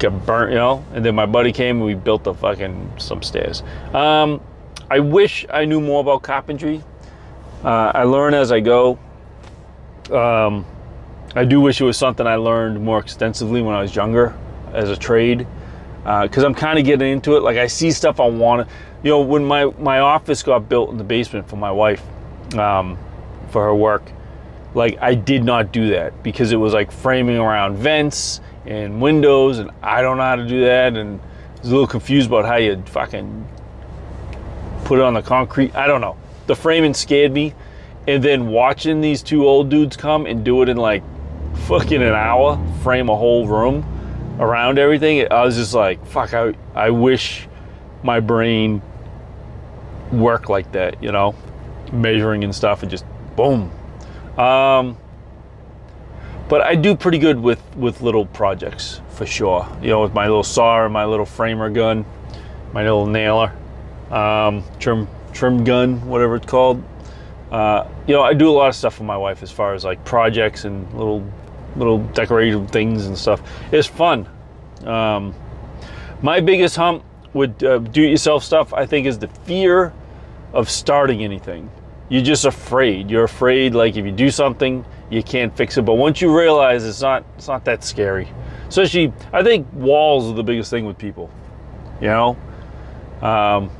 [0.00, 0.84] got burnt, you know?
[0.92, 3.62] And then my buddy came and we built the fucking some stairs.
[3.94, 4.40] Um,
[4.90, 6.82] I wish I knew more about carpentry.
[7.62, 8.98] Uh, I learn as I go.
[10.10, 10.66] Um,
[11.36, 14.36] I do wish it was something I learned more extensively when I was younger
[14.72, 15.46] as a trade.
[16.02, 17.42] Because uh, I'm kind of getting into it.
[17.42, 18.74] Like I see stuff I want to,
[19.04, 22.02] you know, when my, my office got built in the basement for my wife,
[22.54, 22.98] um,
[23.50, 24.02] for her work.
[24.74, 29.58] Like I did not do that because it was like framing around vents and windows,
[29.58, 32.46] and I don't know how to do that, and I was a little confused about
[32.46, 33.48] how you fucking
[34.84, 35.74] put it on the concrete.
[35.74, 36.16] I don't know.
[36.46, 37.54] The framing scared me,
[38.08, 41.02] and then watching these two old dudes come and do it in like
[41.66, 43.84] fucking an hour, frame a whole room
[44.38, 45.30] around everything.
[45.30, 46.34] I was just like, fuck.
[46.34, 47.48] I I wish
[48.02, 48.82] my brain
[50.10, 51.34] worked like that, you know,
[51.92, 53.04] measuring and stuff, and just
[53.36, 53.70] boom.
[54.36, 54.96] Um,
[56.48, 59.66] but I do pretty good with with little projects for sure.
[59.80, 62.04] You know, with my little saw my little framer gun,
[62.72, 63.52] my little nailer,
[64.10, 66.82] um, trim trim gun, whatever it's called.
[67.50, 69.84] Uh, you know, I do a lot of stuff with my wife as far as
[69.84, 71.26] like projects and little
[71.76, 73.42] little decorative things and stuff.
[73.70, 74.28] It's fun.
[74.84, 75.34] Um,
[76.22, 79.92] my biggest hump with uh, do-it-yourself stuff, I think, is the fear
[80.52, 81.70] of starting anything
[82.12, 83.10] you're just afraid.
[83.10, 85.86] You're afraid like if you do something, you can't fix it.
[85.86, 88.28] But once you realize it's not it's not that scary.
[88.68, 91.30] Especially I think walls are the biggest thing with people.
[92.02, 92.36] You know?
[93.22, 93.70] Um,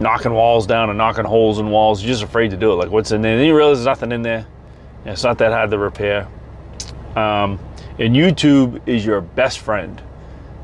[0.00, 2.02] knocking walls down and knocking holes in walls.
[2.02, 2.74] You're just afraid to do it.
[2.74, 3.34] Like what's in there?
[3.34, 4.44] And then you realize there's nothing in there.
[5.04, 6.26] And it's not that hard to repair.
[7.16, 7.58] Um,
[7.98, 10.02] and YouTube is your best friend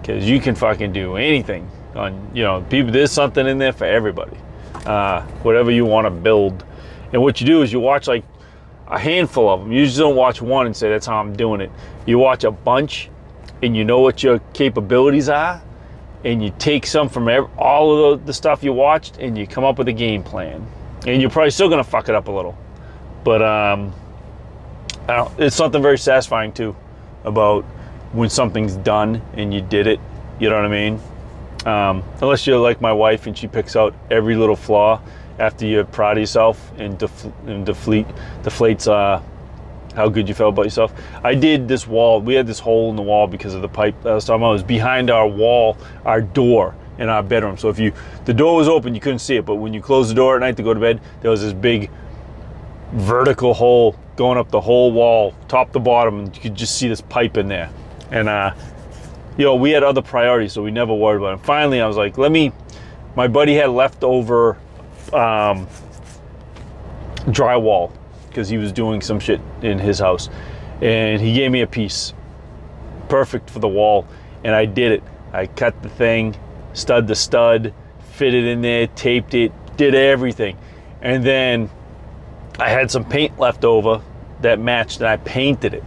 [0.00, 3.84] because you can fucking do anything on you know people there's something in there for
[3.84, 4.36] everybody
[4.86, 6.64] uh, whatever you want to build.
[7.12, 8.24] And what you do is you watch like
[8.86, 11.60] a handful of them you just don't watch one and say that's how i'm doing
[11.60, 11.70] it.
[12.06, 13.08] You watch a bunch
[13.62, 15.62] and you know what your capabilities are
[16.24, 19.64] and you take some from all of the, the stuff you watched and you come
[19.64, 20.66] up with a game plan.
[21.06, 22.58] And you're probably still going to fuck it up a little.
[23.24, 23.94] But um,
[25.38, 26.74] it's something very satisfying too
[27.24, 27.64] about
[28.12, 30.00] when something's done and you did it
[30.38, 31.00] you know what i mean
[31.66, 35.00] um, unless you're like my wife and she picks out every little flaw
[35.38, 38.06] after you're proud yourself and, def- and deflate,
[38.42, 39.20] deflates uh,
[39.94, 40.92] how good you felt about yourself.
[41.24, 42.20] I did this wall.
[42.20, 44.50] We had this hole in the wall because of the pipe I was talking about.
[44.50, 47.56] It was behind our wall, our door in our bedroom.
[47.56, 47.92] So if you,
[48.26, 49.46] the door was open, you couldn't see it.
[49.46, 51.54] But when you closed the door at night to go to bed, there was this
[51.54, 51.90] big
[52.92, 56.88] vertical hole going up the whole wall, top to bottom, and you could just see
[56.88, 57.70] this pipe in there.
[58.10, 58.54] And uh,
[59.36, 61.44] you know, we had other priorities, so we never worried about it.
[61.44, 62.52] Finally, I was like, let me.
[63.16, 64.56] My buddy had leftover
[65.12, 65.66] um,
[67.26, 67.92] drywall
[68.28, 70.28] because he was doing some shit in his house,
[70.80, 72.14] and he gave me a piece,
[73.08, 74.06] perfect for the wall,
[74.44, 75.02] and I did it.
[75.32, 76.36] I cut the thing,
[76.72, 77.74] stud to stud,
[78.12, 80.56] fitted in there, taped it, did everything,
[81.02, 81.68] and then
[82.58, 84.02] I had some paint left over
[84.40, 85.84] that matched, and I painted it,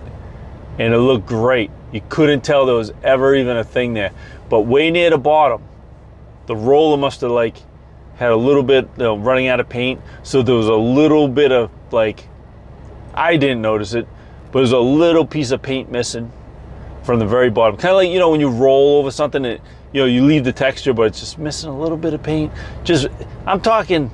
[0.79, 1.71] and it looked great.
[1.91, 4.11] You couldn't tell there was ever even a thing there.
[4.49, 5.63] But way near the bottom,
[6.47, 7.57] the roller must have like
[8.15, 10.01] had a little bit you know, running out of paint.
[10.23, 12.27] So there was a little bit of like,
[13.13, 14.07] I didn't notice it,
[14.51, 16.31] but there's a little piece of paint missing
[17.03, 17.77] from the very bottom.
[17.77, 19.61] Kind of like, you know, when you roll over something, it,
[19.91, 22.51] you know, you leave the texture, but it's just missing a little bit of paint.
[22.83, 23.07] Just,
[23.45, 24.09] I'm talking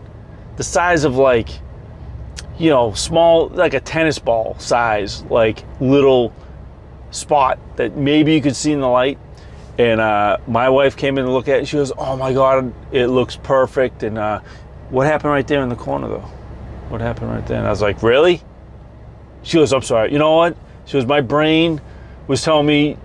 [0.57, 1.49] the size of like,
[2.59, 6.33] you know, small, like a tennis ball size, like little
[7.09, 9.17] spot that maybe you could see in the light.
[9.79, 11.67] And uh, my wife came in to look at it.
[11.67, 14.41] She goes, "Oh my God, it looks perfect." And uh,
[14.89, 16.29] what happened right there in the corner, though?
[16.89, 17.59] What happened right there?
[17.59, 18.41] And I was like, "Really?"
[19.41, 20.11] She goes, "I'm sorry.
[20.11, 21.79] You know what?" She goes, "My brain
[22.27, 22.97] was telling me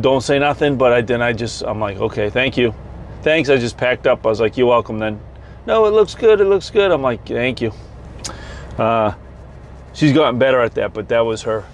[0.00, 2.74] don't say nothing, but I then I just I'm like, okay, thank you,
[3.22, 4.26] thanks." I just packed up.
[4.26, 5.20] I was like, "You're welcome." Then,
[5.64, 6.40] no, it looks good.
[6.40, 6.90] It looks good.
[6.90, 7.72] I'm like, thank you.
[8.78, 9.14] Uh,
[9.92, 11.64] she's gotten better at that, but that was her.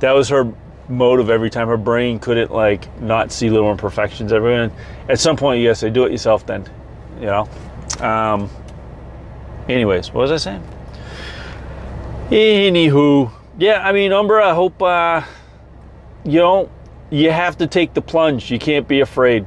[0.00, 0.52] That was her
[0.88, 4.70] motive every time her brain couldn't like not see little imperfections everywhere.
[5.08, 6.66] At some point, you gotta say, do it yourself then,
[7.20, 7.48] you know?
[8.00, 8.50] Um,
[9.68, 10.62] anyways, what was I saying?
[12.30, 15.22] Anywho, yeah, I mean, Umbra, I hope, uh,
[16.24, 16.70] you know,
[17.10, 18.50] you have to take the plunge.
[18.50, 19.46] You can't be afraid.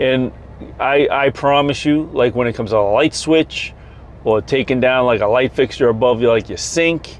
[0.00, 0.32] And
[0.80, 3.74] I, I promise you, like when it comes to a light switch
[4.26, 7.16] or taking down like a light fixture above you, like your sink,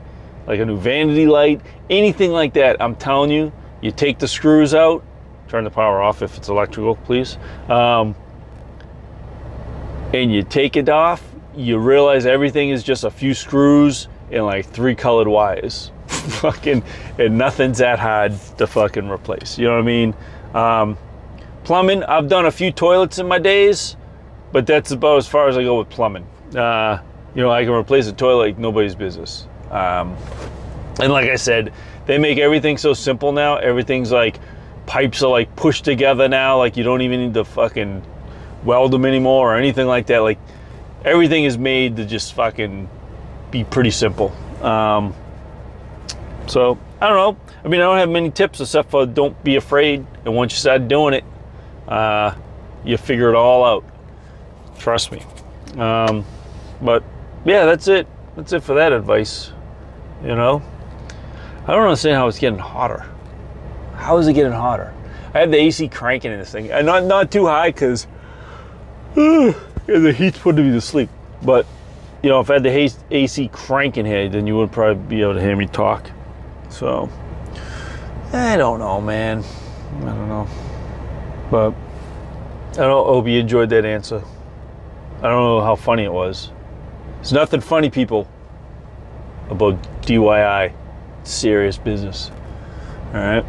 [0.49, 4.75] like a new vanity light, anything like that, I'm telling you, you take the screws
[4.75, 5.05] out,
[5.47, 7.39] turn the power off if it's electrical, please,
[7.69, 8.17] um,
[10.13, 11.23] and you take it off,
[11.55, 15.93] you realize everything is just a few screws and like three colored wires.
[16.09, 16.83] fucking,
[17.21, 19.57] and nothing's that hard to fucking replace.
[19.59, 20.15] You know what I mean?
[20.55, 20.99] Um,
[21.63, 23.97] plumbing, I've done a few toilets in my days,
[24.51, 26.27] but that's about as far as I go with plumbing.
[26.55, 26.99] Uh,
[27.35, 29.47] you know, I can replace a toilet like nobody's business.
[29.71, 30.17] Um,
[31.01, 31.73] and like I said,
[32.07, 33.57] they make everything so simple now.
[33.57, 34.39] Everything's like
[34.87, 36.59] pipes are like pushed together now.
[36.59, 38.03] Like you don't even need to fucking
[38.65, 40.19] weld them anymore or anything like that.
[40.19, 40.39] Like
[41.05, 42.89] everything is made to just fucking
[43.51, 44.31] be pretty simple.
[44.63, 45.15] Um,
[46.47, 47.53] so I don't know.
[47.65, 50.07] I mean, I don't have many tips except for don't be afraid.
[50.25, 51.25] And once you start doing it,
[51.89, 52.35] uh,
[52.85, 53.85] you figure it all out.
[54.79, 55.23] Trust me.
[55.77, 56.25] Um,
[56.81, 57.03] but
[57.45, 58.07] yeah, that's it.
[58.37, 59.53] That's it for that advice.
[60.23, 60.63] You know,
[61.67, 63.07] I don't understand how it's getting hotter.
[63.95, 64.93] How is it getting hotter?
[65.35, 68.07] I have the AC cranking in this thing, and not not too high because
[69.17, 69.53] uh,
[69.87, 71.11] the heat's putting me to sleep.
[71.43, 71.67] But
[72.23, 75.35] you know, if I had the AC cranking here, then you would probably be able
[75.35, 76.11] to hear me talk.
[76.69, 77.11] So
[78.33, 79.45] I don't know, man.
[80.01, 80.49] I don't know,
[81.51, 81.75] but
[82.73, 84.23] I don't hope you enjoyed that answer.
[85.19, 86.51] I don't know how funny it was.
[87.21, 88.29] It's nothing funny, people
[89.51, 90.73] about DIY,
[91.25, 92.31] serious business.
[93.09, 93.45] All right,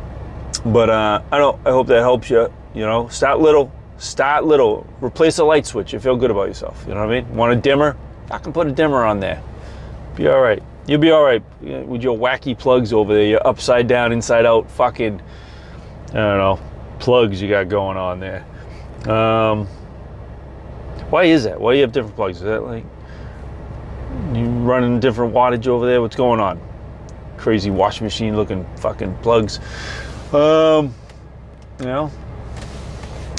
[0.65, 1.59] but uh, I don't.
[1.65, 2.51] I hope that helps you.
[2.73, 4.85] You know, start little, start little.
[5.01, 5.93] Replace a light switch.
[5.93, 6.83] You feel good about yourself.
[6.87, 7.35] You know what I mean?
[7.35, 7.97] Want a dimmer?
[8.29, 9.41] I can put a dimmer on there.
[10.15, 10.61] Be all right.
[10.87, 11.43] You'll be all right
[11.85, 13.25] with your wacky plugs over there.
[13.25, 15.21] Your upside down, inside out, fucking,
[16.09, 16.59] I don't know,
[16.99, 18.45] plugs you got going on there.
[19.09, 19.67] Um,
[21.09, 21.59] why is that?
[21.59, 22.37] Why do you have different plugs?
[22.37, 22.85] Is that like
[24.33, 26.01] you running different wattage over there?
[26.01, 26.59] What's going on?
[27.37, 29.59] Crazy washing machine looking fucking plugs.
[30.33, 30.93] Um,
[31.79, 32.11] you know,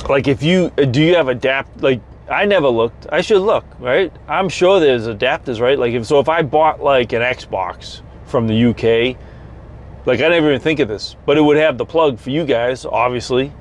[0.09, 2.01] like if you do you have adapt like
[2.31, 3.07] I never looked.
[3.11, 4.13] I should look, right?
[4.29, 5.79] I'm sure there's adapters, right?
[5.79, 9.17] Like if so if I bought like an Xbox from the UK,
[10.07, 12.45] like I never even think of this, but it would have the plug for you
[12.45, 13.53] guys, obviously.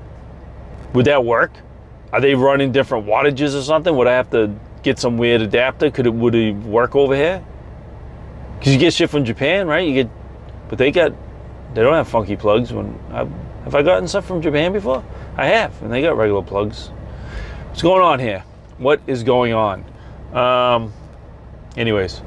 [0.92, 1.52] Would that work?
[2.12, 3.94] Are they running different wattages or something?
[3.96, 4.54] Would I have to
[4.88, 5.90] get some weird adapter?
[5.90, 7.44] Could it would it work over here?
[8.58, 9.86] Because you get shit from Japan, right?
[9.86, 10.10] You get,
[10.68, 11.12] but they got,
[11.74, 12.72] they don't have funky plugs.
[12.72, 13.18] When I,
[13.64, 15.04] have I gotten stuff from Japan before?
[15.36, 16.88] I have, and they got regular plugs.
[17.68, 18.42] What's going on here?
[18.78, 19.84] What is going on?
[20.32, 20.92] Um,
[21.76, 22.22] anyways,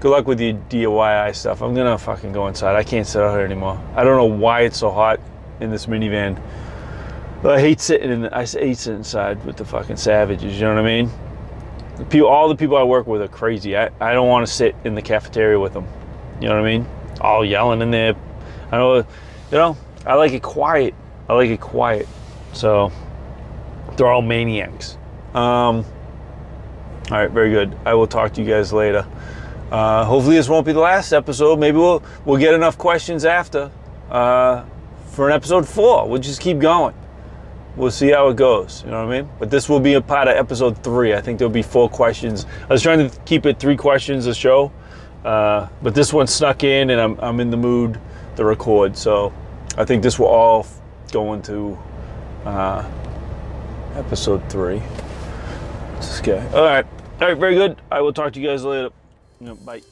[0.00, 1.62] good luck with your DIY stuff.
[1.62, 2.74] I'm gonna fucking go inside.
[2.74, 3.80] I can't sit out here anymore.
[3.94, 5.20] I don't know why it's so hot
[5.60, 6.40] in this minivan.
[7.42, 8.22] But I hate sitting in.
[8.22, 10.54] The, I hate sitting inside with the fucking savages.
[10.54, 11.10] You know what I mean?
[11.96, 13.76] The people, all the people I work with are crazy.
[13.76, 15.86] I, I don't want to sit in the cafeteria with them.
[16.40, 16.86] You know what I mean?
[17.20, 18.14] All yelling in there.
[18.70, 18.96] I know.
[18.96, 19.04] You
[19.52, 19.76] know.
[20.04, 20.94] I like it quiet.
[21.28, 22.06] I like it quiet.
[22.52, 22.92] So
[23.96, 24.96] they're all maniacs.
[25.34, 25.84] Um,
[27.10, 27.76] all right, very good.
[27.84, 29.06] I will talk to you guys later.
[29.70, 31.58] Uh, hopefully, this won't be the last episode.
[31.58, 33.70] Maybe we'll we'll get enough questions after
[34.10, 34.64] uh,
[35.08, 36.08] for an episode four.
[36.08, 36.94] We'll just keep going.
[37.76, 38.82] We'll see how it goes.
[38.84, 39.30] You know what I mean?
[39.38, 41.12] But this will be a part of episode three.
[41.14, 42.46] I think there'll be four questions.
[42.62, 44.72] I was trying to keep it three questions a show,
[45.24, 48.00] uh, but this one snuck in, and I'm I'm in the mood
[48.36, 48.96] to record.
[48.96, 49.32] So
[49.76, 50.66] I think this will all
[51.12, 51.78] go into
[52.46, 52.82] uh,
[53.94, 54.80] episode three.
[55.96, 56.46] This guy.
[56.52, 56.86] All right.
[57.20, 57.36] All right.
[57.36, 57.80] Very good.
[57.90, 58.90] I will talk to you guys later.
[59.64, 59.82] Bye.